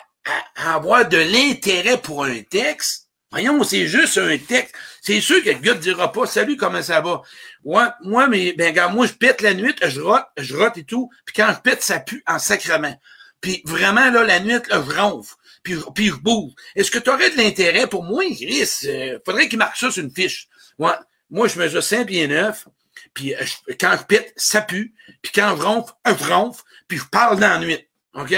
à, 0.57 0.75
avoir 0.75 1.09
de 1.09 1.19
l'intérêt 1.19 1.99
pour 1.99 2.25
un 2.25 2.43
texte. 2.43 3.09
Voyons, 3.31 3.63
c'est 3.63 3.87
juste 3.87 4.17
un 4.17 4.39
texte. 4.39 4.75
C'est 5.03 5.21
sûr 5.21 5.43
que 5.45 5.51
le 5.51 5.59
gars 5.59 5.75
ne 5.75 5.81
dira 5.81 6.11
pas 6.11 6.27
Salut, 6.27 6.57
comment 6.57 6.83
ça 6.83 7.03
va? 7.03 7.23
Ouais, 7.63 7.85
moi, 8.03 8.27
mais 8.27 8.55
ben 8.55 8.89
moi, 8.89 9.07
je 9.07 9.13
pète 9.13 9.43
la 9.43 9.53
nuit, 9.53 9.75
je 9.83 10.01
rote, 10.01 10.27
je 10.39 10.57
rote 10.57 10.79
et 10.79 10.85
tout. 10.85 11.11
Puis 11.27 11.35
quand 11.35 11.53
je 11.55 11.61
pète, 11.61 11.83
ça 11.83 12.01
pue 12.01 12.23
en 12.27 12.39
sacrement. 12.39 12.99
Puis 13.43 13.63
vraiment, 13.67 14.11
là, 14.11 14.25
la 14.25 14.41
nuit, 14.41 14.59
je 14.71 14.99
ronfle. 14.99 15.35
Puis, 15.69 15.77
puis 15.95 16.07
je 16.07 16.15
bouge. 16.15 16.53
Est-ce 16.75 16.91
que 16.91 16.99
tu 16.99 17.11
aurais 17.11 17.31
de 17.31 17.37
l'intérêt 17.37 17.87
pour 17.87 18.03
moi, 18.03 18.25
Chris? 18.35 18.71
Euh, 18.85 19.19
faudrait 19.25 19.49
qu'il 19.49 19.59
marque 19.59 19.77
ça 19.77 19.91
sur 19.91 20.03
une 20.03 20.11
fiche. 20.11 20.49
Ouais. 20.79 20.95
Moi, 21.29 21.47
je 21.47 21.59
mesure 21.59 21.83
5 21.83 22.07
pieds 22.07 22.27
9. 22.27 22.69
Puis 23.13 23.35
euh, 23.35 23.45
quand 23.79 23.95
je 23.99 24.05
pète, 24.05 24.33
ça 24.37 24.63
pue. 24.63 24.95
Puis 25.21 25.31
quand 25.35 25.55
je 25.57 25.63
ronfle, 25.63 25.93
je 26.07 26.33
ronfle. 26.33 26.63
Puis 26.87 26.97
je 26.97 27.05
parle 27.05 27.39
dans 27.39 27.49
la 27.49 27.59
nuit. 27.59 27.87
OK? 28.15 28.35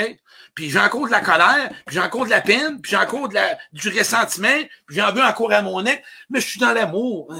Puis 0.56 0.70
j'en 0.70 0.88
de 0.88 1.10
la 1.10 1.20
colère, 1.20 1.70
puis 1.86 1.94
j'en 1.94 2.24
de 2.24 2.30
la 2.30 2.40
peine, 2.40 2.80
puis 2.80 2.90
j'en 2.90 3.28
du 3.72 3.88
ressentiment, 3.88 4.58
puis 4.86 4.96
j'en 4.96 5.12
veux 5.12 5.22
encore 5.22 5.52
à 5.52 5.62
mon 5.62 5.80
nez, 5.80 6.02
mais 6.28 6.40
je 6.40 6.48
suis 6.48 6.60
dans 6.60 6.72
l'amour. 6.72 7.32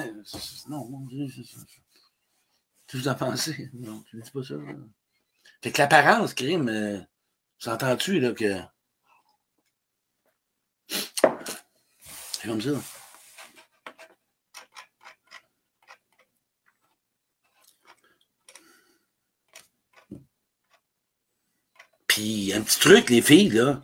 Non, 0.69 0.89
tu 2.87 2.97
vous 2.97 3.09
en 3.09 3.15
pensez? 3.15 3.69
Non, 3.75 4.03
tu 4.09 4.17
ne 4.17 4.23
dis 4.23 4.31
pas 4.31 4.43
ça. 4.45 4.55
Fait 5.61 5.73
que 5.73 5.79
l'apparence, 5.79 6.33
crime, 6.33 6.69
euh, 6.69 7.01
s'entends-tu, 7.59 8.21
là, 8.21 8.33
que. 8.33 8.61
C'est 12.41 12.49
comme 12.49 12.61
ça. 12.63 12.71
Puis, 22.07 22.53
un 22.55 22.63
petit 22.63 22.79
truc, 22.81 23.11
les 23.11 23.21
filles, 23.21 23.51
là. 23.51 23.83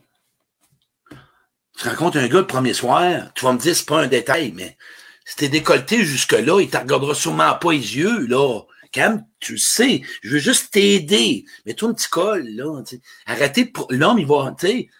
Tu 1.79 1.87
rencontres 1.87 2.17
un 2.17 2.29
gars 2.29 2.39
le 2.39 2.47
premier 2.47 2.73
soir, 2.73 3.31
tu 3.35 3.45
vas 3.45 3.53
me 3.53 3.59
dire, 3.59 3.77
c'est 3.77 3.85
pas 3.85 4.03
un 4.03 4.07
détail, 4.07 4.53
mais 4.53 4.79
si 5.27 5.37
t'es 5.37 5.49
décolleté 5.51 6.03
jusque-là, 6.03 6.61
il 6.63 6.71
te 6.71 6.79
regardera 6.79 7.15
sûrement 7.15 7.55
pas 7.57 7.73
les 7.73 7.97
yeux, 7.97 8.27
là. 8.27 8.63
Cam, 8.93 9.27
tu 9.39 9.59
sais, 9.59 10.01
je 10.23 10.31
veux 10.31 10.39
juste 10.39 10.73
t'aider. 10.73 11.45
Mets-toi 11.67 11.91
un 11.91 11.95
petit 11.95 12.09
col, 12.09 12.49
là. 12.49 12.83
Arrêtez, 13.27 13.71
l'homme, 13.91 14.19
il 14.19 14.27
va, 14.27 14.57
tu 14.59 14.91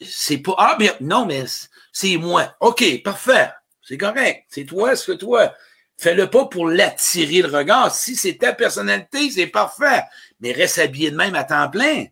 c'est 0.00 0.38
pas, 0.38 0.54
ah, 0.58 0.76
mais 0.78 0.94
non, 1.00 1.24
mais 1.24 1.44
c'est 2.00 2.16
moi. 2.16 2.54
OK, 2.60 3.02
parfait. 3.02 3.50
C'est 3.82 3.98
correct. 3.98 4.44
C'est 4.48 4.64
toi, 4.64 4.94
c'est 4.94 5.06
que 5.06 5.18
toi. 5.18 5.52
Fais-le 5.96 6.30
pas 6.30 6.44
pour 6.46 6.68
l'attirer 6.68 7.42
le 7.42 7.48
regard. 7.48 7.92
Si 7.92 8.14
c'est 8.14 8.38
ta 8.38 8.52
personnalité, 8.52 9.28
c'est 9.32 9.48
parfait. 9.48 10.04
Mais 10.38 10.52
reste 10.52 10.78
habillé 10.78 11.10
de 11.10 11.16
même 11.16 11.34
à 11.34 11.42
temps 11.42 11.68
plein. 11.68 12.04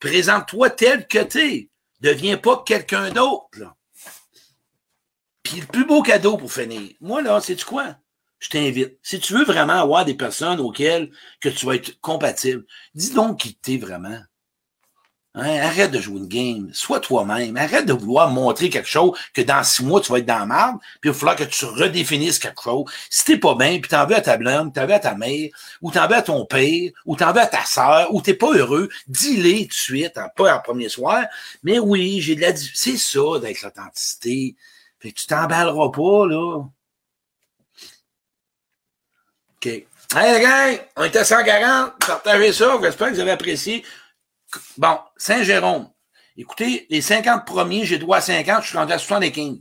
Présente-toi 0.00 0.70
tel 0.70 1.06
que 1.06 1.20
t'es. 1.20 1.70
Deviens 2.00 2.38
pas 2.38 2.64
quelqu'un 2.66 3.10
d'autre. 3.10 3.72
Puis 5.44 5.60
le 5.60 5.66
plus 5.66 5.84
beau 5.84 6.02
cadeau 6.02 6.36
pour 6.36 6.52
finir, 6.52 6.90
moi 7.00 7.22
là, 7.22 7.40
c'est 7.40 7.54
tu 7.54 7.64
quoi? 7.64 7.94
Je 8.40 8.48
t'invite. 8.48 8.98
Si 9.04 9.20
tu 9.20 9.32
veux 9.32 9.44
vraiment 9.44 9.80
avoir 9.80 10.06
des 10.06 10.14
personnes 10.14 10.58
auxquelles 10.58 11.12
que 11.40 11.48
tu 11.48 11.66
vas 11.66 11.76
être 11.76 12.00
compatible, 12.00 12.64
dis 12.96 13.12
donc 13.12 13.38
qui 13.38 13.54
t'es 13.54 13.76
vraiment. 13.76 14.18
Hein, 15.40 15.60
arrête 15.60 15.92
de 15.92 16.00
jouer 16.00 16.18
une 16.18 16.26
game. 16.26 16.68
Sois 16.72 16.98
toi-même. 16.98 17.56
Arrête 17.56 17.86
de 17.86 17.92
vouloir 17.92 18.28
montrer 18.28 18.70
quelque 18.70 18.88
chose 18.88 19.16
que 19.32 19.40
dans 19.40 19.62
six 19.62 19.84
mois, 19.84 20.00
tu 20.00 20.10
vas 20.10 20.18
être 20.18 20.26
dans 20.26 20.40
la 20.40 20.46
merde, 20.46 20.78
puis 21.00 21.10
il 21.10 21.12
va 21.12 21.14
falloir 21.16 21.36
que 21.36 21.44
tu 21.44 21.64
redéfinisses 21.64 22.40
quelque 22.40 22.60
chose. 22.60 22.90
Si 23.08 23.24
t'es 23.24 23.36
pas 23.36 23.54
bien, 23.54 23.78
puis 23.78 23.88
t'en 23.88 24.04
veux 24.04 24.16
à 24.16 24.20
ta 24.20 24.36
blonde, 24.36 24.74
t'en 24.74 24.84
veux 24.84 24.94
à 24.94 24.98
ta 24.98 25.14
mère, 25.14 25.50
ou 25.80 25.92
t'en 25.92 26.08
veux 26.08 26.16
à 26.16 26.22
ton 26.22 26.44
père, 26.44 26.90
ou 27.06 27.14
t'en 27.14 27.32
veux 27.32 27.40
à 27.40 27.46
ta 27.46 27.64
sœur, 27.64 28.12
ou 28.12 28.20
t'es 28.20 28.34
pas 28.34 28.52
heureux, 28.52 28.88
dis-les 29.06 29.62
tout 29.62 29.68
de 29.68 29.74
suite, 29.74 30.18
hein, 30.18 30.28
pas 30.34 30.56
en 30.56 30.60
premier 30.60 30.88
soir. 30.88 31.24
Mais 31.62 31.78
oui, 31.78 32.20
j'ai 32.20 32.34
de 32.34 32.40
la... 32.40 32.56
C'est 32.56 32.96
ça 32.96 33.38
d'être 33.40 33.62
l'authenticité. 33.62 34.56
Fait 34.98 35.12
que 35.12 35.20
tu 35.20 35.26
t'emballeras 35.28 35.90
pas, 35.90 36.26
là. 36.26 36.64
OK. 39.54 39.66
Hey, 39.66 39.86
les 40.34 40.40
gars, 40.40 40.84
on 40.96 41.04
était 41.04 41.20
à 41.20 41.24
140. 41.24 41.92
Partagez 42.04 42.52
ça. 42.52 42.76
J'espère 42.82 43.10
que 43.10 43.14
vous 43.14 43.20
avez 43.20 43.30
apprécié. 43.30 43.84
Bon, 44.76 44.98
Saint-Jérôme. 45.16 45.88
Écoutez, 46.36 46.86
les 46.88 47.00
50 47.00 47.44
premiers, 47.44 47.84
j'ai 47.84 47.98
droit 47.98 48.18
à 48.18 48.20
50, 48.20 48.62
je 48.62 48.68
suis 48.68 48.78
rendu 48.78 48.92
à 48.92 48.98
75. 48.98 49.58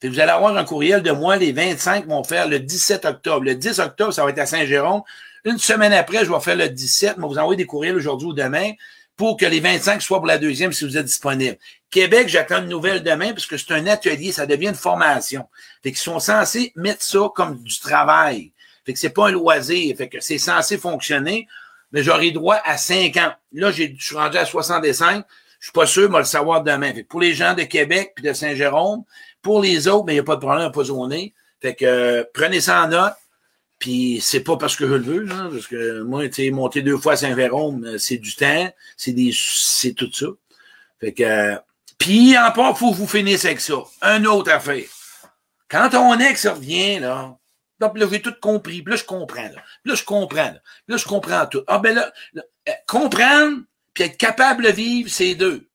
Fait 0.00 0.08
vous 0.08 0.20
allez 0.20 0.30
avoir 0.30 0.56
un 0.56 0.64
courriel 0.64 1.02
de 1.02 1.10
moi, 1.10 1.36
les 1.36 1.52
25 1.52 2.06
vont 2.06 2.24
faire 2.24 2.48
le 2.48 2.58
17 2.58 3.04
octobre. 3.04 3.44
Le 3.44 3.54
10 3.54 3.80
octobre, 3.80 4.12
ça 4.12 4.24
va 4.24 4.30
être 4.30 4.38
à 4.38 4.46
Saint-Jérôme. 4.46 5.02
Une 5.44 5.58
semaine 5.58 5.92
après, 5.92 6.24
je 6.24 6.32
vais 6.32 6.40
faire 6.40 6.56
le 6.56 6.68
17. 6.68 7.14
Je 7.16 7.20
vais 7.20 7.28
vous 7.28 7.38
envoyer 7.38 7.56
des 7.56 7.66
courriels 7.66 7.96
aujourd'hui 7.96 8.28
ou 8.28 8.32
demain 8.32 8.72
pour 9.16 9.36
que 9.36 9.44
les 9.44 9.60
25 9.60 10.00
soient 10.00 10.18
pour 10.18 10.26
la 10.26 10.38
deuxième 10.38 10.72
si 10.72 10.86
vous 10.86 10.96
êtes 10.96 11.04
disponible. 11.04 11.58
Québec, 11.90 12.28
j'attends 12.28 12.62
une 12.62 12.68
nouvelle 12.68 13.02
demain 13.02 13.32
parce 13.32 13.46
que 13.46 13.58
c'est 13.58 13.72
un 13.72 13.86
atelier, 13.86 14.32
ça 14.32 14.46
devient 14.46 14.68
une 14.68 14.74
formation. 14.74 15.46
Fait 15.82 15.92
sont 15.92 16.20
censés 16.20 16.72
mettre 16.76 17.02
ça 17.02 17.28
comme 17.34 17.62
du 17.62 17.78
travail. 17.78 18.52
Fait 18.86 18.94
que 18.94 18.98
c'est 18.98 19.10
pas 19.10 19.28
un 19.28 19.32
loisir. 19.32 19.94
Fait 19.96 20.08
que 20.08 20.20
c'est 20.20 20.38
censé 20.38 20.78
fonctionner 20.78 21.46
mais 21.92 22.02
j'aurai 22.02 22.30
droit 22.30 22.60
à 22.64 22.76
5 22.76 23.16
ans. 23.16 23.32
Là, 23.52 23.70
je 23.70 23.84
suis 23.98 24.16
rendu 24.16 24.36
à 24.36 24.44
65. 24.44 25.24
Je 25.58 25.66
suis 25.66 25.72
pas 25.72 25.86
sûr, 25.86 26.10
mais 26.10 26.18
le 26.18 26.24
savoir 26.24 26.62
demain. 26.62 26.92
Fait 26.94 27.04
pour 27.04 27.20
les 27.20 27.34
gens 27.34 27.54
de 27.54 27.62
Québec 27.64 28.12
puis 28.14 28.24
de 28.24 28.32
Saint-Jérôme, 28.32 29.04
pour 29.42 29.60
les 29.60 29.88
autres, 29.88 30.04
mais 30.06 30.12
il 30.12 30.16
n'y 30.16 30.20
a 30.20 30.24
pas 30.24 30.36
de 30.36 30.40
problème, 30.40 30.72
pas 30.72 30.84
zoné. 30.84 31.34
Fait 31.60 31.74
que 31.74 31.84
euh, 31.84 32.24
prenez 32.32 32.60
ça 32.60 32.84
en 32.84 32.88
note. 32.88 33.14
Puis 33.78 34.20
c'est 34.22 34.40
pas 34.40 34.58
parce 34.58 34.76
que 34.76 34.86
je 34.86 34.94
le 34.94 35.02
veux, 35.02 35.26
parce 35.26 35.66
que 35.66 36.02
moi, 36.02 36.28
tu 36.28 36.44
sais, 36.44 36.50
monter 36.50 36.82
deux 36.82 36.98
fois 36.98 37.14
à 37.14 37.16
Saint-Jérôme, 37.16 37.84
euh, 37.84 37.98
c'est 37.98 38.18
du 38.18 38.34
temps, 38.36 38.70
c'est 38.96 39.12
des, 39.12 39.32
c'est 39.34 39.94
tout 39.94 40.12
ça. 40.12 40.26
Fait 41.00 41.12
que, 41.12 41.22
euh, 41.22 41.56
puis 41.96 42.36
en 42.36 42.52
part, 42.52 42.76
faut 42.78 42.92
que 42.92 42.96
vous 42.96 43.06
finissiez 43.06 43.50
avec 43.50 43.60
ça. 43.60 43.76
Un 44.02 44.24
autre 44.26 44.52
affaire. 44.52 44.84
Quand 45.70 45.88
ton 45.88 46.18
ex 46.18 46.46
revient, 46.46 46.98
là, 46.98 47.38
donc 47.80 47.98
là, 47.98 48.06
j'ai 48.10 48.22
tout 48.22 48.34
compris. 48.40 48.82
Puis 48.82 48.90
là, 48.92 48.96
je 48.96 49.04
comprends. 49.04 49.42
Là, 49.42 49.62
là 49.84 49.94
je 49.94 50.04
comprends. 50.04 50.36
Là. 50.36 50.62
là, 50.86 50.96
je 50.96 51.06
comprends 51.06 51.46
tout. 51.46 51.62
Ah 51.66 51.78
ben 51.78 51.94
là, 51.94 52.12
euh, 52.36 52.72
comprendre 52.86 53.62
puis 53.94 54.04
être 54.04 54.18
capable 54.18 54.64
de 54.64 54.70
vivre, 54.70 55.10
c'est 55.10 55.34
deux. 55.34 55.68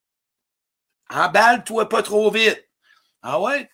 Emballe-toi 1.09 1.89
pas 1.89 2.03
trop 2.03 2.31
vite. 2.31 2.69
Ah 3.21 3.41
ouais? 3.41 3.69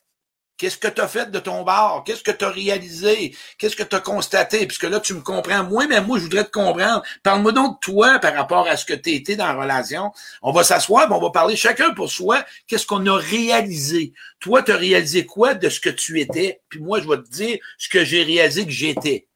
Qu'est-ce 0.57 0.77
que 0.77 0.87
tu 0.87 1.01
as 1.01 1.07
fait 1.07 1.31
de 1.31 1.39
ton 1.39 1.63
bar? 1.63 2.03
Qu'est-ce 2.05 2.21
que 2.21 2.31
tu 2.31 2.45
as 2.45 2.49
réalisé? 2.49 3.35
Qu'est-ce 3.57 3.75
que 3.75 3.83
tu 3.83 3.95
as 3.95 3.99
constaté? 3.99 4.67
Puisque 4.67 4.83
là, 4.83 4.99
tu 4.99 5.15
me 5.15 5.21
comprends 5.21 5.63
moins, 5.63 5.87
mais 5.87 6.01
moi, 6.01 6.19
je 6.19 6.23
voudrais 6.23 6.43
te 6.43 6.51
comprendre. 6.51 7.01
Parle-moi 7.23 7.51
donc 7.51 7.81
de 7.81 7.85
toi 7.85 8.19
par 8.19 8.35
rapport 8.35 8.67
à 8.67 8.77
ce 8.77 8.85
que 8.85 8.93
tu 8.93 9.09
été 9.09 9.35
dans 9.35 9.47
la 9.47 9.59
relation. 9.59 10.11
On 10.43 10.51
va 10.51 10.63
s'asseoir, 10.63 11.07
on 11.11 11.19
va 11.19 11.31
parler 11.31 11.55
chacun 11.55 11.93
pour 11.95 12.11
soi. 12.11 12.45
Qu'est-ce 12.67 12.85
qu'on 12.85 13.05
a 13.07 13.17
réalisé? 13.17 14.13
Toi, 14.39 14.61
tu 14.61 14.71
as 14.71 14.77
réalisé 14.77 15.25
quoi 15.25 15.55
de 15.55 15.67
ce 15.67 15.79
que 15.79 15.89
tu 15.89 16.19
étais? 16.19 16.61
Puis 16.69 16.79
moi, 16.79 17.01
je 17.01 17.07
vais 17.07 17.17
te 17.17 17.29
dire 17.29 17.57
ce 17.79 17.89
que 17.89 18.05
j'ai 18.05 18.23
réalisé 18.23 18.63
que 18.63 18.71
j'étais. 18.71 19.27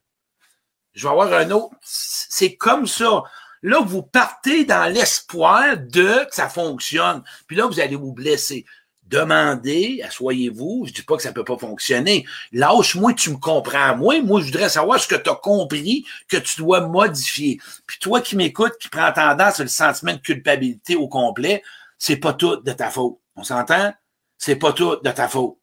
Je 0.94 1.08
vais 1.08 1.12
avoir 1.12 1.34
un 1.34 1.50
autre. 1.50 1.76
C'est 1.82 2.56
comme 2.56 2.86
ça. 2.86 3.24
Là, 3.64 3.80
vous 3.82 4.04
partez 4.04 4.64
dans 4.64 4.86
l'espoir 4.94 5.76
de 5.76 6.26
que 6.26 6.36
ça 6.36 6.50
fonctionne. 6.50 7.24
Puis 7.48 7.56
là, 7.58 7.66
vous 7.66 7.80
allez 7.80 7.96
vous 7.96 8.14
blesser. 8.14 8.64
Demandez, 9.06 10.02
asseyez-vous. 10.04 10.86
Je 10.88 10.94
dis 10.94 11.04
pas 11.04 11.16
que 11.16 11.22
ça 11.22 11.32
peut 11.32 11.44
pas 11.44 11.58
fonctionner. 11.58 12.26
Lâche-moi, 12.52 13.14
tu 13.14 13.30
me 13.30 13.38
comprends. 13.38 13.96
Moi, 13.96 14.22
moi, 14.22 14.42
je 14.42 14.48
voudrais 14.48 14.70
savoir 14.70 15.00
ce 15.00 15.08
que 15.08 15.16
tu 15.16 15.30
as 15.30 15.36
compris 15.36 16.06
que 16.28 16.38
tu 16.38 16.58
dois 16.58 16.82
modifier. 16.88 17.60
Puis 17.86 18.00
toi 18.00 18.22
qui 18.22 18.36
m'écoutes, 18.36 18.78
qui 18.80 18.90
prends 18.90 19.12
tendance 19.12 19.56
sur 19.56 19.64
le 19.64 19.70
sentiment 19.70 20.14
de 20.14 20.18
culpabilité 20.18 20.96
au 20.96 21.08
complet, 21.08 21.62
c'est 22.00 22.18
pas 22.18 22.34
tout 22.34 22.58
de 22.58 22.72
ta 22.72 22.90
faute. 22.90 23.20
On 23.36 23.44
s'entend? 23.44 23.94
C'est 24.38 24.56
pas 24.56 24.74
tout 24.74 24.98
de 25.04 25.12
ta 25.12 25.28
faute. 25.28 25.58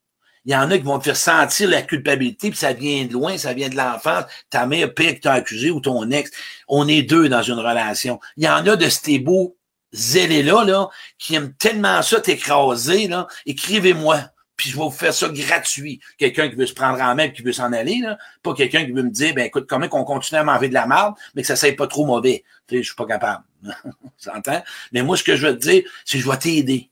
Il 0.44 0.52
y 0.52 0.56
en 0.56 0.70
a 0.70 0.78
qui 0.78 0.84
vont 0.84 0.98
te 0.98 1.04
faire 1.04 1.16
sentir 1.16 1.68
la 1.68 1.82
culpabilité, 1.82 2.50
puis 2.50 2.58
ça 2.58 2.72
vient 2.72 3.04
de 3.04 3.12
loin, 3.12 3.38
ça 3.38 3.52
vient 3.52 3.68
de 3.68 3.76
l'enfance. 3.76 4.24
Ta 4.50 4.66
mère 4.66 4.92
pire 4.92 5.14
que 5.14 5.20
t'a 5.20 5.32
accusé 5.34 5.70
ou 5.70 5.80
ton 5.80 6.10
ex. 6.10 6.30
On 6.66 6.88
est 6.88 7.02
deux 7.02 7.28
dans 7.28 7.42
une 7.42 7.60
relation. 7.60 8.18
Il 8.36 8.44
y 8.44 8.48
en 8.48 8.66
a 8.66 8.76
de 8.76 8.88
ces 8.88 9.20
beaux 9.20 9.56
zélés-là, 9.92 10.64
là, 10.64 10.88
qui 11.18 11.34
aiment 11.34 11.52
tellement 11.54 12.02
ça 12.02 12.20
t'écraser, 12.20 13.08
là. 13.08 13.26
Écrivez-moi. 13.46 14.20
Puis 14.56 14.70
je 14.70 14.76
vais 14.76 14.84
vous 14.84 14.90
faire 14.90 15.14
ça 15.14 15.28
gratuit. 15.28 16.00
Quelqu'un 16.18 16.48
qui 16.48 16.54
veut 16.54 16.66
se 16.66 16.74
prendre 16.74 17.00
en 17.00 17.14
main 17.14 17.30
qui 17.30 17.42
veut 17.42 17.52
s'en 17.52 17.72
aller, 17.72 17.98
là. 18.00 18.18
Pas 18.42 18.54
quelqu'un 18.54 18.84
qui 18.84 18.92
veut 18.92 19.02
me 19.02 19.10
dire, 19.10 19.34
ben 19.34 19.46
écoute, 19.46 19.66
comment 19.68 19.88
qu'on 19.88 20.04
continue 20.04 20.38
à 20.38 20.44
manger 20.44 20.68
de 20.68 20.74
la 20.74 20.86
merde, 20.86 21.14
mais 21.34 21.42
que 21.42 21.54
ça 21.54 21.66
ne 21.66 21.72
pas 21.72 21.86
trop 21.86 22.06
mauvais. 22.06 22.44
Tu 22.68 22.76
sais, 22.76 22.82
je 22.82 22.86
suis 22.88 22.96
pas 22.96 23.06
capable. 23.06 23.44
S'entend? 24.18 24.62
Mais 24.92 25.02
moi, 25.02 25.16
ce 25.16 25.24
que 25.24 25.36
je 25.36 25.46
veux 25.46 25.58
te 25.58 25.62
dire, 25.62 25.82
c'est 26.04 26.18
que 26.18 26.24
je 26.24 26.30
vais 26.30 26.36
t'aider. 26.36 26.90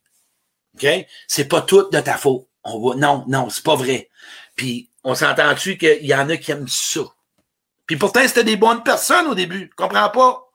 OK? 0.74 0.86
C'est 1.28 1.48
pas 1.48 1.62
tout 1.62 1.88
de 1.90 2.00
ta 2.00 2.16
faute. 2.16 2.46
On 2.64 2.80
va, 2.80 2.96
non, 2.96 3.24
non, 3.28 3.48
c'est 3.50 3.64
pas 3.64 3.76
vrai. 3.76 4.08
Puis, 4.56 4.88
on 5.04 5.14
s'entend-tu 5.14 5.78
qu'il 5.78 6.06
y 6.06 6.14
en 6.14 6.28
a 6.28 6.36
qui 6.36 6.50
aiment 6.50 6.68
ça? 6.68 7.00
Puis 7.86 7.96
pourtant, 7.96 8.20
c'était 8.26 8.44
des 8.44 8.56
bonnes 8.56 8.82
personnes 8.82 9.26
au 9.26 9.34
début. 9.34 9.70
Comprends 9.76 10.10
pas? 10.10 10.49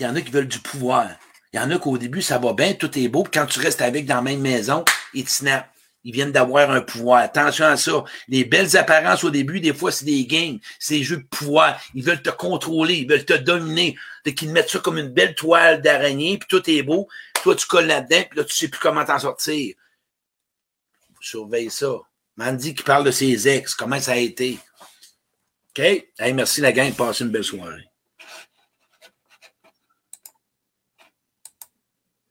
Il 0.00 0.04
y 0.04 0.06
en 0.06 0.16
a 0.16 0.20
qui 0.22 0.30
veulent 0.30 0.48
du 0.48 0.58
pouvoir. 0.58 1.08
Il 1.52 1.56
y 1.56 1.60
en 1.60 1.70
a 1.70 1.78
qu'au 1.78 1.98
début, 1.98 2.22
ça 2.22 2.38
va 2.38 2.54
bien, 2.54 2.72
tout 2.72 2.98
est 2.98 3.08
beau. 3.08 3.22
Puis 3.22 3.32
quand 3.38 3.46
tu 3.46 3.60
restes 3.60 3.82
avec 3.82 4.06
dans 4.06 4.16
la 4.16 4.22
même 4.22 4.40
maison, 4.40 4.84
ils 5.12 5.24
te 5.24 5.30
snap. 5.30 5.68
Ils 6.04 6.12
viennent 6.12 6.32
d'avoir 6.32 6.70
un 6.70 6.80
pouvoir. 6.80 7.18
Attention 7.18 7.66
à 7.66 7.76
ça. 7.76 8.04
Les 8.28 8.46
belles 8.46 8.78
apparences 8.78 9.22
au 9.24 9.30
début, 9.30 9.60
des 9.60 9.74
fois, 9.74 9.92
c'est 9.92 10.06
des 10.06 10.24
games. 10.24 10.58
C'est 10.78 10.94
des 10.94 11.04
jeux 11.04 11.18
de 11.18 11.26
pouvoir. 11.26 11.78
Ils 11.94 12.02
veulent 12.02 12.22
te 12.22 12.30
contrôler. 12.30 12.94
Ils 12.94 13.08
veulent 13.08 13.26
te 13.26 13.34
dominer. 13.34 13.96
Dès 14.24 14.32
qu'ils 14.32 14.50
mettent 14.50 14.70
ça 14.70 14.78
comme 14.78 14.96
une 14.96 15.10
belle 15.10 15.34
toile 15.34 15.82
d'araignée, 15.82 16.38
puis 16.38 16.48
tout 16.48 16.70
est 16.70 16.82
beau. 16.82 17.06
Toi, 17.42 17.54
tu 17.54 17.66
colles 17.66 17.86
là-dedans, 17.86 18.22
puis 18.30 18.38
là, 18.38 18.44
tu 18.44 18.54
sais 18.54 18.68
plus 18.68 18.80
comment 18.80 19.04
t'en 19.04 19.18
sortir. 19.18 19.74
Surveille 21.20 21.70
ça. 21.70 21.92
Mandy 22.36 22.74
qui 22.74 22.82
parle 22.82 23.04
de 23.04 23.10
ses 23.10 23.48
ex, 23.48 23.74
comment 23.74 24.00
ça 24.00 24.12
a 24.12 24.16
été. 24.16 24.58
OK? 25.76 25.80
Hey, 26.18 26.32
merci 26.32 26.62
la 26.62 26.72
gang, 26.72 26.90
passez 26.94 27.24
une 27.24 27.30
belle 27.30 27.44
soirée. 27.44 27.89